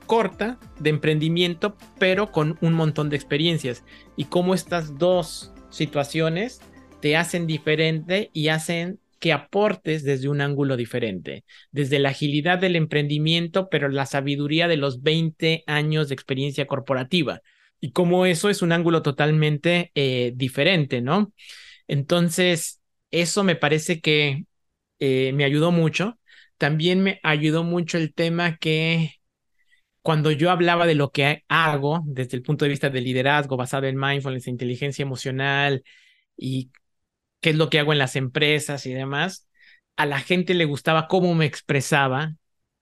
corta 0.06 0.58
de 0.78 0.90
emprendimiento, 0.90 1.76
pero 1.98 2.32
con 2.32 2.58
un 2.60 2.72
montón 2.74 3.10
de 3.10 3.16
experiencias. 3.16 3.84
Y 4.16 4.24
cómo 4.24 4.54
estas 4.54 4.98
dos 4.98 5.52
situaciones 5.70 6.60
te 7.00 7.16
hacen 7.16 7.46
diferente 7.46 8.30
y 8.32 8.48
hacen 8.48 8.98
que 9.18 9.32
aportes 9.32 10.04
desde 10.04 10.28
un 10.28 10.40
ángulo 10.40 10.76
diferente, 10.76 11.44
desde 11.70 11.98
la 11.98 12.10
agilidad 12.10 12.58
del 12.58 12.76
emprendimiento, 12.76 13.68
pero 13.68 13.88
la 13.88 14.06
sabiduría 14.06 14.68
de 14.68 14.76
los 14.76 15.02
20 15.02 15.64
años 15.66 16.08
de 16.08 16.14
experiencia 16.14 16.66
corporativa. 16.66 17.40
Y 17.80 17.92
como 17.92 18.26
eso 18.26 18.50
es 18.50 18.62
un 18.62 18.72
ángulo 18.72 19.02
totalmente 19.02 19.90
eh, 19.94 20.32
diferente, 20.34 21.00
¿no? 21.00 21.32
Entonces, 21.86 22.80
eso 23.10 23.44
me 23.44 23.56
parece 23.56 24.00
que 24.00 24.44
eh, 24.98 25.32
me 25.34 25.44
ayudó 25.44 25.72
mucho. 25.72 26.18
También 26.58 27.02
me 27.02 27.20
ayudó 27.22 27.64
mucho 27.64 27.98
el 27.98 28.14
tema 28.14 28.56
que 28.58 29.12
cuando 30.02 30.30
yo 30.30 30.50
hablaba 30.50 30.86
de 30.86 30.94
lo 30.94 31.10
que 31.10 31.44
hago 31.48 32.02
desde 32.06 32.36
el 32.36 32.42
punto 32.42 32.64
de 32.64 32.70
vista 32.70 32.90
del 32.90 33.04
liderazgo 33.04 33.56
basado 33.56 33.86
en 33.86 33.98
mindfulness, 33.98 34.48
inteligencia 34.48 35.02
emocional 35.02 35.82
y 36.36 36.70
qué 37.40 37.50
es 37.50 37.56
lo 37.56 37.70
que 37.70 37.78
hago 37.78 37.92
en 37.92 37.98
las 37.98 38.16
empresas 38.16 38.86
y 38.86 38.92
demás, 38.92 39.48
a 39.96 40.06
la 40.06 40.20
gente 40.20 40.54
le 40.54 40.64
gustaba 40.64 41.08
cómo 41.08 41.34
me 41.34 41.46
expresaba 41.46 42.34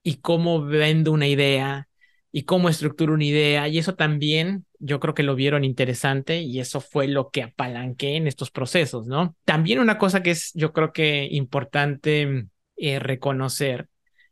y 0.03 0.17
cómo 0.17 0.63
vendo 0.63 1.13
una 1.13 1.27
idea 1.27 1.89
y 2.33 2.45
cómo 2.45 2.69
estructuro 2.69 3.15
una 3.15 3.25
idea. 3.25 3.69
Y 3.69 3.79
eso 3.79 3.95
también 3.95 4.67
yo 4.79 5.01
creo 5.01 5.15
que 5.15 5.23
lo 5.23 5.35
vieron 5.35 5.65
interesante 5.65 6.43
y 6.43 6.61
eso 6.61 6.81
fue 6.81 7.09
lo 7.09 7.31
que 7.31 7.43
apalanqué 7.43 8.17
en 8.17 8.27
estos 8.27 8.51
procesos, 8.51 9.07
¿no? 9.07 9.35
También 9.45 9.79
una 9.79 9.99
cosa 9.99 10.23
que 10.23 10.33
es 10.33 10.53
yo 10.55 10.73
creo 10.73 10.93
que 10.93 11.29
importante 11.31 12.47
eh, 12.77 12.99
reconocer, 12.99 13.89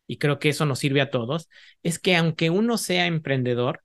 y 0.06 0.18
creo 0.18 0.38
que 0.38 0.50
eso 0.50 0.66
nos 0.66 0.80
sirve 0.80 1.00
a 1.00 1.10
todos, 1.10 1.48
es 1.82 1.98
que 1.98 2.14
aunque 2.16 2.50
uno 2.50 2.76
sea 2.76 3.06
emprendedor, 3.06 3.82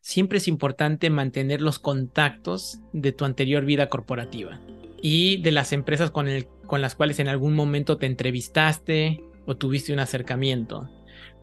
siempre 0.00 0.38
es 0.38 0.48
importante 0.48 1.10
mantener 1.10 1.60
los 1.60 1.78
contactos 1.78 2.80
de 2.94 3.12
tu 3.12 3.26
anterior 3.26 3.66
vida 3.66 3.90
corporativa 3.90 4.58
y 5.02 5.40
de 5.42 5.52
las 5.52 5.72
empresas 5.72 6.10
con, 6.10 6.28
el, 6.28 6.46
con 6.66 6.80
las 6.80 6.94
cuales 6.94 7.18
en 7.18 7.28
algún 7.28 7.54
momento 7.54 7.98
te 7.98 8.06
entrevistaste 8.06 9.22
o 9.46 9.56
tuviste 9.56 9.92
un 9.92 10.00
acercamiento. 10.00 10.88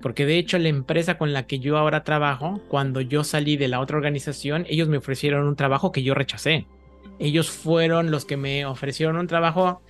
Porque 0.02 0.26
de 0.26 0.38
hecho 0.38 0.60
la 0.60 0.70
empresa 0.70 1.18
con 1.18 1.34
la 1.34 1.48
que 1.48 1.60
yo 1.60 1.78
ahora 1.78 2.04
trabajo, 2.04 2.62
cuando 2.68 3.02
yo 3.02 3.24
salí 3.24 3.58
de 3.58 3.68
la 3.68 3.80
otra 3.80 3.98
organización, 3.98 4.66
ellos 4.70 4.90
me 4.90 4.98
ofrecieron 4.98 5.48
un 5.48 5.56
trabajo 5.56 5.92
que 5.92 6.04
yo 6.04 6.14
rechacé. 6.14 6.68
Ellos 7.18 7.50
fueron 7.50 8.12
los 8.12 8.26
que 8.26 8.38
me 8.38 8.66
ofrecieron 8.66 9.18
un 9.18 9.28
trabajo 9.28 9.82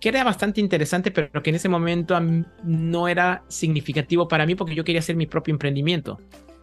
que 0.00 0.10
era 0.10 0.22
bastante 0.22 0.60
interesante, 0.60 1.10
pero 1.10 1.42
que 1.42 1.50
en 1.50 1.56
ese 1.56 1.68
momento 1.68 2.18
no 2.62 3.08
era 3.08 3.42
significativo 3.48 4.28
para 4.28 4.46
mí 4.46 4.54
porque 4.54 4.74
yo 4.74 4.84
quería 4.84 5.00
hacer 5.00 5.16
mi 5.16 5.26
propio 5.26 5.52
emprendimiento. 5.52 6.18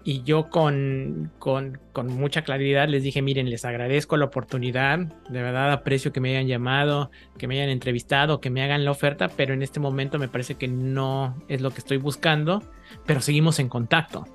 Y 0.08 0.22
yo 0.22 0.52
con, 0.52 1.32
con, 1.40 1.80
con, 1.92 2.06
mucha 2.06 2.44
claridad 2.44 2.88
les 2.88 3.02
dije, 3.02 3.24
miren, 3.24 3.50
les 3.50 3.66
agradezco 3.66 4.18
la 4.18 4.26
oportunidad, 4.26 5.00
de 5.00 5.42
verdad 5.42 5.72
aprecio 5.72 6.14
que 6.14 6.20
me 6.20 6.30
hayan 6.30 6.46
llamado, 6.46 7.10
que 7.40 7.48
me 7.48 7.56
hayan 7.56 7.70
entrevistado, 7.70 8.40
que 8.40 8.52
me 8.52 8.64
hagan 8.64 8.86
la 8.86 8.92
oferta, 8.92 9.30
pero 9.36 9.56
en 9.56 9.64
este 9.64 9.80
momento 9.80 10.20
me 10.20 10.28
parece 10.28 10.56
que 10.56 10.68
no 10.68 11.36
es 11.48 11.62
lo 11.62 11.72
que 11.72 11.80
estoy 11.80 11.98
buscando, 11.98 12.62
pero 13.08 13.20
seguimos 13.20 13.58
en 13.58 13.68
contacto. 13.68 14.28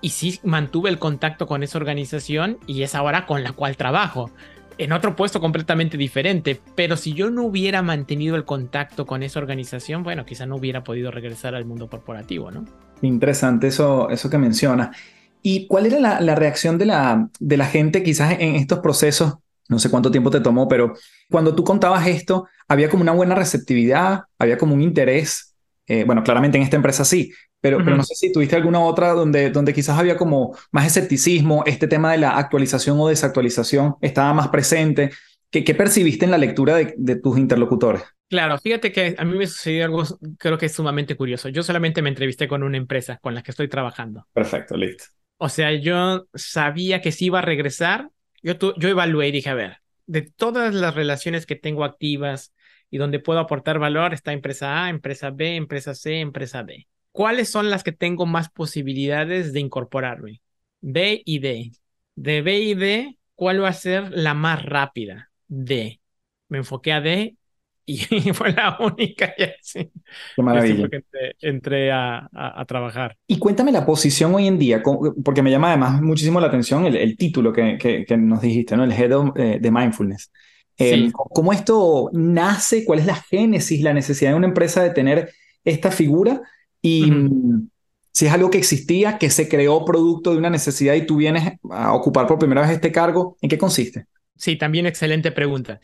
Y 0.00 0.10
sí 0.10 0.38
mantuve 0.44 0.90
el 0.90 1.00
contacto 1.00 1.48
con 1.48 1.64
esa 1.64 1.78
organización 1.78 2.58
y 2.68 2.82
es 2.82 2.94
ahora 2.94 3.26
con 3.26 3.42
la 3.42 3.50
cual 3.50 3.76
trabajo 3.76 4.30
en 4.78 4.92
otro 4.92 5.16
puesto 5.16 5.40
completamente 5.40 5.96
diferente, 5.96 6.60
pero 6.74 6.96
si 6.96 7.14
yo 7.14 7.30
no 7.30 7.44
hubiera 7.44 7.82
mantenido 7.82 8.36
el 8.36 8.44
contacto 8.44 9.06
con 9.06 9.22
esa 9.22 9.40
organización, 9.40 10.02
bueno, 10.02 10.24
quizá 10.24 10.46
no 10.46 10.56
hubiera 10.56 10.84
podido 10.84 11.10
regresar 11.10 11.54
al 11.54 11.64
mundo 11.64 11.88
corporativo, 11.88 12.50
¿no? 12.50 12.64
Interesante 13.02 13.68
eso, 13.68 14.10
eso 14.10 14.28
que 14.30 14.38
menciona. 14.38 14.92
¿Y 15.48 15.68
cuál 15.68 15.86
era 15.86 16.18
la, 16.20 16.34
reacción 16.34 16.76
de 16.76 16.86
la, 16.86 17.30
de 17.38 17.56
la 17.56 17.66
gente 17.66 18.02
quizás 18.02 18.32
en 18.40 18.56
estos 18.56 18.80
procesos? 18.80 19.34
No 19.68 19.78
sé 19.78 19.88
cuánto 19.90 20.10
tiempo 20.10 20.28
te 20.28 20.40
tomó, 20.40 20.66
pero 20.66 20.94
cuando 21.30 21.54
tú 21.54 21.62
contabas 21.62 22.08
esto, 22.08 22.48
había 22.66 22.90
como 22.90 23.02
una 23.02 23.12
buena 23.12 23.36
receptividad, 23.36 24.24
había 24.40 24.58
como 24.58 24.74
un 24.74 24.82
interés. 24.82 25.54
Eh, 25.86 26.02
bueno, 26.02 26.24
claramente 26.24 26.58
en 26.58 26.64
esta 26.64 26.74
empresa 26.74 27.04
sí, 27.04 27.32
pero, 27.60 27.78
pero 27.78 27.96
no 27.96 28.02
sé 28.02 28.16
si 28.16 28.32
tuviste 28.32 28.56
alguna 28.56 28.80
otra 28.80 29.12
donde, 29.12 29.50
donde 29.50 29.72
quizás 29.72 29.96
había 29.96 30.16
como 30.16 30.56
más 30.72 30.84
escepticismo, 30.84 31.62
este 31.64 31.86
tema 31.86 32.10
de 32.10 32.18
la 32.18 32.36
actualización 32.38 32.98
o 32.98 33.06
desactualización 33.06 33.94
estaba 34.00 34.34
más 34.34 34.48
presente. 34.48 35.12
¿Qué, 35.48 35.62
qué 35.62 35.76
percibiste 35.76 36.24
en 36.24 36.32
la 36.32 36.38
lectura 36.38 36.74
de, 36.74 36.92
de 36.96 37.20
tus 37.20 37.38
interlocutores? 37.38 38.02
Claro, 38.28 38.58
fíjate 38.58 38.90
que 38.90 39.14
a 39.16 39.24
mí 39.24 39.38
me 39.38 39.46
sucedió 39.46 39.84
algo, 39.84 40.02
creo 40.40 40.58
que 40.58 40.66
es 40.66 40.72
sumamente 40.72 41.14
curioso. 41.14 41.48
Yo 41.50 41.62
solamente 41.62 42.02
me 42.02 42.08
entrevisté 42.08 42.48
con 42.48 42.64
una 42.64 42.78
empresa 42.78 43.18
con 43.22 43.32
la 43.32 43.44
que 43.44 43.52
estoy 43.52 43.68
trabajando. 43.68 44.26
Perfecto, 44.32 44.76
listo. 44.76 45.15
O 45.38 45.48
sea, 45.48 45.72
yo 45.72 46.26
sabía 46.34 47.00
que 47.00 47.12
si 47.12 47.26
iba 47.26 47.40
a 47.40 47.42
regresar. 47.42 48.10
Yo, 48.42 48.54
yo 48.76 48.88
evalué 48.88 49.28
y 49.28 49.32
dije, 49.32 49.50
a 49.50 49.54
ver, 49.54 49.78
de 50.06 50.22
todas 50.22 50.74
las 50.74 50.94
relaciones 50.94 51.46
que 51.46 51.56
tengo 51.56 51.84
activas 51.84 52.54
y 52.90 52.98
donde 52.98 53.18
puedo 53.18 53.40
aportar 53.40 53.78
valor, 53.78 54.14
está 54.14 54.32
empresa 54.32 54.84
A, 54.84 54.90
empresa 54.90 55.30
B, 55.30 55.56
empresa 55.56 55.94
C, 55.94 56.20
empresa 56.20 56.62
D. 56.62 56.86
¿cuáles 57.16 57.48
son 57.48 57.70
las 57.70 57.82
que 57.82 57.92
tengo 57.92 58.26
más 58.26 58.50
posibilidades 58.50 59.54
de 59.54 59.60
incorporarme? 59.60 60.42
B 60.82 61.22
y 61.24 61.38
D. 61.38 61.72
De 62.14 62.42
B 62.42 62.58
y 62.58 62.74
D, 62.74 63.18
¿cuál 63.34 63.62
va 63.62 63.68
a 63.68 63.72
ser 63.72 64.10
la 64.12 64.34
más 64.34 64.62
rápida? 64.62 65.30
D. 65.48 65.98
Me 66.48 66.58
enfoqué 66.58 66.92
a 66.92 67.00
D 67.00 67.36
y 68.10 68.32
fue 68.32 68.52
la 68.52 68.76
única 68.80 69.32
y 69.38 69.42
así. 69.44 69.90
Qué 70.34 70.42
maravilla. 70.42 70.88
Que 70.88 71.02
entré, 71.40 71.92
a, 71.92 72.28
trabajar. 72.66 73.16
Y 73.26 73.38
cuéntame 73.38 73.70
la 73.70 73.86
posición 73.86 74.34
hoy 74.34 74.48
en 74.48 74.58
día, 74.58 74.82
porque 75.24 75.42
me 75.42 75.50
llama 75.50 75.68
además 75.68 76.02
muchísimo 76.02 76.40
la 76.40 76.48
atención 76.48 76.84
el, 76.86 77.16
título 77.16 77.52
que, 77.52 77.78
que, 77.78 78.16
nos 78.16 78.40
dijiste, 78.40 78.76
¿no? 78.76 78.84
El 78.84 78.92
Head 78.92 79.12
of, 79.12 79.36
eh, 79.36 79.58
de 79.60 79.70
Mindfulness. 79.70 80.32
Eh, 80.78 81.10
¿Cómo 81.12 81.52
esto 81.52 82.10
nace? 82.12 82.84
¿Cuál 82.84 82.98
es 82.98 83.06
la 83.06 83.14
génesis, 83.14 83.80
la 83.82 83.94
necesidad 83.94 84.32
de 84.32 84.36
una 84.36 84.48
empresa 84.48 84.82
de 84.82 84.90
tener 84.90 85.32
esta 85.64 85.90
figura? 85.90 86.42
Y 86.82 87.10
si 88.12 88.26
es 88.26 88.32
algo 88.32 88.50
que 88.50 88.58
existía, 88.58 89.16
que 89.18 89.30
se 89.30 89.48
creó 89.48 89.84
producto 89.84 90.32
de 90.32 90.38
una 90.38 90.50
necesidad 90.50 90.94
y 90.94 91.06
tú 91.06 91.16
vienes 91.16 91.52
a 91.70 91.94
ocupar 91.94 92.26
por 92.26 92.38
primera 92.38 92.62
vez 92.62 92.70
este 92.70 92.92
cargo, 92.92 93.36
¿en 93.40 93.48
qué 93.48 93.58
consiste? 93.58 94.06
Sí, 94.36 94.56
también 94.56 94.86
excelente 94.86 95.32
pregunta. 95.32 95.80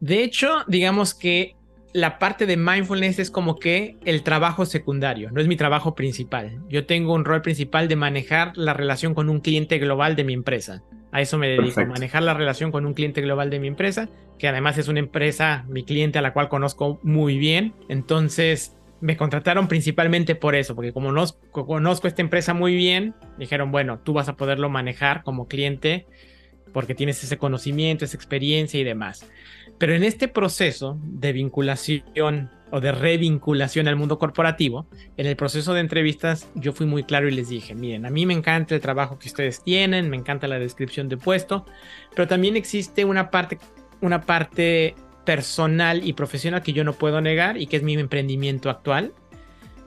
De 0.00 0.22
hecho, 0.22 0.64
digamos 0.66 1.14
que 1.14 1.56
la 1.92 2.18
parte 2.18 2.44
de 2.44 2.58
mindfulness 2.58 3.18
es 3.18 3.30
como 3.30 3.58
que 3.58 3.96
el 4.04 4.22
trabajo 4.22 4.66
secundario, 4.66 5.30
no 5.30 5.40
es 5.40 5.48
mi 5.48 5.56
trabajo 5.56 5.94
principal. 5.94 6.60
Yo 6.68 6.84
tengo 6.84 7.14
un 7.14 7.24
rol 7.24 7.40
principal 7.40 7.88
de 7.88 7.96
manejar 7.96 8.52
la 8.56 8.74
relación 8.74 9.14
con 9.14 9.30
un 9.30 9.40
cliente 9.40 9.78
global 9.78 10.14
de 10.14 10.24
mi 10.24 10.34
empresa. 10.34 10.82
A 11.10 11.22
eso 11.22 11.38
me 11.38 11.48
dedico, 11.48 11.86
manejar 11.86 12.22
la 12.22 12.34
relación 12.34 12.70
con 12.70 12.84
un 12.84 12.92
cliente 12.92 13.22
global 13.22 13.48
de 13.48 13.60
mi 13.60 13.68
empresa, 13.68 14.10
que 14.38 14.48
además 14.48 14.76
es 14.76 14.88
una 14.88 15.00
empresa, 15.00 15.64
mi 15.68 15.84
cliente 15.84 16.18
a 16.18 16.22
la 16.22 16.34
cual 16.34 16.50
conozco 16.50 17.00
muy 17.02 17.38
bien. 17.38 17.72
Entonces, 17.88 18.76
me 19.00 19.16
contrataron 19.16 19.66
principalmente 19.66 20.34
por 20.34 20.54
eso, 20.54 20.74
porque 20.74 20.92
como 20.92 21.08
conozco, 21.08 21.66
conozco 21.66 22.08
esta 22.08 22.20
empresa 22.20 22.52
muy 22.52 22.74
bien, 22.74 23.14
dijeron, 23.38 23.72
bueno, 23.72 24.00
tú 24.00 24.12
vas 24.12 24.28
a 24.28 24.36
poderlo 24.36 24.68
manejar 24.68 25.22
como 25.22 25.48
cliente 25.48 26.06
porque 26.74 26.94
tienes 26.94 27.24
ese 27.24 27.38
conocimiento, 27.38 28.04
esa 28.04 28.16
experiencia 28.16 28.78
y 28.78 28.84
demás. 28.84 29.26
Pero 29.78 29.94
en 29.94 30.04
este 30.04 30.28
proceso 30.28 30.98
de 31.02 31.32
vinculación 31.32 32.50
o 32.70 32.80
de 32.80 32.92
revinculación 32.92 33.88
al 33.88 33.96
mundo 33.96 34.18
corporativo, 34.18 34.86
en 35.16 35.26
el 35.26 35.36
proceso 35.36 35.74
de 35.74 35.80
entrevistas 35.80 36.48
yo 36.54 36.72
fui 36.72 36.86
muy 36.86 37.04
claro 37.04 37.28
y 37.28 37.32
les 37.32 37.48
dije, 37.48 37.74
miren, 37.74 38.06
a 38.06 38.10
mí 38.10 38.26
me 38.26 38.34
encanta 38.34 38.74
el 38.74 38.80
trabajo 38.80 39.18
que 39.18 39.28
ustedes 39.28 39.62
tienen, 39.62 40.10
me 40.10 40.16
encanta 40.16 40.48
la 40.48 40.58
descripción 40.58 41.08
de 41.08 41.16
puesto, 41.16 41.66
pero 42.14 42.26
también 42.26 42.56
existe 42.56 43.04
una 43.04 43.30
parte, 43.30 43.58
una 44.00 44.22
parte 44.22 44.94
personal 45.24 46.06
y 46.06 46.14
profesional 46.14 46.62
que 46.62 46.72
yo 46.72 46.84
no 46.84 46.94
puedo 46.94 47.20
negar 47.20 47.58
y 47.58 47.66
que 47.66 47.76
es 47.76 47.82
mi 47.82 47.94
emprendimiento 47.94 48.70
actual 48.70 49.12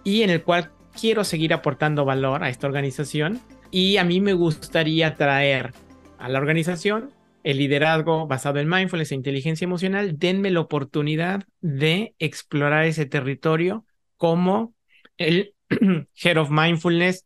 y 0.03 0.21
en 0.21 0.29
el 0.29 0.43
cual 0.43 0.71
quiero 0.99 1.23
seguir 1.23 1.53
aportando 1.53 2.05
valor 2.05 2.43
a 2.43 2.49
esta 2.49 2.67
organización 2.67 3.39
y 3.71 3.97
a 3.97 4.03
mí 4.03 4.19
me 4.19 4.33
gustaría 4.33 5.15
traer 5.15 5.73
a 6.17 6.29
la 6.29 6.39
organización 6.39 7.11
el 7.43 7.57
liderazgo 7.57 8.27
basado 8.27 8.59
en 8.59 8.69
mindfulness 8.69 9.11
e 9.11 9.15
inteligencia 9.15 9.65
emocional, 9.65 10.17
denme 10.17 10.51
la 10.51 10.59
oportunidad 10.59 11.43
de 11.61 12.15
explorar 12.19 12.85
ese 12.85 13.05
territorio 13.05 13.85
como 14.17 14.73
el 15.17 15.55
Head 16.15 16.37
of 16.37 16.49
Mindfulness 16.49 17.25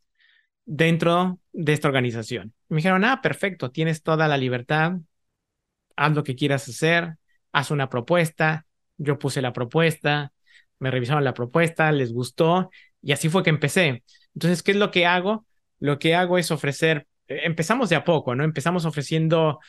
dentro 0.66 1.40
de 1.52 1.74
esta 1.74 1.88
organización. 1.88 2.54
me 2.70 2.78
dijeron, 2.78 3.04
ah, 3.06 3.22
perfecto, 3.22 3.72
tienes 3.72 4.04
toda 4.04 4.28
la 4.28 4.38
libertad, 4.38 4.94
haz 5.96 6.14
lo 6.14 6.24
que 6.24 6.36
quieras 6.36 6.68
hacer, 6.68 7.16
haz 7.52 7.72
una 7.72 7.90
propuesta, 7.90 8.66
yo 8.98 9.20
puse 9.20 9.42
la 9.42 9.54
propuesta, 9.54 10.34
me 10.80 10.92
revisaron 10.92 11.24
la 11.24 11.34
propuesta, 11.34 11.92
les 11.92 12.14
gustó 12.14 12.70
y 13.02 13.12
así 13.12 13.30
fue 13.30 13.44
que 13.44 13.50
empecé. 13.50 14.04
Entonces, 14.34 14.64
¿qué 14.64 14.72
es 14.72 14.78
lo 14.78 14.92
que 14.92 15.06
hago? 15.06 15.46
Lo 15.80 16.00
que 16.00 16.16
hago 16.16 16.38
es 16.38 16.52
ofrecer, 16.52 17.08
eh, 17.28 17.42
empezamos 17.44 17.90
de 17.90 17.96
a 17.96 18.04
poco, 18.04 18.36
¿no? 18.36 18.44
Empezamos 18.44 18.86
ofreciendo 18.86 19.60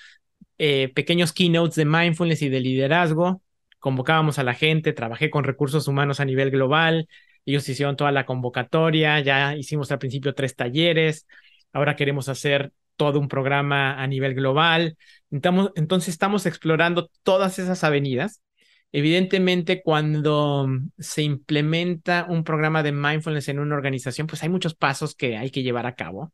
eh, 0.59 0.93
pequeños 0.95 1.33
keynotes 1.33 1.77
de 1.77 1.85
mindfulness 1.85 2.43
y 2.43 2.49
de 2.49 2.61
liderazgo. 2.61 3.43
Convocábamos 3.79 4.39
a 4.39 4.45
la 4.45 4.55
gente, 4.55 4.93
trabajé 4.93 5.31
con 5.31 5.45
recursos 5.45 5.89
humanos 5.89 6.21
a 6.21 6.25
nivel 6.25 6.51
global. 6.51 7.09
Ellos 7.47 7.69
hicieron 7.69 7.97
toda 7.97 8.13
la 8.13 8.27
convocatoria, 8.27 9.21
ya 9.21 9.57
hicimos 9.57 9.93
al 9.93 9.99
principio 9.99 10.35
tres 10.35 10.57
talleres, 10.57 11.27
ahora 11.73 11.97
queremos 11.97 12.29
hacer 12.29 12.73
todo 12.97 13.21
un 13.21 13.29
programa 13.29 14.03
a 14.03 14.07
nivel 14.07 14.35
global. 14.35 14.97
Entonces 15.31 16.09
estamos 16.09 16.47
explorando 16.47 17.11
todas 17.23 17.59
esas 17.59 17.85
avenidas. 17.85 18.41
Evidentemente, 18.93 19.83
cuando 19.83 20.69
se 20.99 21.23
implementa 21.23 22.27
un 22.29 22.45
programa 22.45 22.83
de 22.85 22.93
mindfulness 22.93 23.49
en 23.49 23.59
una 23.59 23.75
organización, 23.75 24.29
pues 24.29 24.43
hay 24.45 24.49
muchos 24.49 24.75
pasos 24.75 25.17
que 25.17 25.37
hay 25.37 25.51
que 25.51 25.65
llevar 25.65 25.87
a 25.87 25.97
cabo. 25.97 26.33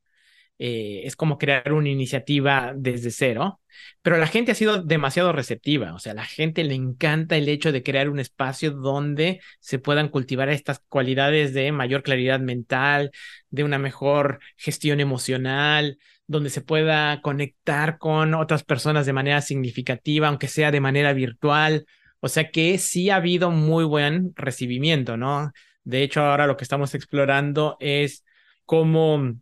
Eh, 0.62 1.06
es 1.06 1.16
como 1.16 1.38
crear 1.38 1.72
una 1.72 1.88
iniciativa 1.88 2.74
desde 2.76 3.10
cero, 3.10 3.62
pero 4.02 4.18
la 4.18 4.26
gente 4.26 4.52
ha 4.52 4.54
sido 4.54 4.82
demasiado 4.82 5.32
receptiva, 5.32 5.94
o 5.94 5.98
sea, 5.98 6.12
la 6.12 6.26
gente 6.26 6.64
le 6.64 6.74
encanta 6.74 7.36
el 7.38 7.48
hecho 7.48 7.72
de 7.72 7.82
crear 7.82 8.10
un 8.10 8.20
espacio 8.20 8.70
donde 8.70 9.40
se 9.60 9.78
puedan 9.78 10.10
cultivar 10.10 10.50
estas 10.50 10.80
cualidades 10.88 11.54
de 11.54 11.72
mayor 11.72 12.02
claridad 12.02 12.40
mental, 12.40 13.10
de 13.48 13.64
una 13.64 13.78
mejor 13.78 14.40
gestión 14.58 15.00
emocional, 15.00 15.96
donde 16.26 16.50
se 16.50 16.60
pueda 16.60 17.22
conectar 17.22 17.96
con 17.96 18.34
otras 18.34 18.62
personas 18.62 19.06
de 19.06 19.14
manera 19.14 19.40
significativa, 19.40 20.28
aunque 20.28 20.48
sea 20.48 20.70
de 20.70 20.80
manera 20.80 21.14
virtual. 21.14 21.86
O 22.20 22.28
sea 22.28 22.50
que 22.50 22.76
sí 22.76 23.08
ha 23.08 23.16
habido 23.16 23.50
muy 23.50 23.84
buen 23.84 24.34
recibimiento, 24.36 25.16
¿no? 25.16 25.52
De 25.84 26.02
hecho, 26.02 26.20
ahora 26.20 26.46
lo 26.46 26.58
que 26.58 26.64
estamos 26.64 26.94
explorando 26.94 27.78
es 27.80 28.24
cómo 28.66 29.34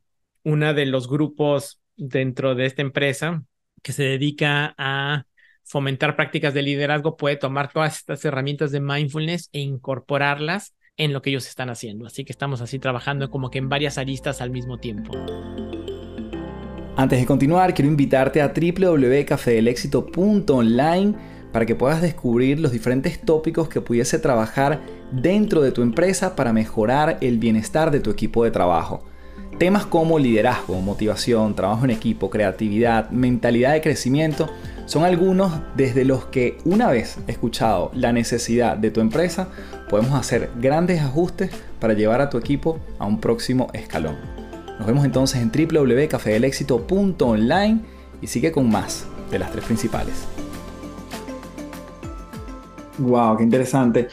uno 0.48 0.72
de 0.72 0.86
los 0.86 1.08
grupos 1.08 1.82
dentro 1.96 2.54
de 2.54 2.64
esta 2.64 2.80
empresa 2.80 3.42
que 3.82 3.92
se 3.92 4.04
dedica 4.04 4.74
a 4.78 5.26
fomentar 5.62 6.16
prácticas 6.16 6.54
de 6.54 6.62
liderazgo 6.62 7.18
puede 7.18 7.36
tomar 7.36 7.70
todas 7.70 7.98
estas 7.98 8.24
herramientas 8.24 8.72
de 8.72 8.80
mindfulness 8.80 9.50
e 9.52 9.60
incorporarlas 9.60 10.74
en 10.96 11.12
lo 11.12 11.20
que 11.20 11.28
ellos 11.30 11.46
están 11.46 11.68
haciendo. 11.68 12.06
Así 12.06 12.24
que 12.24 12.32
estamos 12.32 12.62
así 12.62 12.78
trabajando 12.78 13.30
como 13.30 13.50
que 13.50 13.58
en 13.58 13.68
varias 13.68 13.98
aristas 13.98 14.40
al 14.40 14.48
mismo 14.50 14.78
tiempo. 14.78 15.12
Antes 16.96 17.20
de 17.20 17.26
continuar, 17.26 17.74
quiero 17.74 17.90
invitarte 17.90 18.40
a 18.40 18.48
www.cafedelexito.online 18.48 21.14
para 21.52 21.66
que 21.66 21.74
puedas 21.74 22.00
descubrir 22.00 22.58
los 22.58 22.72
diferentes 22.72 23.20
tópicos 23.20 23.68
que 23.68 23.82
pudiese 23.82 24.18
trabajar 24.18 24.80
dentro 25.12 25.60
de 25.60 25.72
tu 25.72 25.82
empresa 25.82 26.34
para 26.34 26.54
mejorar 26.54 27.18
el 27.20 27.36
bienestar 27.38 27.90
de 27.90 28.00
tu 28.00 28.10
equipo 28.10 28.44
de 28.44 28.50
trabajo. 28.50 29.04
Temas 29.58 29.86
como 29.86 30.18
liderazgo, 30.20 30.80
motivación, 30.80 31.56
trabajo 31.56 31.84
en 31.84 31.90
equipo, 31.90 32.30
creatividad, 32.30 33.10
mentalidad 33.10 33.72
de 33.72 33.80
crecimiento 33.80 34.48
son 34.86 35.04
algunos 35.04 35.52
desde 35.74 36.04
los 36.04 36.26
que 36.26 36.58
una 36.64 36.92
vez 36.92 37.18
escuchado 37.26 37.90
la 37.92 38.12
necesidad 38.12 38.76
de 38.76 38.92
tu 38.92 39.00
empresa, 39.00 39.48
podemos 39.90 40.12
hacer 40.12 40.48
grandes 40.60 41.02
ajustes 41.02 41.50
para 41.80 41.94
llevar 41.94 42.20
a 42.20 42.30
tu 42.30 42.38
equipo 42.38 42.78
a 43.00 43.06
un 43.06 43.20
próximo 43.20 43.66
escalón. 43.72 44.14
Nos 44.78 44.86
vemos 44.86 45.04
entonces 45.04 45.42
en 45.42 45.50
www.cafedelexito.online 45.50 47.80
y 48.22 48.28
sigue 48.28 48.52
con 48.52 48.70
más 48.70 49.06
de 49.32 49.40
las 49.40 49.50
tres 49.50 49.64
principales. 49.64 50.14
Wow, 52.98 53.38
qué 53.38 53.42
interesante. 53.42 54.06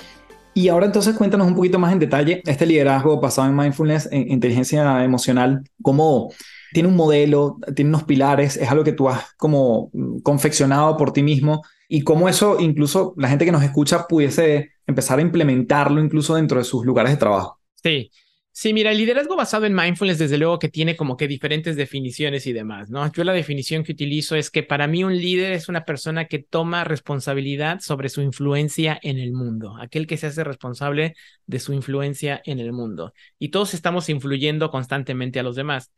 Y 0.57 0.69
ahora 0.69 0.85
entonces 0.85 1.15
cuéntanos 1.17 1.47
un 1.47 1.53
poquito 1.53 1.77
más 1.77 1.91
en 1.91 1.99
detalle 1.99 2.41
este 2.45 2.65
liderazgo 2.65 3.19
basado 3.19 3.49
en 3.49 3.57
mindfulness, 3.57 4.07
en 4.09 4.31
inteligencia 4.31 5.03
emocional, 5.03 5.61
cómo 5.81 6.31
tiene 6.71 6.87
un 6.87 6.95
modelo, 6.95 7.57
tiene 7.75 7.89
unos 7.89 8.05
pilares, 8.05 8.55
es 8.55 8.71
algo 8.71 8.85
que 8.85 8.93
tú 8.93 9.09
has 9.09 9.33
como 9.35 9.91
confeccionado 10.23 10.95
por 10.95 11.11
ti 11.11 11.23
mismo 11.23 11.61
y 11.89 12.03
cómo 12.03 12.29
eso 12.29 12.57
incluso 12.61 13.13
la 13.17 13.27
gente 13.27 13.43
que 13.43 13.51
nos 13.51 13.63
escucha 13.63 14.07
pudiese 14.07 14.71
empezar 14.87 15.19
a 15.19 15.23
implementarlo 15.23 16.01
incluso 16.01 16.35
dentro 16.35 16.57
de 16.57 16.63
sus 16.63 16.85
lugares 16.85 17.11
de 17.11 17.17
trabajo. 17.17 17.59
Sí, 17.83 18.09
Sí, 18.57 18.73
mira, 18.73 18.91
el 18.91 18.97
liderazgo 18.97 19.35
basado 19.35 19.65
en 19.65 19.75
mindfulness, 19.75 20.17
desde 20.17 20.37
luego 20.37 20.59
que 20.59 20.69
tiene 20.69 20.95
como 20.95 21.17
que 21.17 21.27
diferentes 21.27 21.75
definiciones 21.75 22.47
y 22.47 22.53
demás, 22.53 22.89
¿no? 22.89 23.11
Yo 23.11 23.25
la 23.25 23.33
definición 23.33 23.83
que 23.83 23.91
utilizo 23.91 24.37
es 24.37 24.49
que 24.49 24.63
para 24.63 24.87
mí 24.87 25.03
un 25.03 25.13
líder 25.17 25.51
es 25.51 25.67
una 25.67 25.83
persona 25.83 26.25
que 26.25 26.39
toma 26.39 26.85
responsabilidad 26.85 27.81
sobre 27.81 28.07
su 28.07 28.21
influencia 28.21 28.97
en 29.03 29.19
el 29.19 29.33
mundo, 29.33 29.75
aquel 29.77 30.07
que 30.07 30.15
se 30.15 30.27
hace 30.27 30.45
responsable 30.45 31.15
de 31.45 31.59
su 31.59 31.73
influencia 31.73 32.41
en 32.45 32.59
el 32.59 32.71
mundo. 32.71 33.13
Y 33.39 33.49
todos 33.49 33.73
estamos 33.73 34.07
influyendo 34.07 34.71
constantemente 34.71 35.37
a 35.39 35.43
los 35.43 35.57
demás. 35.57 35.91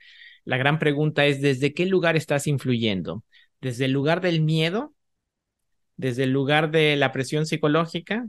La 0.43 0.57
gran 0.57 0.79
pregunta 0.79 1.27
es, 1.27 1.41
¿desde 1.41 1.75
qué 1.75 1.85
lugar 1.85 2.15
estás 2.17 2.47
influyendo? 2.47 3.23
¿Desde 3.61 3.85
el 3.85 3.91
lugar 3.91 4.19
del 4.19 4.41
miedo? 4.41 4.95
¿Desde 5.95 6.23
el 6.23 6.31
lugar 6.31 6.71
de 6.71 6.95
la 6.95 7.11
presión 7.11 7.45
psicológica? 7.45 8.27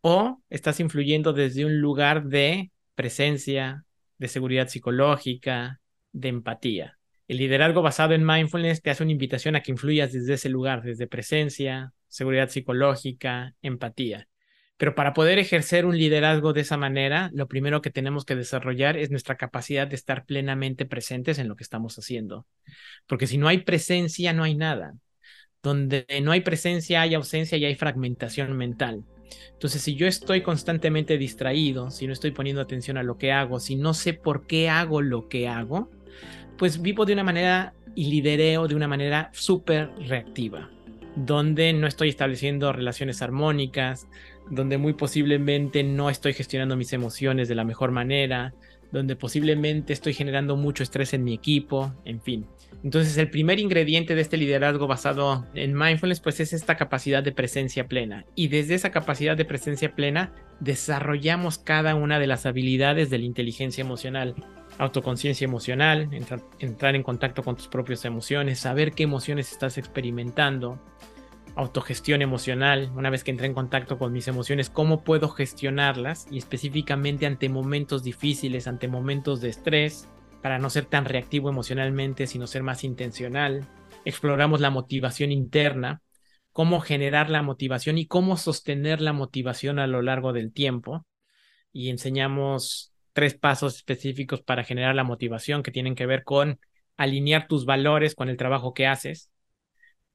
¿O 0.00 0.42
estás 0.50 0.80
influyendo 0.80 1.32
desde 1.34 1.66
un 1.66 1.80
lugar 1.80 2.24
de 2.24 2.70
presencia, 2.98 3.84
de 4.18 4.26
seguridad 4.26 4.66
psicológica, 4.66 5.80
de 6.10 6.30
empatía. 6.30 6.98
El 7.28 7.36
liderazgo 7.36 7.80
basado 7.80 8.12
en 8.12 8.26
mindfulness 8.26 8.82
te 8.82 8.90
hace 8.90 9.04
una 9.04 9.12
invitación 9.12 9.54
a 9.54 9.62
que 9.62 9.70
influyas 9.70 10.12
desde 10.12 10.34
ese 10.34 10.48
lugar, 10.48 10.82
desde 10.82 11.06
presencia, 11.06 11.92
seguridad 12.08 12.48
psicológica, 12.48 13.54
empatía. 13.62 14.26
Pero 14.76 14.96
para 14.96 15.12
poder 15.12 15.38
ejercer 15.38 15.86
un 15.86 15.96
liderazgo 15.96 16.52
de 16.52 16.62
esa 16.62 16.76
manera, 16.76 17.30
lo 17.32 17.46
primero 17.46 17.82
que 17.82 17.90
tenemos 17.90 18.24
que 18.24 18.34
desarrollar 18.34 18.96
es 18.96 19.12
nuestra 19.12 19.36
capacidad 19.36 19.86
de 19.86 19.94
estar 19.94 20.24
plenamente 20.24 20.84
presentes 20.84 21.38
en 21.38 21.46
lo 21.46 21.54
que 21.54 21.62
estamos 21.62 21.96
haciendo. 22.00 22.48
Porque 23.06 23.28
si 23.28 23.38
no 23.38 23.46
hay 23.46 23.58
presencia, 23.58 24.32
no 24.32 24.42
hay 24.42 24.56
nada. 24.56 24.94
Donde 25.62 26.04
no 26.24 26.32
hay 26.32 26.40
presencia, 26.40 27.02
hay 27.02 27.14
ausencia 27.14 27.58
y 27.58 27.64
hay 27.64 27.76
fragmentación 27.76 28.56
mental. 28.56 29.04
Entonces, 29.52 29.82
si 29.82 29.94
yo 29.94 30.06
estoy 30.06 30.42
constantemente 30.42 31.18
distraído, 31.18 31.90
si 31.90 32.06
no 32.06 32.12
estoy 32.12 32.30
poniendo 32.30 32.62
atención 32.62 32.96
a 32.96 33.02
lo 33.02 33.18
que 33.18 33.32
hago, 33.32 33.60
si 33.60 33.76
no 33.76 33.94
sé 33.94 34.14
por 34.14 34.46
qué 34.46 34.68
hago 34.68 35.02
lo 35.02 35.28
que 35.28 35.48
hago, 35.48 35.90
pues 36.56 36.82
vivo 36.82 37.04
de 37.04 37.12
una 37.12 37.24
manera 37.24 37.74
y 37.94 38.10
lidereo 38.10 38.68
de 38.68 38.74
una 38.74 38.88
manera 38.88 39.30
súper 39.32 39.90
reactiva, 40.06 40.70
donde 41.16 41.72
no 41.72 41.86
estoy 41.86 42.10
estableciendo 42.10 42.72
relaciones 42.72 43.22
armónicas, 43.22 44.06
donde 44.50 44.78
muy 44.78 44.92
posiblemente 44.92 45.82
no 45.82 46.10
estoy 46.10 46.32
gestionando 46.32 46.76
mis 46.76 46.92
emociones 46.92 47.48
de 47.48 47.54
la 47.54 47.64
mejor 47.64 47.90
manera, 47.90 48.54
donde 48.92 49.16
posiblemente 49.16 49.92
estoy 49.92 50.14
generando 50.14 50.56
mucho 50.56 50.82
estrés 50.82 51.12
en 51.14 51.24
mi 51.24 51.34
equipo, 51.34 51.94
en 52.04 52.20
fin. 52.20 52.46
Entonces 52.82 53.16
el 53.18 53.30
primer 53.30 53.58
ingrediente 53.58 54.14
de 54.14 54.20
este 54.20 54.36
liderazgo 54.36 54.86
basado 54.86 55.46
en 55.54 55.74
mindfulness 55.76 56.20
pues 56.20 56.40
es 56.40 56.52
esta 56.52 56.76
capacidad 56.76 57.22
de 57.22 57.32
presencia 57.32 57.88
plena 57.88 58.24
y 58.34 58.48
desde 58.48 58.74
esa 58.74 58.90
capacidad 58.90 59.36
de 59.36 59.44
presencia 59.44 59.94
plena 59.94 60.32
desarrollamos 60.60 61.58
cada 61.58 61.94
una 61.94 62.18
de 62.18 62.26
las 62.26 62.46
habilidades 62.46 63.10
de 63.10 63.18
la 63.18 63.24
inteligencia 63.24 63.82
emocional. 63.82 64.34
Autoconciencia 64.78 65.44
emocional, 65.44 66.08
entrar 66.60 66.94
en 66.94 67.02
contacto 67.02 67.42
con 67.42 67.56
tus 67.56 67.66
propias 67.66 68.04
emociones, 68.04 68.60
saber 68.60 68.92
qué 68.92 69.02
emociones 69.02 69.50
estás 69.50 69.76
experimentando, 69.76 70.80
autogestión 71.58 72.22
emocional, 72.22 72.92
una 72.94 73.10
vez 73.10 73.24
que 73.24 73.32
entré 73.32 73.48
en 73.48 73.52
contacto 73.52 73.98
con 73.98 74.12
mis 74.12 74.28
emociones, 74.28 74.70
cómo 74.70 75.02
puedo 75.02 75.28
gestionarlas 75.28 76.28
y 76.30 76.38
específicamente 76.38 77.26
ante 77.26 77.48
momentos 77.48 78.04
difíciles, 78.04 78.68
ante 78.68 78.86
momentos 78.86 79.40
de 79.40 79.48
estrés, 79.48 80.08
para 80.40 80.60
no 80.60 80.70
ser 80.70 80.84
tan 80.84 81.04
reactivo 81.04 81.50
emocionalmente, 81.50 82.28
sino 82.28 82.46
ser 82.46 82.62
más 82.62 82.84
intencional. 82.84 83.66
Exploramos 84.04 84.60
la 84.60 84.70
motivación 84.70 85.32
interna, 85.32 86.00
cómo 86.52 86.78
generar 86.78 87.28
la 87.28 87.42
motivación 87.42 87.98
y 87.98 88.06
cómo 88.06 88.36
sostener 88.36 89.00
la 89.00 89.12
motivación 89.12 89.80
a 89.80 89.88
lo 89.88 90.00
largo 90.00 90.32
del 90.32 90.52
tiempo. 90.52 91.06
Y 91.72 91.90
enseñamos 91.90 92.92
tres 93.12 93.34
pasos 93.34 93.74
específicos 93.74 94.42
para 94.42 94.62
generar 94.62 94.94
la 94.94 95.02
motivación 95.02 95.64
que 95.64 95.72
tienen 95.72 95.96
que 95.96 96.06
ver 96.06 96.22
con 96.22 96.60
alinear 96.96 97.48
tus 97.48 97.64
valores 97.64 98.14
con 98.14 98.28
el 98.28 98.36
trabajo 98.36 98.74
que 98.74 98.86
haces. 98.86 99.32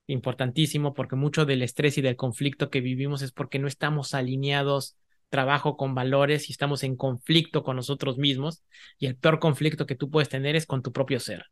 Importantísimo 0.08 0.93
porque 0.93 1.16
mucho 1.16 1.45
del 1.45 1.62
estrés 1.62 1.97
y 1.97 2.01
del 2.01 2.16
conflicto 2.16 2.70
que 2.70 2.82
vivimos 2.82 3.22
es 3.22 3.32
porque 3.32 3.60
no 3.60 3.68
estamos 3.68 4.14
alineados 4.14 4.97
trabajo 5.30 5.78
con 5.78 5.95
valores 5.95 6.49
y 6.49 6.51
estamos 6.51 6.84
en 6.84 6.95
conflicto 6.95 7.64
con 7.64 7.76
nosotros 7.76 8.20
mismos 8.20 8.64
y 8.99 9.08
el 9.08 9.16
peor 9.16 9.39
conflicto 9.39 9.88
que 9.88 9.95
tú 9.95 10.12
puedes 10.12 10.30
tener 10.30 10.56
es 10.56 10.68
con 10.68 10.84
tu 10.84 10.91
propio 10.91 11.20
ser. 11.20 11.45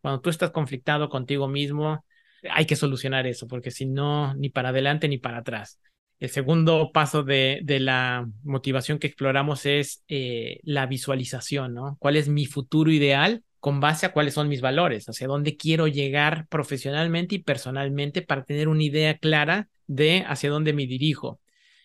Cuando 0.00 0.20
tú 0.20 0.30
estás 0.30 0.50
conflictado 0.50 1.08
contigo 1.08 1.46
mismo, 1.46 2.04
hay 2.50 2.66
que 2.66 2.74
solucionar 2.74 3.26
eso 3.26 3.46
porque 3.46 3.70
si 3.70 3.86
no, 3.86 4.34
ni 4.34 4.48
para 4.48 4.70
adelante 4.70 5.06
ni 5.06 5.18
para 5.18 5.38
atrás. 5.38 5.78
El 6.18 6.30
segundo 6.30 6.90
paso 6.92 7.22
de, 7.22 7.60
de 7.62 7.78
la 7.78 8.26
motivación 8.42 8.98
que 8.98 9.06
exploramos 9.06 9.66
es 9.66 10.02
eh, 10.08 10.58
la 10.64 10.86
visualización, 10.86 11.74
¿no? 11.74 11.96
¿Cuál 12.00 12.16
es 12.16 12.28
mi 12.28 12.46
futuro 12.46 12.90
ideal 12.90 13.44
con 13.60 13.80
base 13.80 14.06
a 14.06 14.12
cuáles 14.12 14.34
son 14.34 14.48
mis 14.48 14.60
valores? 14.60 15.08
Hacia 15.08 15.26
dónde 15.26 15.56
quiero 15.56 15.88
llegar 15.88 16.46
profesionalmente 16.48 17.36
y 17.36 17.38
personalmente 17.38 18.22
para 18.22 18.44
tener 18.44 18.68
una 18.68 18.82
idea 18.82 19.18
clara 19.18 19.68
de 19.86 20.24
hacia 20.26 20.50
dónde 20.50 20.72
me 20.72 20.86
dirijo. 20.86 21.40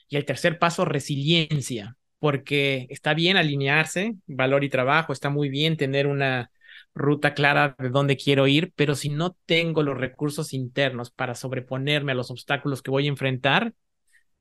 Y 0.10 0.18
el 0.18 0.26
tercer 0.26 0.60
paso, 0.60 0.86
resiliencia, 0.86 1.98
porque 2.20 2.88
está 2.90 3.14
bien 3.14 3.38
alinearse, 3.38 4.16
valor 4.28 4.64
y 4.64 4.70
trabajo, 4.70 5.14
está 5.14 5.30
muy 5.30 5.50
bien 5.50 5.78
tener 5.78 6.08
una 6.08 6.52
ruta 6.94 7.34
clara 7.34 7.76
de 7.80 7.90
dónde 7.90 8.18
quiero 8.18 8.48
ir, 8.48 8.72
pero 8.76 8.96
si 8.96 9.10
no 9.10 9.36
tengo 9.46 9.84
los 9.84 9.98
recursos 9.98 10.54
internos 10.54 11.12
para 11.12 11.36
sobreponerme 11.36 12.12
a 12.12 12.16
los 12.16 12.32
obstáculos 12.32 12.82
que 12.82 12.92
voy 12.92 13.06
a 13.08 13.10
enfrentar, 13.10 13.74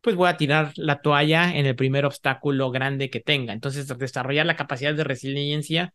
pues 0.01 0.17
voy 0.17 0.29
a 0.29 0.37
tirar 0.37 0.73
la 0.77 1.01
toalla 1.01 1.57
en 1.57 1.65
el 1.67 1.77
primer 1.77 2.05
obstáculo 2.05 2.71
grande 2.71 3.09
que 3.09 3.21
tenga. 3.21 3.53
Entonces, 3.53 3.87
desarrollar 3.99 4.47
la 4.47 4.57
capacidad 4.57 4.95
de 4.95 5.05
resiliencia 5.05 5.95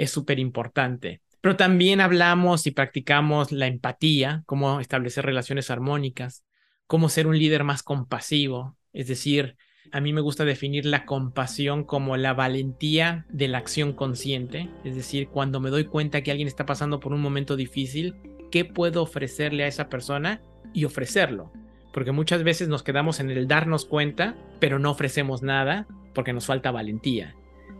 es 0.00 0.10
súper 0.10 0.38
importante. 0.38 1.20
Pero 1.42 1.56
también 1.56 2.00
hablamos 2.00 2.66
y 2.66 2.70
practicamos 2.70 3.52
la 3.52 3.66
empatía, 3.66 4.42
cómo 4.46 4.80
establecer 4.80 5.26
relaciones 5.26 5.70
armónicas, 5.70 6.44
cómo 6.86 7.08
ser 7.08 7.26
un 7.26 7.38
líder 7.38 7.64
más 7.64 7.82
compasivo, 7.82 8.76
es 8.92 9.08
decir, 9.08 9.56
a 9.92 10.00
mí 10.00 10.12
me 10.12 10.20
gusta 10.20 10.44
definir 10.44 10.86
la 10.86 11.04
compasión 11.04 11.84
como 11.84 12.16
la 12.16 12.32
valentía 12.32 13.26
de 13.28 13.48
la 13.48 13.58
acción 13.58 13.92
consciente, 13.92 14.70
es 14.84 14.94
decir, 14.94 15.28
cuando 15.28 15.60
me 15.60 15.70
doy 15.70 15.84
cuenta 15.84 16.22
que 16.22 16.30
alguien 16.30 16.48
está 16.48 16.64
pasando 16.64 16.98
por 16.98 17.12
un 17.12 17.20
momento 17.20 17.56
difícil, 17.56 18.14
¿qué 18.50 18.64
puedo 18.64 19.02
ofrecerle 19.02 19.64
a 19.64 19.68
esa 19.68 19.88
persona 19.88 20.40
y 20.72 20.84
ofrecerlo? 20.84 21.52
Porque 21.92 22.12
muchas 22.12 22.42
veces 22.42 22.68
nos 22.68 22.82
quedamos 22.82 23.20
en 23.20 23.30
el 23.30 23.48
darnos 23.48 23.84
cuenta, 23.84 24.36
pero 24.60 24.78
no 24.78 24.90
ofrecemos 24.90 25.42
nada 25.42 25.86
porque 26.14 26.32
nos 26.32 26.46
falta 26.46 26.70
valentía. 26.70 27.34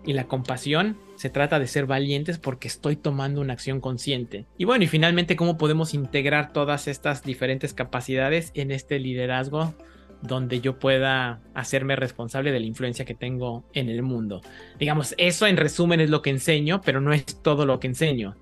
Y 0.04 0.14
la 0.14 0.24
compasión 0.24 0.96
se 1.16 1.30
trata 1.30 1.58
de 1.58 1.66
ser 1.66 1.86
valientes 1.86 2.38
porque 2.38 2.68
estoy 2.68 2.96
tomando 2.96 3.40
una 3.40 3.52
acción 3.52 3.80
consciente. 3.80 4.46
Y 4.56 4.64
bueno, 4.64 4.84
y 4.84 4.86
finalmente, 4.86 5.36
¿cómo 5.36 5.58
podemos 5.58 5.92
integrar 5.94 6.52
todas 6.52 6.88
estas 6.88 7.22
diferentes 7.22 7.74
capacidades 7.74 8.50
en 8.54 8.70
este 8.70 8.98
liderazgo 8.98 9.74
donde 10.22 10.60
yo 10.60 10.78
pueda 10.78 11.40
hacerme 11.54 11.96
responsable 11.96 12.52
de 12.52 12.60
la 12.60 12.66
influencia 12.66 13.04
que 13.04 13.14
tengo 13.14 13.64
en 13.72 13.88
el 13.88 14.02
mundo. 14.02 14.42
Digamos, 14.78 15.14
eso 15.18 15.46
en 15.46 15.56
resumen 15.56 16.00
es 16.00 16.10
lo 16.10 16.22
que 16.22 16.30
enseño, 16.30 16.80
pero 16.84 17.00
no 17.00 17.12
es 17.12 17.24
todo 17.42 17.64
lo 17.66 17.80
que 17.80 17.86
enseño. 17.86 18.36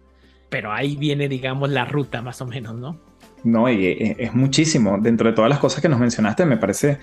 Pero 0.49 0.73
ahí 0.73 0.97
viene, 0.97 1.29
digamos, 1.29 1.71
la 1.71 1.85
ruta 1.85 2.23
más 2.23 2.41
o 2.41 2.47
menos, 2.47 2.75
¿no? 2.75 3.01
No, 3.45 3.71
y 3.71 3.87
eh, 3.87 4.17
es 4.19 4.35
muchísimo. 4.35 4.99
Dentro 4.99 5.29
de 5.29 5.37
todas 5.37 5.49
las 5.49 5.59
cosas 5.59 5.81
que 5.81 5.89
nos 5.89 6.01
mencionaste, 6.01 6.45
me 6.47 6.57
parece 6.57 6.99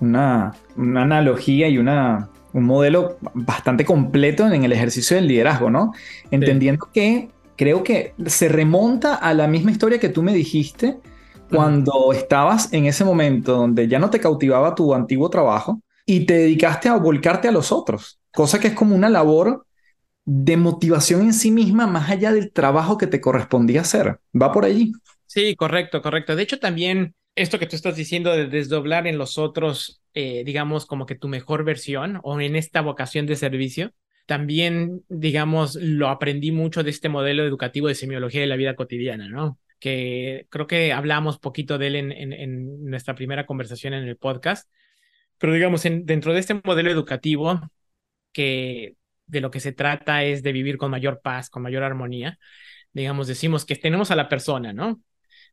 una, 0.00 0.52
analogía 0.76 1.68
y 1.68 1.78
una, 1.78 2.28
un 2.52 2.64
modelo 2.64 3.18
bastante 3.34 3.84
completo 3.84 4.46
en 4.46 4.64
el 4.64 4.72
ejercicio 4.72 5.16
del 5.16 5.28
liderazgo, 5.28 5.70
¿no? 5.70 5.92
Entendiendo 6.30 6.88
que 6.92 7.30
creo 7.56 7.82
que 7.82 8.14
se 8.26 8.48
remonta 8.48 9.14
a 9.14 9.34
la 9.34 9.46
misma 9.46 9.70
historia 9.70 10.00
que 10.00 10.08
tú 10.08 10.22
me 10.22 10.32
dijiste 10.32 10.98
cuando 11.50 12.12
estabas 12.12 12.72
en 12.72 12.86
ese 12.86 13.04
momento 13.04 13.56
donde 13.56 13.88
ya 13.88 13.98
no 13.98 14.08
te 14.08 14.20
cautivaba 14.20 14.74
tu 14.74 14.94
antiguo 14.94 15.28
trabajo 15.30 15.80
y 16.06 16.26
te 16.26 16.34
dedicaste 16.34 16.88
a 16.88 16.96
volcarte 16.96 17.48
a 17.48 17.52
los 17.52 17.72
otros, 17.72 18.20
cosa 18.32 18.58
que 18.60 18.68
es 18.68 18.74
como 18.74 18.94
una 18.94 19.08
labor 19.08 19.66
de 20.24 20.56
motivación 20.56 21.22
en 21.22 21.34
sí 21.34 21.50
misma 21.50 21.86
más 21.86 22.10
allá 22.10 22.32
del 22.32 22.52
trabajo 22.52 22.98
que 22.98 23.06
te 23.06 23.20
correspondía 23.20 23.80
hacer. 23.80 24.20
¿Va 24.40 24.52
por 24.52 24.64
allí? 24.64 24.92
Sí, 25.26 25.56
correcto, 25.56 26.02
correcto. 26.02 26.36
De 26.36 26.42
hecho, 26.42 26.58
también 26.58 27.14
esto 27.34 27.58
que 27.58 27.66
tú 27.66 27.76
estás 27.76 27.96
diciendo 27.96 28.30
de 28.32 28.46
desdoblar 28.46 29.06
en 29.06 29.18
los 29.18 29.38
otros, 29.38 29.99
eh, 30.14 30.44
digamos, 30.44 30.86
como 30.86 31.06
que 31.06 31.14
tu 31.14 31.28
mejor 31.28 31.64
versión 31.64 32.20
o 32.22 32.40
en 32.40 32.56
esta 32.56 32.80
vocación 32.80 33.26
de 33.26 33.36
servicio, 33.36 33.92
también, 34.26 35.04
digamos, 35.08 35.74
lo 35.76 36.08
aprendí 36.08 36.52
mucho 36.52 36.82
de 36.82 36.90
este 36.90 37.08
modelo 37.08 37.44
educativo 37.44 37.88
de 37.88 37.94
semiología 37.94 38.40
de 38.40 38.46
la 38.46 38.56
vida 38.56 38.76
cotidiana, 38.76 39.28
¿no? 39.28 39.58
que 39.80 40.46
creo 40.50 40.66
que 40.66 40.92
hablamos 40.92 41.38
poquito 41.40 41.78
de 41.78 41.86
él 41.88 41.96
en, 41.96 42.84
nuestra 42.84 43.14
primera 43.14 43.46
conversación 43.46 43.94
en 43.94 44.04
el 44.06 44.16
podcast, 44.16 44.70
pero 45.38 45.54
digamos, 45.54 45.82
dentro 45.82 46.34
de 46.34 46.40
este 46.40 46.60
modelo 46.62 46.90
educativo, 46.90 47.60
que 48.32 48.96
de 49.26 49.40
lo 49.40 49.50
que 49.50 49.60
se 49.60 49.72
trata 49.72 50.22
es 50.24 50.42
de 50.42 50.52
vivir 50.52 50.76
con 50.76 50.90
mayor 50.90 51.20
paz, 51.22 51.50
con 51.50 51.62
mayor 51.62 51.82
armonía, 51.82 52.38
digamos, 52.92 53.26
decimos 53.26 53.64
que 53.64 53.76
tenemos 53.76 54.10
a 54.10 54.16
la 54.16 54.28
persona, 54.28 54.72
¿no? 54.72 55.02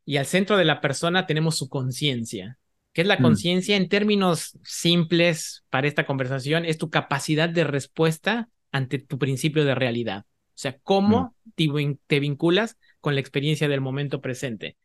Y 0.04 0.18
al 0.18 0.26
centro 0.26 0.56
de 0.56 0.64
la 0.64 0.80
persona 0.80 1.26
tenemos 1.26 1.56
su 1.56 1.68
conciencia. 1.68 2.58
¿Qué 2.98 3.02
es 3.02 3.06
la 3.06 3.18
mm. 3.20 3.22
conciencia? 3.22 3.76
En 3.76 3.88
términos 3.88 4.58
simples 4.64 5.64
para 5.70 5.86
esta 5.86 6.04
conversación, 6.04 6.64
es 6.64 6.78
tu 6.78 6.90
capacidad 6.90 7.48
de 7.48 7.62
respuesta 7.62 8.48
ante 8.72 8.98
tu 8.98 9.20
principio 9.20 9.64
de 9.64 9.76
realidad. 9.76 10.24
O 10.26 10.56
sea, 10.56 10.80
cómo 10.82 11.36
mm. 11.44 11.92
te 12.08 12.18
vinculas 12.18 12.76
con 13.00 13.14
la 13.14 13.20
experiencia 13.20 13.68
del 13.68 13.80
momento 13.80 14.20
presente. 14.20 14.78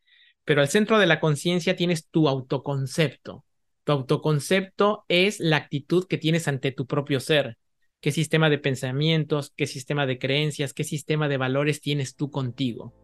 Pero 0.44 0.60
al 0.60 0.68
centro 0.68 1.00
de 1.00 1.06
la 1.06 1.18
conciencia 1.18 1.74
tienes 1.74 2.06
tu 2.06 2.28
autoconcepto. 2.28 3.44
Tu 3.82 3.90
autoconcepto 3.90 5.04
es 5.08 5.40
la 5.40 5.56
actitud 5.56 6.06
que 6.06 6.16
tienes 6.16 6.46
ante 6.46 6.70
tu 6.70 6.86
propio 6.86 7.18
ser. 7.18 7.58
¿Qué 8.00 8.12
sistema 8.12 8.48
de 8.48 8.58
pensamientos, 8.58 9.52
qué 9.56 9.66
sistema 9.66 10.06
de 10.06 10.20
creencias, 10.20 10.72
qué 10.72 10.84
sistema 10.84 11.26
de 11.26 11.38
valores 11.38 11.80
tienes 11.80 12.14
tú 12.14 12.30
contigo? 12.30 12.94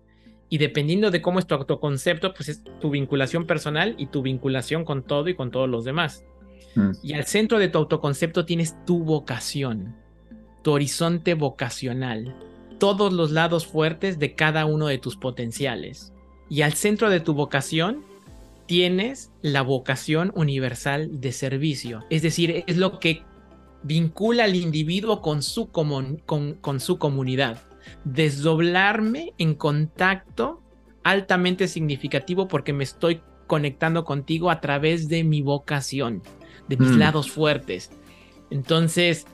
Y 0.50 0.58
dependiendo 0.58 1.10
de 1.10 1.22
cómo 1.22 1.38
es 1.38 1.46
tu 1.46 1.54
autoconcepto, 1.54 2.34
pues 2.34 2.50
es 2.50 2.62
tu 2.80 2.90
vinculación 2.90 3.46
personal 3.46 3.94
y 3.96 4.06
tu 4.06 4.20
vinculación 4.20 4.84
con 4.84 5.02
todo 5.02 5.28
y 5.28 5.34
con 5.34 5.50
todos 5.50 5.68
los 5.68 5.84
demás. 5.84 6.24
Mm. 6.74 6.90
Y 7.02 7.14
al 7.14 7.24
centro 7.24 7.58
de 7.58 7.68
tu 7.68 7.78
autoconcepto 7.78 8.44
tienes 8.44 8.76
tu 8.84 9.02
vocación, 9.04 9.96
tu 10.62 10.72
horizonte 10.72 11.34
vocacional 11.34 12.34
todos 12.80 13.12
los 13.12 13.30
lados 13.30 13.66
fuertes 13.66 14.18
de 14.18 14.34
cada 14.34 14.64
uno 14.64 14.88
de 14.88 14.98
tus 14.98 15.16
potenciales. 15.16 16.12
Y 16.48 16.62
al 16.62 16.72
centro 16.72 17.10
de 17.10 17.20
tu 17.20 17.34
vocación 17.34 18.02
tienes 18.66 19.30
la 19.42 19.62
vocación 19.62 20.32
universal 20.34 21.20
de 21.20 21.30
servicio. 21.30 22.04
Es 22.10 22.22
decir, 22.22 22.64
es 22.66 22.76
lo 22.76 22.98
que 22.98 23.22
vincula 23.84 24.44
al 24.44 24.56
individuo 24.56 25.20
con 25.20 25.42
su, 25.42 25.70
con, 25.70 26.16
con 26.26 26.80
su 26.80 26.98
comunidad. 26.98 27.62
Desdoblarme 28.04 29.32
en 29.38 29.54
contacto 29.54 30.62
altamente 31.02 31.68
significativo 31.68 32.48
porque 32.48 32.72
me 32.72 32.84
estoy 32.84 33.22
conectando 33.46 34.04
contigo 34.04 34.50
a 34.50 34.60
través 34.60 35.08
de 35.08 35.24
mi 35.24 35.42
vocación, 35.42 36.22
de 36.68 36.76
mis 36.76 36.90
mm. 36.90 36.98
lados 36.98 37.30
fuertes. 37.30 37.90
Entonces, 38.50 39.26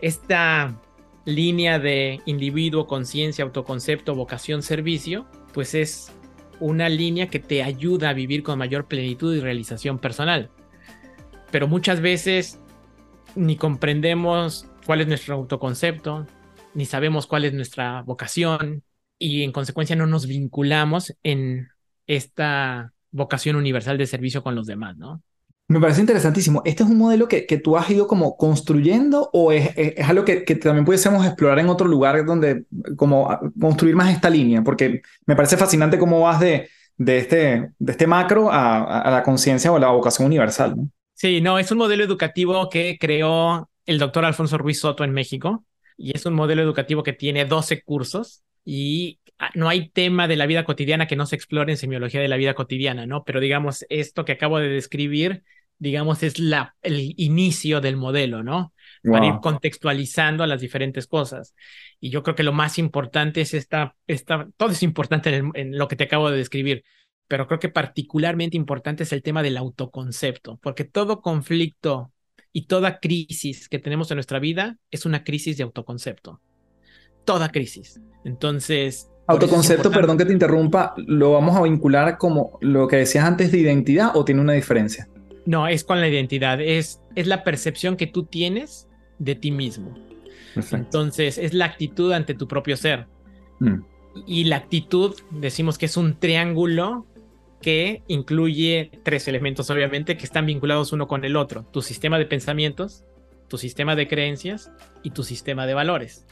esta 0.00 0.78
línea 1.24 1.78
de 1.78 2.20
individuo, 2.26 2.86
conciencia, 2.86 3.44
autoconcepto, 3.44 4.14
vocación, 4.14 4.62
servicio, 4.62 5.26
pues 5.52 5.74
es 5.74 6.12
una 6.60 6.88
línea 6.88 7.28
que 7.28 7.38
te 7.38 7.62
ayuda 7.62 8.10
a 8.10 8.12
vivir 8.12 8.42
con 8.42 8.58
mayor 8.58 8.86
plenitud 8.86 9.34
y 9.34 9.40
realización 9.40 9.98
personal. 9.98 10.50
Pero 11.50 11.68
muchas 11.68 12.00
veces 12.00 12.58
ni 13.34 13.56
comprendemos 13.56 14.66
cuál 14.86 15.00
es 15.00 15.08
nuestro 15.08 15.34
autoconcepto, 15.34 16.26
ni 16.74 16.86
sabemos 16.86 17.26
cuál 17.26 17.44
es 17.44 17.52
nuestra 17.52 18.02
vocación 18.02 18.82
y 19.18 19.42
en 19.42 19.52
consecuencia 19.52 19.96
no 19.96 20.06
nos 20.06 20.26
vinculamos 20.26 21.14
en 21.22 21.68
esta 22.06 22.92
vocación 23.10 23.56
universal 23.56 23.98
de 23.98 24.06
servicio 24.06 24.42
con 24.42 24.54
los 24.54 24.66
demás, 24.66 24.96
¿no? 24.96 25.22
Me 25.68 25.80
parece 25.80 26.00
interesantísimo. 26.00 26.60
¿Este 26.64 26.82
es 26.82 26.90
un 26.90 26.98
modelo 26.98 27.28
que, 27.28 27.46
que 27.46 27.56
tú 27.56 27.78
has 27.78 27.88
ido 27.88 28.06
como 28.06 28.36
construyendo 28.36 29.30
o 29.32 29.52
es, 29.52 29.70
es, 29.76 30.06
algo 30.06 30.24
que, 30.24 30.44
que, 30.44 30.56
también 30.56 30.84
pudiésemos 30.84 31.24
explorar 31.24 31.60
en 31.60 31.68
otro 31.68 31.86
lugar 31.86 32.26
donde 32.26 32.64
como 32.96 33.38
construir 33.58 33.94
más 33.94 34.12
esta 34.12 34.28
línea? 34.28 34.62
Porque 34.62 35.00
me 35.24 35.36
parece 35.36 35.56
fascinante 35.56 35.98
cómo 35.98 36.20
vas 36.20 36.40
de, 36.40 36.68
de, 36.98 37.18
este, 37.18 37.70
de 37.78 37.92
este 37.92 38.06
macro 38.06 38.50
a, 38.52 39.02
a 39.02 39.10
la 39.10 39.22
conciencia 39.22 39.72
o 39.72 39.78
la 39.78 39.88
vocación 39.88 40.26
universal. 40.26 40.76
¿no? 40.76 40.88
Sí, 41.14 41.40
no, 41.40 41.58
es 41.58 41.70
un 41.70 41.78
modelo 41.78 42.04
educativo 42.04 42.68
que 42.68 42.98
creó 43.00 43.70
el 43.86 43.98
doctor 43.98 44.24
Alfonso 44.24 44.58
Ruiz 44.58 44.80
Soto 44.80 45.04
en 45.04 45.12
México 45.12 45.64
y 45.96 46.16
es 46.16 46.26
un 46.26 46.34
modelo 46.34 46.62
educativo 46.62 47.02
que 47.02 47.12
tiene 47.12 47.44
12 47.44 47.82
cursos 47.82 48.42
y 48.64 49.20
ah, 49.38 49.50
no 49.54 49.68
hay 49.68 49.90
tema 49.90 50.28
de 50.28 50.36
la 50.36 50.46
vida 50.46 50.64
cotidiana 50.64 51.06
que 51.06 51.16
no 51.16 51.26
se 51.26 51.36
explore 51.36 51.72
en 51.72 51.78
semiología 51.78 52.20
de 52.20 52.28
la 52.28 52.36
vida 52.36 52.54
cotidiana, 52.54 53.06
¿no? 53.06 53.24
Pero 53.24 53.40
digamos, 53.40 53.84
esto 53.88 54.24
que 54.24 54.32
acabo 54.32 54.58
de 54.58 54.68
describir 54.68 55.42
digamos, 55.82 56.22
es 56.22 56.38
la, 56.38 56.76
el 56.80 57.12
inicio 57.16 57.80
del 57.80 57.96
modelo, 57.96 58.44
¿no? 58.44 58.72
Para 59.02 59.26
ir 59.26 59.34
contextualizando 59.42 60.44
a 60.44 60.46
las 60.46 60.60
diferentes 60.60 61.08
cosas. 61.08 61.56
Y 61.98 62.10
yo 62.10 62.22
creo 62.22 62.36
que 62.36 62.44
lo 62.44 62.52
más 62.52 62.78
importante 62.78 63.40
es 63.40 63.52
esta, 63.52 63.96
esta 64.06 64.46
todo 64.56 64.70
es 64.70 64.84
importante 64.84 65.34
en, 65.34 65.76
lo 65.76 65.88
que 65.88 65.96
te 65.96 66.04
acabo 66.04 66.30
de 66.30 66.36
describir, 66.36 66.84
pero 67.26 67.48
creo 67.48 67.58
que 67.58 67.68
particularmente 67.68 68.56
importante 68.56 69.02
es 69.02 69.12
el 69.12 69.24
tema 69.24 69.42
del 69.42 69.56
autoconcepto, 69.56 70.60
porque 70.62 70.84
todo 70.84 71.20
conflicto 71.20 72.12
y 72.52 72.66
toda 72.66 73.00
crisis 73.00 73.68
que 73.68 73.78
tenemos 73.78 74.10
en 74.10 74.16
nuestra 74.16 74.38
vida 74.38 74.78
es 74.90 75.06
una 75.06 75.24
crisis 75.24 75.56
de 75.56 75.62
autoconcepto. 75.62 76.40
Toda 77.24 77.50
crisis. 77.50 78.00
Entonces, 78.24 79.08
Autoconcepto, 79.26 79.90
perdón 79.90 80.18
que 80.18 80.24
te 80.24 80.32
interrumpa, 80.32 80.94
¿lo 80.96 81.32
vamos 81.32 81.56
a 81.56 81.62
vincular 81.62 82.18
como 82.18 82.58
lo 82.60 82.88
que 82.88 82.96
decías 82.96 83.24
antes 83.24 83.52
de 83.52 83.58
identidad 83.58 84.16
o 84.16 84.24
tiene 84.24 84.40
una 84.40 84.52
diferencia? 84.52 85.08
No, 85.46 85.68
es 85.68 85.84
con 85.84 86.00
la 86.00 86.08
identidad, 86.08 86.60
es, 86.60 87.00
es 87.14 87.26
la 87.26 87.44
percepción 87.44 87.96
que 87.96 88.06
tú 88.06 88.24
tienes 88.24 88.88
de 89.18 89.34
ti 89.34 89.50
mismo. 89.50 89.94
Entonces, 90.72 91.38
es 91.38 91.54
la 91.54 91.66
actitud 91.66 92.12
ante 92.12 92.34
tu 92.34 92.46
propio 92.48 92.76
ser. 92.76 93.06
Mm. 93.60 93.80
Y 94.26 94.44
la 94.44 94.56
actitud, 94.56 95.14
decimos 95.30 95.78
que 95.78 95.86
es 95.86 95.96
un 95.96 96.18
triángulo 96.18 97.06
que 97.62 98.02
incluye 98.08 98.90
tres 99.02 99.26
elementos, 99.28 99.70
obviamente, 99.70 100.18
que 100.18 100.24
están 100.24 100.44
vinculados 100.44 100.92
uno 100.92 101.08
con 101.08 101.24
el 101.24 101.36
otro. 101.36 101.62
Tu 101.72 101.80
sistema 101.80 102.18
de 102.18 102.26
pensamientos, 102.26 103.04
tu 103.48 103.56
sistema 103.56 103.96
de 103.96 104.06
creencias 104.08 104.70
y 105.02 105.10
tu 105.10 105.22
sistema 105.22 105.66
de 105.66 105.72
valores. 105.72 106.26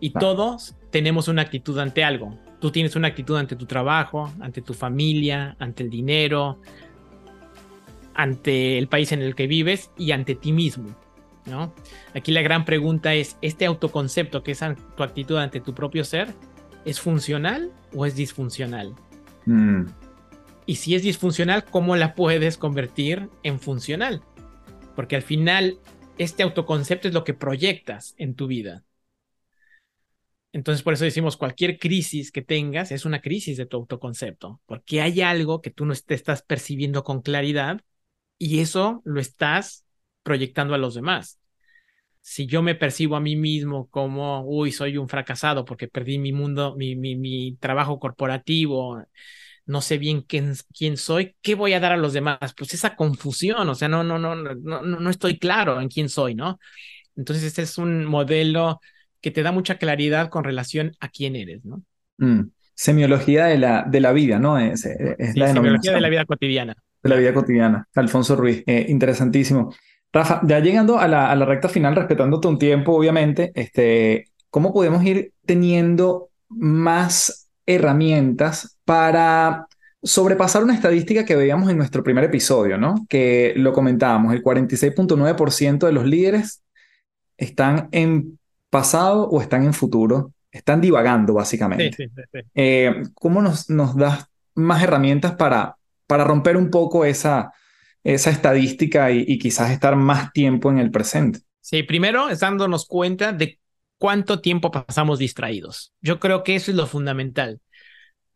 Y 0.00 0.10
todos 0.10 0.74
tenemos 0.90 1.28
una 1.28 1.42
actitud 1.42 1.78
ante 1.78 2.04
algo. 2.04 2.38
Tú 2.60 2.70
tienes 2.70 2.96
una 2.96 3.08
actitud 3.08 3.36
ante 3.36 3.56
tu 3.56 3.66
trabajo, 3.66 4.32
ante 4.40 4.62
tu 4.62 4.72
familia, 4.72 5.56
ante 5.58 5.82
el 5.82 5.90
dinero, 5.90 6.60
ante 8.14 8.78
el 8.78 8.88
país 8.88 9.12
en 9.12 9.22
el 9.22 9.34
que 9.34 9.46
vives 9.46 9.90
y 9.98 10.12
ante 10.12 10.34
ti 10.34 10.52
mismo. 10.52 10.94
¿no? 11.46 11.74
Aquí 12.14 12.32
la 12.32 12.42
gran 12.42 12.64
pregunta 12.64 13.14
es, 13.14 13.36
¿este 13.42 13.66
autoconcepto 13.66 14.42
que 14.42 14.52
es 14.52 14.60
tu 14.96 15.02
actitud 15.02 15.36
ante 15.36 15.60
tu 15.60 15.74
propio 15.74 16.04
ser, 16.04 16.34
es 16.84 17.00
funcional 17.00 17.72
o 17.94 18.06
es 18.06 18.14
disfuncional? 18.14 18.94
Mm. 19.46 19.86
Y 20.68 20.76
si 20.76 20.94
es 20.94 21.02
disfuncional, 21.02 21.64
¿cómo 21.64 21.96
la 21.96 22.14
puedes 22.14 22.58
convertir 22.58 23.30
en 23.42 23.58
funcional? 23.58 24.22
Porque 24.94 25.16
al 25.16 25.22
final, 25.22 25.78
este 26.18 26.42
autoconcepto 26.42 27.08
es 27.08 27.14
lo 27.14 27.24
que 27.24 27.32
proyectas 27.32 28.14
en 28.18 28.34
tu 28.34 28.46
vida. 28.48 28.84
Entonces, 30.52 30.82
por 30.82 30.92
eso 30.92 31.04
decimos, 31.04 31.38
cualquier 31.38 31.78
crisis 31.78 32.30
que 32.30 32.42
tengas 32.42 32.92
es 32.92 33.06
una 33.06 33.22
crisis 33.22 33.56
de 33.56 33.64
tu 33.64 33.78
autoconcepto, 33.78 34.60
porque 34.66 35.00
hay 35.00 35.22
algo 35.22 35.62
que 35.62 35.70
tú 35.70 35.86
no 35.86 35.94
te 35.94 36.12
estás 36.12 36.42
percibiendo 36.42 37.02
con 37.02 37.22
claridad 37.22 37.80
y 38.36 38.60
eso 38.60 39.00
lo 39.06 39.22
estás 39.22 39.86
proyectando 40.22 40.74
a 40.74 40.78
los 40.78 40.94
demás. 40.94 41.40
Si 42.20 42.44
yo 42.44 42.60
me 42.60 42.74
percibo 42.74 43.16
a 43.16 43.20
mí 43.20 43.36
mismo 43.36 43.88
como, 43.88 44.42
uy, 44.42 44.70
soy 44.72 44.98
un 44.98 45.08
fracasado 45.08 45.64
porque 45.64 45.88
perdí 45.88 46.18
mi 46.18 46.34
mundo, 46.34 46.76
mi, 46.76 46.94
mi, 46.94 47.16
mi 47.16 47.56
trabajo 47.56 47.98
corporativo, 47.98 49.02
no 49.68 49.80
sé 49.80 49.98
bien 49.98 50.22
quién, 50.22 50.54
quién, 50.76 50.96
soy, 50.96 51.36
¿qué 51.42 51.54
voy 51.54 51.74
a 51.74 51.80
dar 51.80 51.92
a 51.92 51.96
los 51.96 52.12
demás? 52.12 52.38
Pues 52.56 52.74
esa 52.74 52.96
confusión, 52.96 53.68
o 53.68 53.74
sea, 53.74 53.88
no, 53.88 54.02
no, 54.02 54.18
no, 54.18 54.34
no, 54.34 54.82
no 54.82 55.10
estoy 55.10 55.38
claro 55.38 55.80
en 55.80 55.88
quién 55.88 56.08
soy, 56.08 56.34
¿no? 56.34 56.58
Entonces, 57.16 57.44
este 57.44 57.62
es 57.62 57.78
un 57.78 58.04
modelo 58.04 58.80
que 59.20 59.30
te 59.30 59.42
da 59.42 59.52
mucha 59.52 59.76
claridad 59.78 60.28
con 60.28 60.42
relación 60.42 60.92
a 60.98 61.08
quién 61.08 61.36
eres, 61.36 61.64
¿no? 61.64 61.82
Mm. 62.18 62.50
Semiología 62.74 63.46
de 63.46 63.58
la, 63.58 63.84
de 63.88 64.00
la 64.00 64.12
vida, 64.12 64.38
¿no? 64.38 64.58
Es, 64.58 64.84
la 65.34 65.52
semiología 65.52 65.92
de 65.92 66.00
la 66.00 66.08
vida 66.08 66.24
cotidiana 66.24 66.76
de 67.02 67.08
la 67.08 67.16
vida 67.16 67.34
cotidiana. 67.34 67.88
Alfonso 67.94 68.36
Ruiz, 68.36 68.62
eh, 68.66 68.86
interesantísimo. 68.88 69.74
Rafa, 70.12 70.40
ya 70.44 70.60
llegando 70.60 70.98
a 70.98 71.06
la, 71.06 71.34
recta 71.44 71.68
final, 71.68 71.94
respetándote 71.94 72.48
un 72.48 72.58
tiempo, 72.58 72.94
obviamente, 72.94 73.52
este, 73.54 74.26
¿cómo 74.50 74.72
podemos 74.72 75.04
ir 75.04 75.32
teniendo 75.44 76.30
más 76.48 77.50
herramientas 77.66 78.77
para 78.88 79.68
sobrepasar 80.02 80.64
una 80.64 80.74
estadística 80.74 81.26
que 81.26 81.36
veíamos 81.36 81.70
en 81.70 81.76
nuestro 81.76 82.02
primer 82.02 82.24
episodio, 82.24 82.78
¿no? 82.78 83.04
Que 83.06 83.52
lo 83.54 83.74
comentábamos, 83.74 84.32
el 84.32 84.42
46.9% 84.42 85.86
de 85.86 85.92
los 85.92 86.06
líderes 86.06 86.62
están 87.36 87.88
en 87.92 88.38
pasado 88.70 89.28
o 89.28 89.42
están 89.42 89.64
en 89.64 89.74
futuro, 89.74 90.32
están 90.50 90.80
divagando 90.80 91.34
básicamente. 91.34 91.92
Sí, 91.94 92.08
sí, 92.08 92.22
sí, 92.32 92.38
eh, 92.54 93.02
¿Cómo 93.12 93.42
nos, 93.42 93.68
nos 93.68 93.94
das 93.94 94.26
más 94.54 94.82
herramientas 94.82 95.32
para 95.32 95.78
para 96.08 96.24
romper 96.24 96.56
un 96.56 96.70
poco 96.70 97.04
esa, 97.04 97.52
esa 98.02 98.30
estadística 98.30 99.12
y, 99.12 99.38
quizás 99.38 99.70
estar 99.70 99.94
más 99.94 100.32
tiempo 100.32 100.70
en 100.70 100.78
el 100.78 100.90
presente. 100.90 101.40
Sí, 101.60 101.84
primero 101.84 102.30
es 102.30 102.40
dándonos 102.40 102.86
cuenta 102.86 103.32
de 103.32 103.60
cuánto 103.98 104.40
tiempo 104.40 104.70
pasamos 104.72 105.18
distraídos. 105.18 105.92
Yo 106.00 106.18
creo 106.18 106.42
que 106.42 106.56
eso 106.56 106.70
es 106.70 106.76
lo 106.76 106.86
fundamental, 106.86 107.60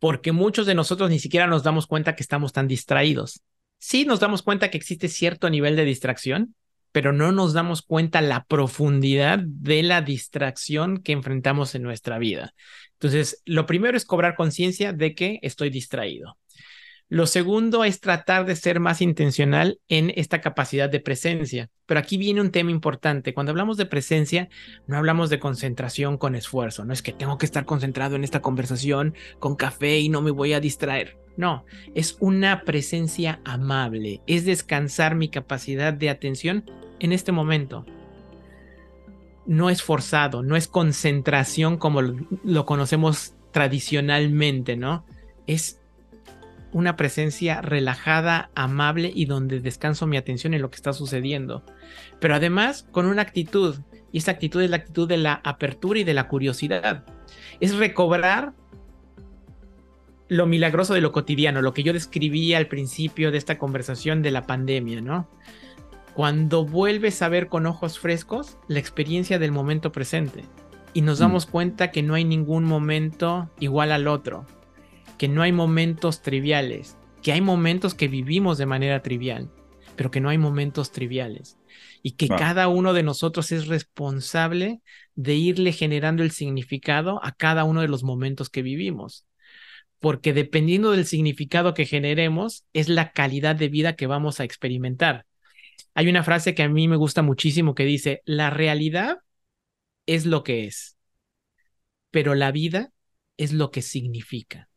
porque 0.03 0.33
muchos 0.33 0.65
de 0.65 0.75
nosotros 0.75 1.09
ni 1.09 1.17
siquiera 1.17 1.47
nos 1.47 1.63
damos 1.63 1.87
cuenta 1.87 2.13
que 2.13 2.23
estamos 2.23 2.51
tan 2.51 2.67
distraídos. 2.67 3.41
Sí 3.77 4.03
nos 4.03 4.19
damos 4.19 4.43
cuenta 4.43 4.69
que 4.69 4.77
existe 4.77 5.07
cierto 5.07 5.49
nivel 5.49 5.77
de 5.77 5.85
distracción, 5.85 6.55
pero 6.91 7.13
no 7.13 7.31
nos 7.31 7.53
damos 7.53 7.83
cuenta 7.83 8.19
la 8.19 8.43
profundidad 8.43 9.39
de 9.41 9.81
la 9.81 10.01
distracción 10.01 10.97
que 10.97 11.13
enfrentamos 11.13 11.73
en 11.73 11.83
nuestra 11.83 12.17
vida. 12.17 12.53
Entonces, 12.99 13.41
lo 13.45 13.65
primero 13.65 13.95
es 13.95 14.03
cobrar 14.03 14.35
conciencia 14.35 14.91
de 14.91 15.15
que 15.15 15.39
estoy 15.41 15.69
distraído. 15.69 16.37
Lo 17.13 17.27
segundo 17.27 17.83
es 17.83 17.99
tratar 17.99 18.43
de 18.47 18.55
ser 18.55 18.79
más 18.79 18.99
intencional 18.99 19.79
en 19.87 20.11
esta 20.15 20.41
capacidad 20.41 20.89
de 20.89 20.99
presencia. 20.99 21.69
Pero 21.85 21.99
aquí 21.99 22.17
viene 22.17 22.41
un 22.41 22.49
tema 22.49 22.71
importante. 22.71 23.35
Cuando 23.35 23.51
hablamos 23.51 23.77
de 23.77 23.85
presencia, 23.85 24.49
no 24.87 24.97
hablamos 24.97 25.29
de 25.29 25.39
concentración 25.39 26.17
con 26.17 26.33
esfuerzo. 26.33 26.85
No 26.85 26.91
es 26.91 27.03
que 27.03 27.13
tengo 27.13 27.37
que 27.37 27.45
estar 27.45 27.65
concentrado 27.65 28.15
en 28.15 28.23
esta 28.23 28.41
conversación 28.41 29.13
con 29.37 29.55
café 29.55 29.99
y 29.99 30.09
no 30.09 30.23
me 30.23 30.31
voy 30.31 30.53
a 30.53 30.59
distraer. 30.59 31.19
No, 31.37 31.65
es 31.93 32.17
una 32.19 32.63
presencia 32.63 33.41
amable. 33.45 34.21
Es 34.25 34.43
descansar 34.43 35.13
mi 35.13 35.29
capacidad 35.29 35.93
de 35.93 36.09
atención 36.09 36.65
en 36.99 37.11
este 37.11 37.31
momento. 37.31 37.85
No 39.45 39.69
es 39.69 39.83
forzado, 39.83 40.41
no 40.41 40.55
es 40.55 40.67
concentración 40.67 41.77
como 41.77 42.01
lo, 42.01 42.65
conocemos 42.65 43.35
tradicionalmente, 43.51 44.75
¿no? 44.77 45.05
Es 45.45 45.82
una 46.73 46.95
presencia 46.95 47.61
relajada, 47.61 48.49
amable 48.55 49.11
y 49.13 49.25
donde 49.25 49.59
descanso 49.59 50.07
mi 50.07 50.17
atención 50.17 50.53
en 50.53 50.61
lo 50.61 50.69
que 50.69 50.75
está 50.75 50.91
sucediendo. 50.91 51.63
Pero 52.19 52.35
además 52.35 52.87
con 52.91 53.05
una 53.05 53.21
actitud, 53.21 53.77
y 54.11 54.17
esa 54.17 54.31
actitud 54.31 54.61
es 54.61 54.69
la 54.69 54.77
actitud 54.77 55.07
de 55.07 55.17
la 55.17 55.39
apertura 55.43 55.99
y 55.99 56.03
de 56.03 56.13
la 56.13 56.27
curiosidad. 56.27 57.05
Es 57.59 57.75
recobrar 57.75 58.53
lo 60.27 60.47
milagroso 60.47 60.93
de 60.93 61.01
lo 61.01 61.11
cotidiano, 61.11 61.61
lo 61.61 61.73
que 61.73 61.83
yo 61.83 61.93
describí 61.93 62.53
al 62.53 62.67
principio 62.67 63.31
de 63.31 63.37
esta 63.37 63.57
conversación 63.57 64.21
de 64.21 64.31
la 64.31 64.47
pandemia, 64.47 65.01
¿no? 65.01 65.29
Cuando 66.15 66.65
vuelves 66.65 67.21
a 67.21 67.29
ver 67.29 67.47
con 67.47 67.65
ojos 67.65 67.99
frescos 67.99 68.57
la 68.67 68.79
experiencia 68.79 69.39
del 69.39 69.51
momento 69.51 69.91
presente 69.91 70.43
y 70.93 71.01
nos 71.01 71.19
mm. 71.19 71.21
damos 71.21 71.45
cuenta 71.45 71.91
que 71.91 72.03
no 72.03 72.13
hay 72.13 72.23
ningún 72.23 72.63
momento 72.63 73.49
igual 73.59 73.91
al 73.91 74.07
otro, 74.07 74.45
que 75.23 75.29
no 75.29 75.41
hay 75.41 75.53
momentos 75.53 76.21
triviales, 76.21 76.97
que 77.21 77.31
hay 77.31 77.39
momentos 77.39 77.93
que 77.93 78.09
vivimos 78.09 78.57
de 78.57 78.65
manera 78.65 79.01
trivial, 79.01 79.49
pero 79.95 80.11
que 80.11 80.19
no 80.19 80.27
hay 80.27 80.37
momentos 80.37 80.91
triviales 80.91 81.57
y 82.01 82.17
que 82.17 82.27
cada 82.27 82.67
uno 82.67 82.91
de 82.91 83.03
nosotros 83.03 83.53
es 83.53 83.67
responsable 83.67 84.81
de 85.15 85.35
irle 85.35 85.71
generando 85.71 86.23
el 86.23 86.31
significado 86.31 87.23
a 87.23 87.31
cada 87.31 87.63
uno 87.63 87.79
de 87.79 87.87
los 87.87 88.03
momentos 88.03 88.49
que 88.49 88.63
vivimos. 88.63 89.25
Porque 89.99 90.33
dependiendo 90.33 90.91
del 90.91 91.05
significado 91.05 91.73
que 91.73 91.85
generemos, 91.85 92.65
es 92.73 92.89
la 92.89 93.13
calidad 93.13 93.55
de 93.55 93.69
vida 93.69 93.95
que 93.95 94.07
vamos 94.07 94.41
a 94.41 94.43
experimentar. 94.43 95.25
Hay 95.93 96.09
una 96.09 96.23
frase 96.25 96.53
que 96.53 96.63
a 96.63 96.67
mí 96.67 96.89
me 96.89 96.97
gusta 96.97 97.21
muchísimo 97.21 97.75
que 97.75 97.85
dice, 97.85 98.23
la 98.25 98.49
realidad 98.49 99.19
es 100.05 100.25
lo 100.25 100.43
que 100.43 100.65
es, 100.65 100.97
pero 102.11 102.35
la 102.35 102.51
vida 102.51 102.91
es 103.37 103.53
lo 103.53 103.71
que 103.71 103.81
significa. 103.81 104.67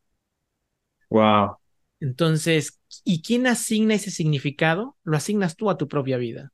Wow. 1.10 1.56
Entonces, 2.00 2.78
¿y 3.04 3.22
quién 3.22 3.46
asigna 3.46 3.94
ese 3.94 4.10
significado? 4.10 4.96
Lo 5.04 5.16
asignas 5.16 5.56
tú 5.56 5.70
a 5.70 5.78
tu 5.78 5.88
propia 5.88 6.18
vida. 6.18 6.52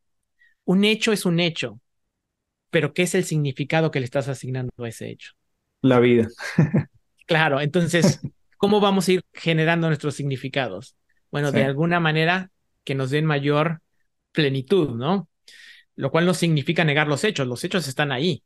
Un 0.64 0.84
hecho 0.84 1.12
es 1.12 1.26
un 1.26 1.40
hecho, 1.40 1.80
pero 2.70 2.94
¿qué 2.94 3.02
es 3.02 3.14
el 3.14 3.24
significado 3.24 3.90
que 3.90 4.00
le 4.00 4.04
estás 4.06 4.28
asignando 4.28 4.72
a 4.78 4.88
ese 4.88 5.10
hecho? 5.10 5.32
La 5.82 5.98
vida. 6.00 6.28
claro, 7.26 7.60
entonces, 7.60 8.20
¿cómo 8.56 8.80
vamos 8.80 9.08
a 9.08 9.12
ir 9.12 9.22
generando 9.32 9.88
nuestros 9.88 10.14
significados? 10.14 10.96
Bueno, 11.30 11.52
de 11.52 11.64
alguna 11.64 12.00
manera 12.00 12.50
que 12.84 12.94
nos 12.94 13.10
den 13.10 13.26
mayor 13.26 13.80
plenitud, 14.32 14.90
¿no? 14.90 15.28
Lo 15.96 16.10
cual 16.10 16.26
no 16.26 16.34
significa 16.34 16.84
negar 16.84 17.08
los 17.08 17.24
hechos, 17.24 17.46
los 17.46 17.64
hechos 17.64 17.88
están 17.88 18.12
ahí, 18.12 18.42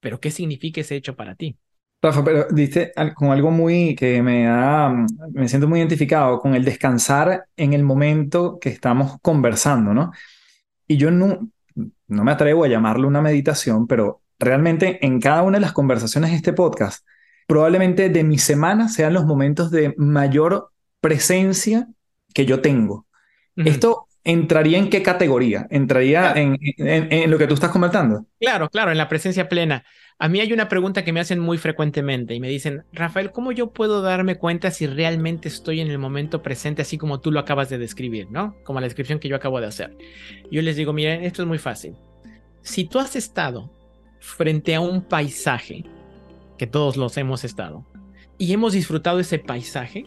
pero 0.00 0.20
¿qué 0.20 0.30
significa 0.30 0.80
ese 0.80 0.96
hecho 0.96 1.16
para 1.16 1.34
ti? 1.34 1.56
Rafa, 2.02 2.24
pero 2.24 2.46
diste 2.50 2.92
con 3.14 3.30
algo 3.30 3.50
muy 3.50 3.94
que 3.94 4.22
me 4.22 4.44
da, 4.44 4.88
me 5.32 5.48
siento 5.48 5.68
muy 5.68 5.80
identificado 5.80 6.40
con 6.40 6.54
el 6.54 6.64
descansar 6.64 7.44
en 7.56 7.74
el 7.74 7.82
momento 7.82 8.58
que 8.58 8.70
estamos 8.70 9.18
conversando, 9.20 9.92
¿no? 9.92 10.12
Y 10.86 10.96
yo 10.96 11.10
no, 11.10 11.50
no 11.74 12.24
me 12.24 12.32
atrevo 12.32 12.64
a 12.64 12.68
llamarlo 12.68 13.06
una 13.06 13.20
meditación, 13.20 13.86
pero 13.86 14.22
realmente 14.38 15.04
en 15.04 15.20
cada 15.20 15.42
una 15.42 15.58
de 15.58 15.62
las 15.62 15.72
conversaciones 15.72 16.30
de 16.30 16.36
este 16.36 16.54
podcast, 16.54 17.06
probablemente 17.46 18.08
de 18.08 18.24
mi 18.24 18.38
semana 18.38 18.88
sean 18.88 19.12
los 19.12 19.26
momentos 19.26 19.70
de 19.70 19.94
mayor 19.98 20.70
presencia 21.00 21.86
que 22.32 22.46
yo 22.46 22.62
tengo. 22.62 23.06
Esto 23.56 24.06
¿entraría 24.24 24.78
en 24.78 24.90
qué 24.90 25.02
categoría? 25.02 25.66
¿Entraría 25.70 26.32
en, 26.32 26.58
en, 26.60 27.30
lo 27.30 27.38
que 27.38 27.46
tú 27.46 27.54
estás 27.54 27.70
comentando? 27.70 28.26
Claro, 28.38 28.68
claro, 28.70 28.90
en 28.90 28.98
la 28.98 29.08
presencia 29.08 29.48
plena. 29.48 29.84
A 30.22 30.28
mí 30.28 30.38
hay 30.38 30.52
una 30.52 30.68
pregunta 30.68 31.02
que 31.02 31.14
me 31.14 31.20
hacen 31.20 31.40
muy 31.40 31.56
frecuentemente 31.56 32.34
y 32.34 32.40
me 32.40 32.48
dicen, 32.50 32.84
Rafael, 32.92 33.32
¿cómo 33.32 33.52
yo 33.52 33.70
puedo 33.70 34.02
darme 34.02 34.36
cuenta 34.36 34.70
si 34.70 34.86
realmente 34.86 35.48
estoy 35.48 35.80
en 35.80 35.90
el 35.90 35.96
momento 35.96 36.42
presente 36.42 36.82
así 36.82 36.98
como 36.98 37.20
tú 37.20 37.32
lo 37.32 37.40
acabas 37.40 37.70
de 37.70 37.78
describir, 37.78 38.30
¿no? 38.30 38.54
Como 38.62 38.80
la 38.80 38.86
descripción 38.86 39.18
que 39.18 39.28
yo 39.28 39.36
acabo 39.36 39.62
de 39.62 39.68
hacer. 39.68 39.96
Yo 40.50 40.60
les 40.60 40.76
digo, 40.76 40.92
miren, 40.92 41.24
esto 41.24 41.40
es 41.40 41.48
muy 41.48 41.56
fácil. 41.56 41.94
Si 42.60 42.84
tú 42.84 42.98
has 42.98 43.16
estado 43.16 43.70
frente 44.18 44.74
a 44.74 44.82
un 44.82 45.00
paisaje, 45.00 45.86
que 46.58 46.66
todos 46.66 46.98
los 46.98 47.16
hemos 47.16 47.42
estado, 47.42 47.86
y 48.36 48.52
hemos 48.52 48.74
disfrutado 48.74 49.20
ese 49.20 49.38
paisaje, 49.38 50.04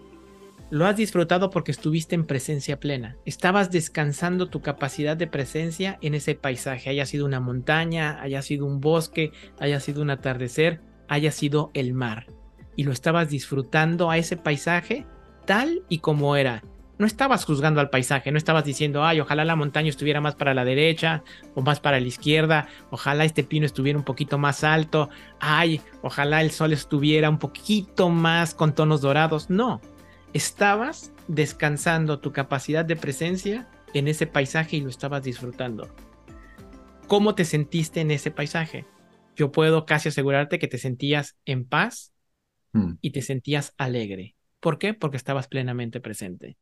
lo 0.74 0.88
has 0.88 0.97
disfrutado 0.97 1.51
porque 1.51 1.69
estuviste 1.69 2.15
en 2.15 2.26
presencia 2.26 2.80
plena. 2.80 3.15
Estabas 3.26 3.69
descansando 3.69 4.47
tu 4.49 4.61
capacidad 4.61 5.15
de 5.15 5.28
presencia 5.28 5.99
en 6.01 6.15
ese 6.15 6.34
paisaje, 6.34 6.89
haya 6.89 7.05
sido 7.05 7.28
una 7.28 7.39
montaña, 7.39 8.19
haya 8.19 8.41
sido 8.41 8.65
un 8.65 8.82
bosque, 8.82 9.32
haya 9.59 9.80
sido 9.80 10.01
un 10.01 10.09
atardecer, 10.09 10.82
haya 11.07 11.32
sido 11.32 11.69
el 11.76 11.93
mar. 11.93 12.26
Y 12.76 12.86
lo 12.86 12.91
estabas 12.91 13.30
disfrutando 13.30 14.09
a 14.09 14.17
ese 14.17 14.36
paisaje 14.36 15.05
tal 15.45 15.84
y 15.89 15.99
como 15.99 16.36
era. 16.38 16.63
No 16.97 17.05
estabas 17.05 17.45
juzgando 17.45 17.80
al 17.80 17.91
paisaje, 17.91 18.32
no 18.32 18.39
estabas 18.39 18.65
diciendo, 18.65 19.03
ay, 19.03 19.19
ojalá 19.19 19.45
la 19.45 19.55
montaña 19.55 19.89
estuviera 19.89 20.21
más 20.21 20.34
para 20.34 20.55
la 20.55 20.65
derecha 20.65 21.24
o 21.53 21.61
más 21.61 21.80
para 21.82 21.99
la 21.99 22.07
izquierda, 22.07 22.67
ojalá 22.89 23.26
este 23.26 23.43
pino 23.43 23.67
estuviera 23.67 23.99
un 23.99 24.05
poquito 24.05 24.39
más 24.39 24.63
alto, 24.63 25.11
ay, 25.39 25.82
ojalá 26.01 26.41
el 26.41 26.49
sol 26.49 26.74
estuviera 26.74 27.30
un 27.30 27.38
poquito 27.38 28.09
más 28.09 28.55
con 28.55 28.74
tonos 28.74 29.01
dorados. 29.01 29.51
No, 29.51 29.82
estabas 30.34 31.12
descansando 31.28 32.20
tu 32.20 32.32
capacidad 32.32 32.84
de 32.84 32.96
presencia 32.96 33.68
en 33.94 34.08
ese 34.08 34.28
paisaje 34.28 34.78
y 34.78 34.82
lo 34.82 34.90
estabas 34.90 35.24
disfrutando. 35.24 35.94
¿Cómo 37.08 37.36
te 37.36 37.46
sentiste 37.46 38.02
en 38.02 38.12
ese 38.12 38.32
paisaje? 38.32 38.86
Yo 39.36 39.52
puedo 39.52 39.86
casi 39.86 40.10
asegurarte 40.10 40.60
que 40.60 40.68
te 40.68 40.78
sentías 40.78 41.38
en 41.46 41.66
paz 41.66 42.14
hmm. 42.74 42.94
y 43.02 43.12
te 43.12 43.22
sentías 43.22 43.74
alegre. 43.78 44.36
¿Por 44.60 44.80
qué? 44.80 44.94
Porque 44.94 45.18
estabas 45.18 45.48
plenamente 45.48 46.00
presente. 46.00 46.58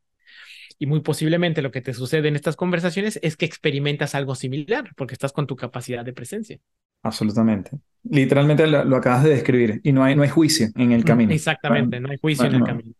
Y 0.80 0.88
muy 0.88 1.02
posiblemente 1.02 1.62
lo 1.62 1.72
que 1.72 1.82
te 1.82 1.94
sucede 1.94 2.28
en 2.28 2.36
estas 2.36 2.56
conversaciones 2.56 3.20
es 3.22 3.38
que 3.38 3.46
experimentas 3.46 4.16
algo 4.16 4.36
similar, 4.36 4.90
porque 4.96 5.14
estás 5.14 5.32
con 5.32 5.46
tu 5.46 5.56
capacidad 5.56 6.04
de 6.04 6.14
presencia. 6.14 6.60
Absolutamente. 7.04 7.72
Literalmente 8.04 8.66
lo, 8.68 8.96
acabas 8.96 9.24
de 9.24 9.32
describir 9.32 9.80
y 9.84 9.92
no 9.92 10.04
hay, 10.04 10.16
no 10.16 10.24
hay 10.24 10.30
juicio 10.30 10.70
en 10.76 10.92
el 10.92 11.04
camino. 11.04 11.32
Exactamente, 11.34 12.00
no 12.00 12.10
hay 12.10 12.18
juicio 12.18 12.46
en 12.46 12.56
el 12.56 12.64
camino. 12.64 12.94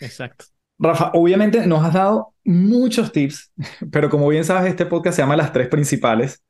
Exacto. 0.00 0.46
Rafa, 0.78 1.10
obviamente 1.14 1.66
nos 1.66 1.84
has 1.84 1.94
dado 1.94 2.34
muchos 2.44 3.12
tips, 3.12 3.52
pero 3.90 4.08
como 4.08 4.28
bien 4.28 4.44
sabes, 4.44 4.70
este 4.70 4.86
podcast 4.86 5.16
se 5.16 5.22
llama 5.22 5.36
Las 5.36 5.52
Tres 5.52 5.68
Principales. 5.68 6.42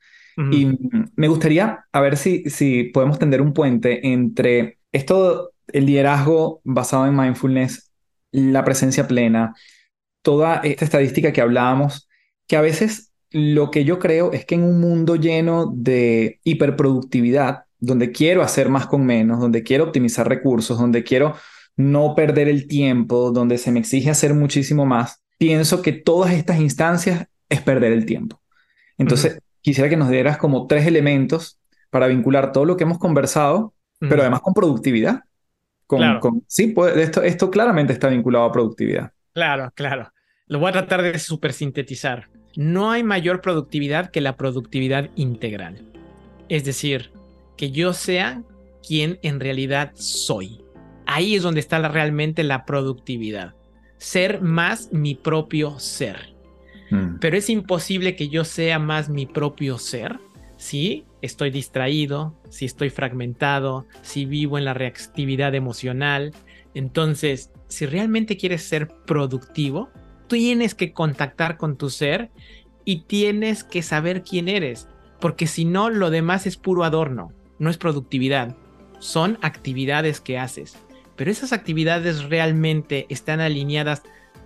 Y 0.53 0.68
me 1.16 1.26
gustaría 1.26 1.85
a 1.91 2.01
ver 2.01 2.16
si, 2.16 2.49
si 2.49 2.85
podemos 2.85 3.18
tender 3.18 3.43
un 3.43 3.53
puente 3.53 4.07
entre 4.07 4.79
esto, 4.93 5.51
el 5.66 5.87
liderazgo 5.87 6.61
basado 6.62 7.07
en 7.07 7.16
mindfulness, 7.16 7.91
la 8.31 8.64
presencia 8.64 9.09
plena, 9.09 9.53
toda 10.22 10.61
esta 10.62 10.85
estadística 10.85 11.33
que 11.33 11.41
hablábamos, 11.41 12.09
que 12.47 12.57
a 12.57 12.61
veces 12.61 13.12
lo 13.31 13.72
que 13.72 13.85
yo 13.85 13.99
creo 13.99 14.33
es 14.33 14.45
que 14.45 14.55
en 14.55 14.62
un 14.62 14.81
mundo 14.81 15.16
lleno 15.16 15.72
de 15.74 16.39
hiperproductividad, 16.45 17.64
donde 17.81 18.12
quiero 18.12 18.43
hacer 18.43 18.68
más 18.68 18.87
con 18.87 19.05
menos, 19.05 19.41
donde 19.41 19.62
quiero 19.62 19.85
optimizar 19.85 20.29
recursos, 20.29 20.79
donde 20.79 21.03
quiero 21.03 21.35
no 21.79 22.16
perder 22.16 22.49
el 22.49 22.66
tiempo, 22.66 23.31
donde 23.31 23.57
se 23.57 23.70
me 23.70 23.79
exige 23.79 24.11
hacer 24.11 24.35
muchísimo 24.35 24.85
más, 24.85 25.22
pienso 25.39 25.81
que 25.81 25.93
todas 25.93 26.33
estas 26.33 26.59
instancias 26.59 27.29
es 27.49 27.62
perder 27.62 27.93
el 27.93 28.05
tiempo. 28.05 28.43
Entonces, 28.99 29.41
quisiera 29.62 29.89
que 29.89 29.97
nos 29.97 30.11
dieras 30.11 30.39
como 30.39 30.66
tres 30.66 30.87
elementos 30.87 31.61
para 31.89 32.09
vincular 32.09 32.51
todo 32.51 32.64
lo 32.64 32.76
que 32.76 32.83
hemos 32.83 32.99
conversado, 32.99 33.74
pero 34.01 34.22
además 34.22 34.41
con 34.41 34.55
productividad. 34.55 35.22
Con, 35.87 36.18
con, 36.18 36.43
sí, 36.49 36.66
pues, 36.66 36.97
esto, 36.97 37.22
esto 37.22 37.49
claramente 37.51 37.93
está 37.93 38.09
vinculado 38.09 38.45
a 38.45 38.53
productividad. 38.53 39.12
Claro, 39.33 39.72
claro. 39.74 40.12
Lo 40.47 40.59
voy 40.59 40.70
a 40.70 40.72
tratar 40.72 41.01
de 41.03 41.16
super 41.20 41.53
sintetizar. 41.53 42.29
No 42.57 42.91
hay 42.91 43.05
mayor 43.05 43.41
productividad 43.41 44.11
que 44.11 44.20
la 44.20 44.37
productividad 44.37 45.11
integral. 45.14 45.85
Es 46.49 46.64
decir, 46.64 47.12
que 47.57 47.70
yo 47.70 47.93
sea 47.93 48.43
quien 48.87 49.20
en 49.22 49.39
realidad 49.39 49.93
soy. 49.95 50.61
Ahí 51.11 51.36
es 51.36 51.42
donde 51.42 51.61
está 51.61 51.78
realmente 51.88 52.44
la 52.44 52.66
productividad. 52.66 53.54
Ser 53.96 54.42
más 54.42 54.92
mi 54.92 55.14
propio 55.14 55.78
ser. 55.78 56.34
Mm. 56.90 57.16
Pero 57.18 57.38
es 57.38 57.48
imposible 57.48 58.14
que 58.14 58.28
yo 58.28 58.44
sea 58.44 58.78
más 58.78 59.09
mi 59.09 59.24
propio 59.24 59.78
ser 59.78 60.20
si 60.59 61.06
estoy 61.22 61.50
distraído, 61.50 62.34
si 62.50 62.66
estoy 62.66 62.90
fragmentado, 62.90 63.86
si 64.02 64.26
vivo 64.26 64.59
en 64.59 64.66
la 64.66 64.74
reactividad 64.74 65.54
emocional. 65.54 66.32
Entonces, 66.74 67.52
si 67.68 67.86
realmente 67.86 68.36
quieres 68.36 68.64
ser 68.64 68.88
productivo, 69.06 69.88
tienes 70.28 70.74
que 70.74 70.92
contactar 70.92 71.56
con 71.56 71.78
tu 71.78 71.88
ser 71.88 72.30
y 72.84 73.04
tienes 73.04 73.64
que 73.64 73.80
saber 73.80 74.22
quién 74.24 74.46
eres, 74.46 74.88
porque 75.20 75.46
si 75.46 75.64
no, 75.64 75.88
lo 75.88 76.11
demás 76.11 76.46
es 76.46 76.59
puro 76.59 76.84
adorno, 76.84 77.32
no 77.59 77.70
es 77.70 77.78
productividad, 77.78 78.56
son 78.98 79.38
actividades 79.40 80.20
que 80.20 80.38
haces 80.38 80.76
pero 81.18 81.32
esas 81.32 81.52
actividades 81.52 82.22
realmente 82.22 83.06
están 83.10 83.40
alineadas 83.40 84.02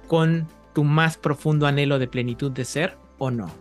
con 0.09 0.49
tu 0.75 0.85
más 0.85 1.19
profundo 1.19 1.67
anhelo 1.67 1.99
de 1.99 2.09
plenitud 2.09 2.51
de 2.51 2.65
ser 2.65 2.97
o 3.19 3.31
no. 3.31 3.55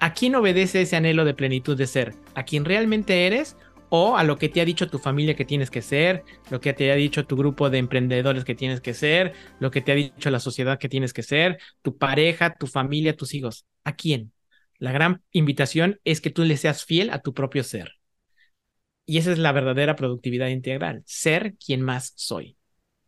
¿A 0.00 0.12
quién 0.14 0.34
obedece 0.34 0.82
ese 0.82 0.96
anhelo 0.96 1.24
de 1.24 1.32
plenitud 1.32 1.76
de 1.76 1.86
ser? 1.86 2.14
¿A 2.34 2.42
quién 2.42 2.64
realmente 2.64 3.26
eres 3.26 3.56
o 3.88 4.16
a 4.16 4.24
lo 4.24 4.36
que 4.36 4.48
te 4.48 4.60
ha 4.60 4.64
dicho 4.64 4.90
tu 4.90 4.98
familia 4.98 5.36
que 5.36 5.44
tienes 5.44 5.70
que 5.70 5.80
ser, 5.80 6.24
lo 6.50 6.60
que 6.60 6.72
te 6.72 6.90
ha 6.90 6.96
dicho 6.96 7.24
tu 7.24 7.36
grupo 7.36 7.70
de 7.70 7.78
emprendedores 7.78 8.44
que 8.44 8.56
tienes 8.56 8.80
que 8.80 8.94
ser, 8.94 9.32
lo 9.60 9.70
que 9.70 9.80
te 9.80 9.92
ha 9.92 9.94
dicho 9.94 10.30
la 10.30 10.40
sociedad 10.40 10.78
que 10.78 10.88
tienes 10.88 11.12
que 11.12 11.22
ser, 11.22 11.58
tu 11.82 11.98
pareja, 11.98 12.54
tu 12.54 12.66
familia, 12.66 13.16
tus 13.16 13.32
hijos? 13.32 13.64
¿A 13.84 13.94
quién? 13.94 14.32
La 14.78 14.90
gran 14.90 15.22
invitación 15.30 16.00
es 16.04 16.20
que 16.20 16.30
tú 16.30 16.42
le 16.44 16.56
seas 16.56 16.84
fiel 16.84 17.10
a 17.10 17.20
tu 17.20 17.32
propio 17.32 17.62
ser. 17.62 17.99
Y 19.10 19.18
esa 19.18 19.32
es 19.32 19.38
la 19.38 19.50
verdadera 19.50 19.96
productividad 19.96 20.46
integral, 20.46 21.02
ser 21.04 21.54
quien 21.54 21.82
más 21.82 22.12
soy. 22.14 22.56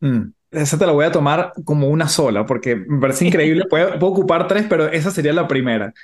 Mm, 0.01 0.33
esa 0.51 0.77
te 0.77 0.85
la 0.85 0.91
voy 0.91 1.05
a 1.05 1.13
tomar 1.13 1.53
como 1.65 1.87
una 1.91 2.09
sola, 2.09 2.45
porque 2.45 2.75
me 2.75 3.01
parece 3.01 3.25
increíble. 3.25 3.67
puedo, 3.71 4.05
ocupar 4.05 4.49
tres, 4.49 4.67
pero 4.69 4.89
esa 4.89 5.13
sería 5.13 5.33
la 5.33 5.47
primera. 5.47 5.95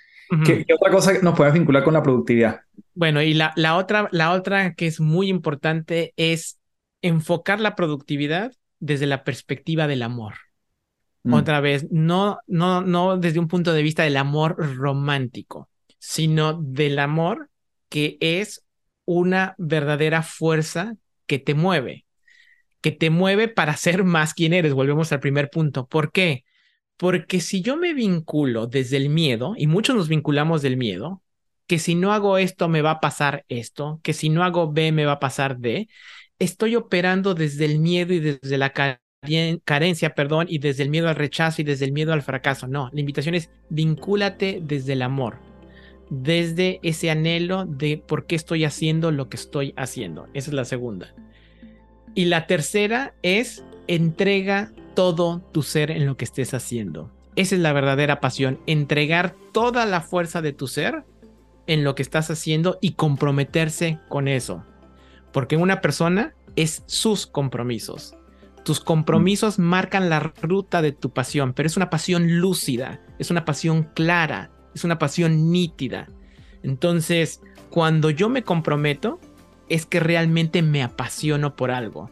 ¿Qué, 0.44 0.64
otra 0.72 0.92
cosa 0.92 1.14
nos 1.20 1.36
puedes 1.36 1.52
vincular 1.52 1.82
con 1.82 1.94
la 1.94 2.02
productividad? 2.04 2.60
Bueno, 2.94 3.20
y 3.22 3.34
la, 3.34 3.52
la, 3.56 3.76
otra, 3.76 4.08
la 4.12 4.30
otra 4.30 4.74
que 4.74 4.86
es 4.86 5.00
muy 5.00 5.28
importante 5.28 6.14
es 6.16 6.60
enfocar 7.02 7.58
la 7.58 7.74
productividad 7.74 8.52
desde 8.78 9.06
la 9.06 9.24
perspectiva 9.24 9.88
del 9.88 10.04
amor. 10.04 10.34
Mm. 11.24 11.34
Otra 11.34 11.58
vez, 11.58 11.88
no, 11.90 12.38
no, 12.46 12.82
no 12.82 13.16
desde 13.16 13.40
un 13.40 13.48
punto 13.48 13.72
de 13.72 13.82
vista 13.82 14.04
del 14.04 14.16
amor 14.16 14.76
romántico, 14.76 15.68
sino 15.98 16.52
del 16.52 17.00
amor 17.00 17.50
que 17.88 18.16
es 18.20 18.62
una 19.10 19.54
verdadera 19.56 20.22
fuerza 20.22 20.94
que 21.26 21.38
te 21.38 21.54
mueve, 21.54 22.04
que 22.82 22.92
te 22.92 23.08
mueve 23.08 23.48
para 23.48 23.74
ser 23.74 24.04
más 24.04 24.34
quien 24.34 24.52
eres. 24.52 24.74
Volvemos 24.74 25.10
al 25.12 25.20
primer 25.20 25.48
punto. 25.48 25.86
¿Por 25.86 26.12
qué? 26.12 26.44
Porque 26.98 27.40
si 27.40 27.62
yo 27.62 27.78
me 27.78 27.94
vinculo 27.94 28.66
desde 28.66 28.98
el 28.98 29.08
miedo, 29.08 29.54
y 29.56 29.66
muchos 29.66 29.96
nos 29.96 30.08
vinculamos 30.08 30.60
del 30.60 30.76
miedo, 30.76 31.22
que 31.66 31.78
si 31.78 31.94
no 31.94 32.12
hago 32.12 32.36
esto 32.36 32.68
me 32.68 32.82
va 32.82 32.92
a 32.92 33.00
pasar 33.00 33.46
esto, 33.48 33.98
que 34.02 34.12
si 34.12 34.28
no 34.28 34.44
hago 34.44 34.70
B 34.70 34.92
me 34.92 35.06
va 35.06 35.12
a 35.12 35.20
pasar 35.20 35.58
D, 35.58 35.88
estoy 36.38 36.76
operando 36.76 37.34
desde 37.34 37.64
el 37.64 37.78
miedo 37.78 38.12
y 38.12 38.20
desde 38.20 38.58
la 38.58 38.74
carencia, 39.64 40.14
perdón, 40.14 40.48
y 40.50 40.58
desde 40.58 40.82
el 40.82 40.90
miedo 40.90 41.08
al 41.08 41.16
rechazo 41.16 41.62
y 41.62 41.64
desde 41.64 41.86
el 41.86 41.92
miedo 41.92 42.12
al 42.12 42.20
fracaso. 42.20 42.68
No, 42.68 42.90
la 42.92 43.00
invitación 43.00 43.34
es 43.34 43.48
vincúlate 43.70 44.60
desde 44.62 44.92
el 44.92 45.00
amor, 45.00 45.47
desde 46.10 46.80
ese 46.82 47.10
anhelo 47.10 47.66
de 47.66 47.98
por 47.98 48.26
qué 48.26 48.36
estoy 48.36 48.64
haciendo 48.64 49.10
lo 49.10 49.28
que 49.28 49.36
estoy 49.36 49.74
haciendo. 49.76 50.28
Esa 50.34 50.50
es 50.50 50.54
la 50.54 50.64
segunda. 50.64 51.14
Y 52.14 52.26
la 52.26 52.46
tercera 52.46 53.14
es 53.22 53.64
entrega 53.86 54.72
todo 54.94 55.40
tu 55.52 55.62
ser 55.62 55.90
en 55.90 56.06
lo 56.06 56.16
que 56.16 56.24
estés 56.24 56.54
haciendo. 56.54 57.10
Esa 57.36 57.54
es 57.54 57.60
la 57.60 57.72
verdadera 57.72 58.20
pasión, 58.20 58.58
entregar 58.66 59.34
toda 59.52 59.86
la 59.86 60.00
fuerza 60.00 60.42
de 60.42 60.52
tu 60.52 60.66
ser 60.66 61.04
en 61.68 61.84
lo 61.84 61.94
que 61.94 62.02
estás 62.02 62.30
haciendo 62.30 62.78
y 62.80 62.92
comprometerse 62.92 64.00
con 64.08 64.26
eso. 64.26 64.64
Porque 65.32 65.56
una 65.56 65.80
persona 65.80 66.34
es 66.56 66.82
sus 66.86 67.26
compromisos. 67.26 68.16
Tus 68.64 68.80
compromisos 68.80 69.58
marcan 69.58 70.10
la 70.10 70.18
ruta 70.18 70.82
de 70.82 70.92
tu 70.92 71.10
pasión, 71.10 71.52
pero 71.52 71.68
es 71.68 71.76
una 71.76 71.90
pasión 71.90 72.40
lúcida, 72.40 73.00
es 73.18 73.30
una 73.30 73.44
pasión 73.44 73.84
clara, 73.94 74.50
es 74.78 74.84
una 74.84 74.98
pasión 74.98 75.50
nítida. 75.50 76.08
Entonces, 76.62 77.40
cuando 77.70 78.10
yo 78.10 78.28
me 78.28 78.42
comprometo, 78.42 79.20
es 79.68 79.86
que 79.86 80.00
realmente 80.00 80.62
me 80.62 80.82
apasiono 80.82 81.56
por 81.56 81.70
algo. 81.70 82.10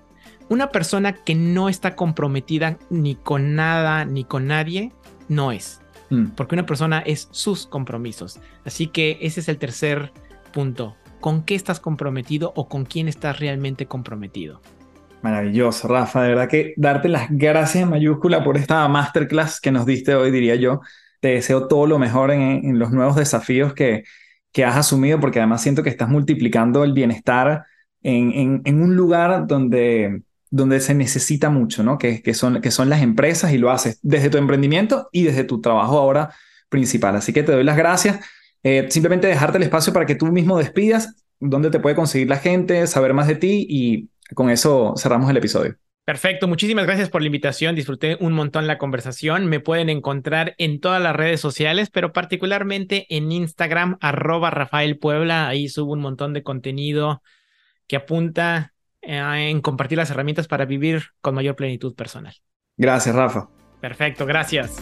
Una 0.48 0.70
persona 0.70 1.12
que 1.12 1.34
no 1.34 1.68
está 1.68 1.96
comprometida 1.96 2.78
ni 2.90 3.16
con 3.16 3.54
nada 3.54 4.04
ni 4.04 4.24
con 4.24 4.46
nadie, 4.46 4.92
no 5.28 5.50
es. 5.50 5.80
Mm. 6.10 6.26
Porque 6.36 6.54
una 6.54 6.66
persona 6.66 7.00
es 7.00 7.28
sus 7.32 7.66
compromisos. 7.66 8.38
Así 8.64 8.86
que 8.86 9.18
ese 9.20 9.40
es 9.40 9.48
el 9.48 9.58
tercer 9.58 10.12
punto. 10.52 10.96
¿Con 11.20 11.42
qué 11.42 11.54
estás 11.54 11.80
comprometido 11.80 12.52
o 12.54 12.68
con 12.68 12.84
quién 12.84 13.08
estás 13.08 13.40
realmente 13.40 13.86
comprometido? 13.86 14.60
Maravilloso, 15.22 15.88
Rafa. 15.88 16.22
De 16.22 16.28
verdad 16.28 16.48
que 16.48 16.74
darte 16.76 17.08
las 17.08 17.26
gracias 17.30 17.82
en 17.82 17.90
mayúscula 17.90 18.44
por 18.44 18.56
esta 18.56 18.86
masterclass 18.86 19.60
que 19.60 19.72
nos 19.72 19.84
diste 19.86 20.14
hoy, 20.14 20.30
diría 20.30 20.54
yo. 20.54 20.80
Te 21.20 21.28
deseo 21.28 21.68
todo 21.68 21.86
lo 21.86 21.98
mejor 21.98 22.30
en, 22.30 22.78
los 22.78 22.92
nuevos 22.92 23.16
desafíos 23.16 23.74
que, 23.74 24.04
que 24.52 24.64
has 24.64 24.76
asumido, 24.76 25.20
porque 25.20 25.40
además 25.40 25.62
siento 25.62 25.82
que 25.82 25.90
estás 25.90 26.08
multiplicando 26.08 26.84
el 26.84 26.92
bienestar 26.92 27.64
en, 28.02 28.62
en 28.64 28.82
un 28.82 28.96
lugar 28.96 29.46
donde 29.46 30.22
donde 30.50 30.80
se 30.80 30.94
necesita 30.94 31.50
mucho, 31.50 31.82
¿no? 31.82 31.98
Que, 31.98 32.22
que, 32.22 32.34
son, 32.34 32.60
que 32.60 32.70
son 32.70 32.88
las 32.88 33.02
empresas 33.02 33.52
y 33.52 33.58
lo 33.58 33.70
haces 33.70 33.98
desde 34.02 34.30
tu 34.30 34.38
emprendimiento 34.38 35.08
y 35.12 35.24
desde 35.24 35.44
tu 35.44 35.60
trabajo 35.60 35.98
ahora 35.98 36.34
principal. 36.68 37.16
Así 37.16 37.32
que 37.32 37.42
te 37.42 37.52
doy 37.52 37.64
las 37.64 37.76
gracias. 37.76 38.20
Eh, 38.62 38.86
simplemente 38.90 39.26
dejarte 39.26 39.58
el 39.58 39.64
espacio 39.64 39.92
para 39.92 40.06
que 40.06 40.14
tú 40.14 40.26
mismo 40.26 40.58
despidas, 40.58 41.14
dónde 41.40 41.70
te 41.70 41.80
puede 41.80 41.96
conseguir 41.96 42.28
la 42.28 42.38
gente, 42.38 42.86
saber 42.86 43.14
más 43.14 43.28
de 43.28 43.36
ti 43.36 43.66
y 43.68 44.10
con 44.34 44.50
eso 44.50 44.94
cerramos 44.96 45.30
el 45.30 45.36
episodio. 45.36 45.76
Perfecto, 46.07 46.46
muchísimas 46.46 46.86
gracias 46.86 47.11
por 47.11 47.20
la 47.20 47.26
invitación, 47.26 47.74
disfruté 47.74 48.16
un 48.20 48.32
montón 48.32 48.68
la 48.68 48.78
conversación, 48.78 49.46
me 49.46 49.59
pueden 49.59 49.88
encontrar 49.88 50.54
en 50.57 50.78
todas 50.78 51.02
las 51.02 51.16
redes 51.16 51.40
sociales, 51.40 51.90
pero 51.90 52.12
particularmente 52.12 53.07
en 53.09 53.32
Instagram, 53.32 53.98
arroba 54.00 54.50
Rafael 54.50 54.98
Puebla, 54.98 55.48
ahí 55.48 55.68
subo 55.68 55.94
un 55.94 55.98
montón 55.98 56.32
de 56.32 56.44
contenido 56.44 57.24
que 57.88 57.96
apunta 57.96 58.72
eh, 59.02 59.48
en 59.50 59.61
compartir 59.61 59.98
las 59.98 60.09
herramientas 60.12 60.46
para 60.46 60.64
vivir 60.64 61.02
con 61.20 61.34
mayor 61.34 61.57
plenitud 61.57 61.96
personal. 61.96 62.36
Gracias, 62.76 63.12
Rafa. 63.12 63.48
Perfecto, 63.80 64.26
gracias. 64.26 64.76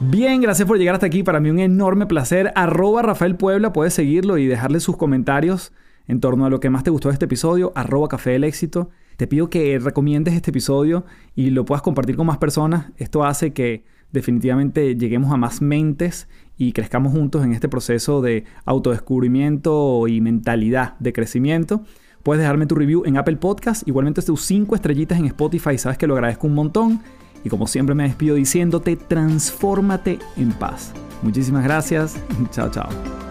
Bien, 0.00 0.40
gracias 0.40 0.66
por 0.66 0.78
llegar 0.78 0.96
hasta 0.96 1.06
aquí. 1.06 1.22
Para 1.22 1.38
mí 1.38 1.48
un 1.48 1.60
enorme 1.60 2.06
placer. 2.06 2.50
Arroba 2.56 3.02
Rafael 3.02 3.36
Puebla, 3.36 3.72
puedes 3.72 3.94
seguirlo 3.94 4.36
y 4.36 4.48
dejarle 4.48 4.80
sus 4.80 4.96
comentarios 4.96 5.72
en 6.08 6.20
torno 6.20 6.46
a 6.46 6.50
lo 6.50 6.58
que 6.58 6.70
más 6.70 6.82
te 6.82 6.90
gustó 6.90 7.08
de 7.08 7.12
este 7.14 7.26
episodio. 7.26 7.72
Arroba 7.74 8.08
Café 8.08 8.30
del 8.30 8.44
Éxito. 8.44 8.90
Te 9.16 9.26
pido 9.26 9.50
que 9.50 9.78
recomiendes 9.78 10.34
este 10.34 10.50
episodio 10.50 11.04
y 11.34 11.50
lo 11.50 11.64
puedas 11.64 11.82
compartir 11.82 12.16
con 12.16 12.26
más 12.26 12.38
personas. 12.38 12.86
Esto 12.96 13.24
hace 13.24 13.52
que 13.52 13.84
definitivamente 14.12 14.96
lleguemos 14.96 15.32
a 15.32 15.36
más 15.36 15.60
mentes 15.60 16.28
y 16.56 16.72
crezcamos 16.72 17.12
juntos 17.12 17.44
en 17.44 17.52
este 17.52 17.68
proceso 17.68 18.22
de 18.22 18.44
autodescubrimiento 18.64 20.08
y 20.08 20.20
mentalidad 20.20 20.98
de 20.98 21.12
crecimiento. 21.12 21.82
Puedes 22.22 22.40
dejarme 22.42 22.66
tu 22.66 22.74
review 22.74 23.04
en 23.06 23.16
Apple 23.16 23.36
Podcast, 23.36 23.86
igualmente 23.86 24.22
tus 24.22 24.42
5 24.42 24.74
estrellitas 24.74 25.18
en 25.18 25.26
Spotify, 25.26 25.78
sabes 25.78 25.98
que 25.98 26.06
lo 26.06 26.14
agradezco 26.14 26.46
un 26.46 26.54
montón. 26.54 27.00
Y 27.44 27.48
como 27.48 27.68
siempre 27.68 27.94
me 27.94 28.02
despido 28.02 28.34
diciéndote, 28.34 28.96
transfórmate 28.96 30.18
en 30.36 30.50
paz. 30.52 30.92
Muchísimas 31.22 31.62
gracias. 31.62 32.20
Chao, 32.50 32.70
chao. 32.70 33.27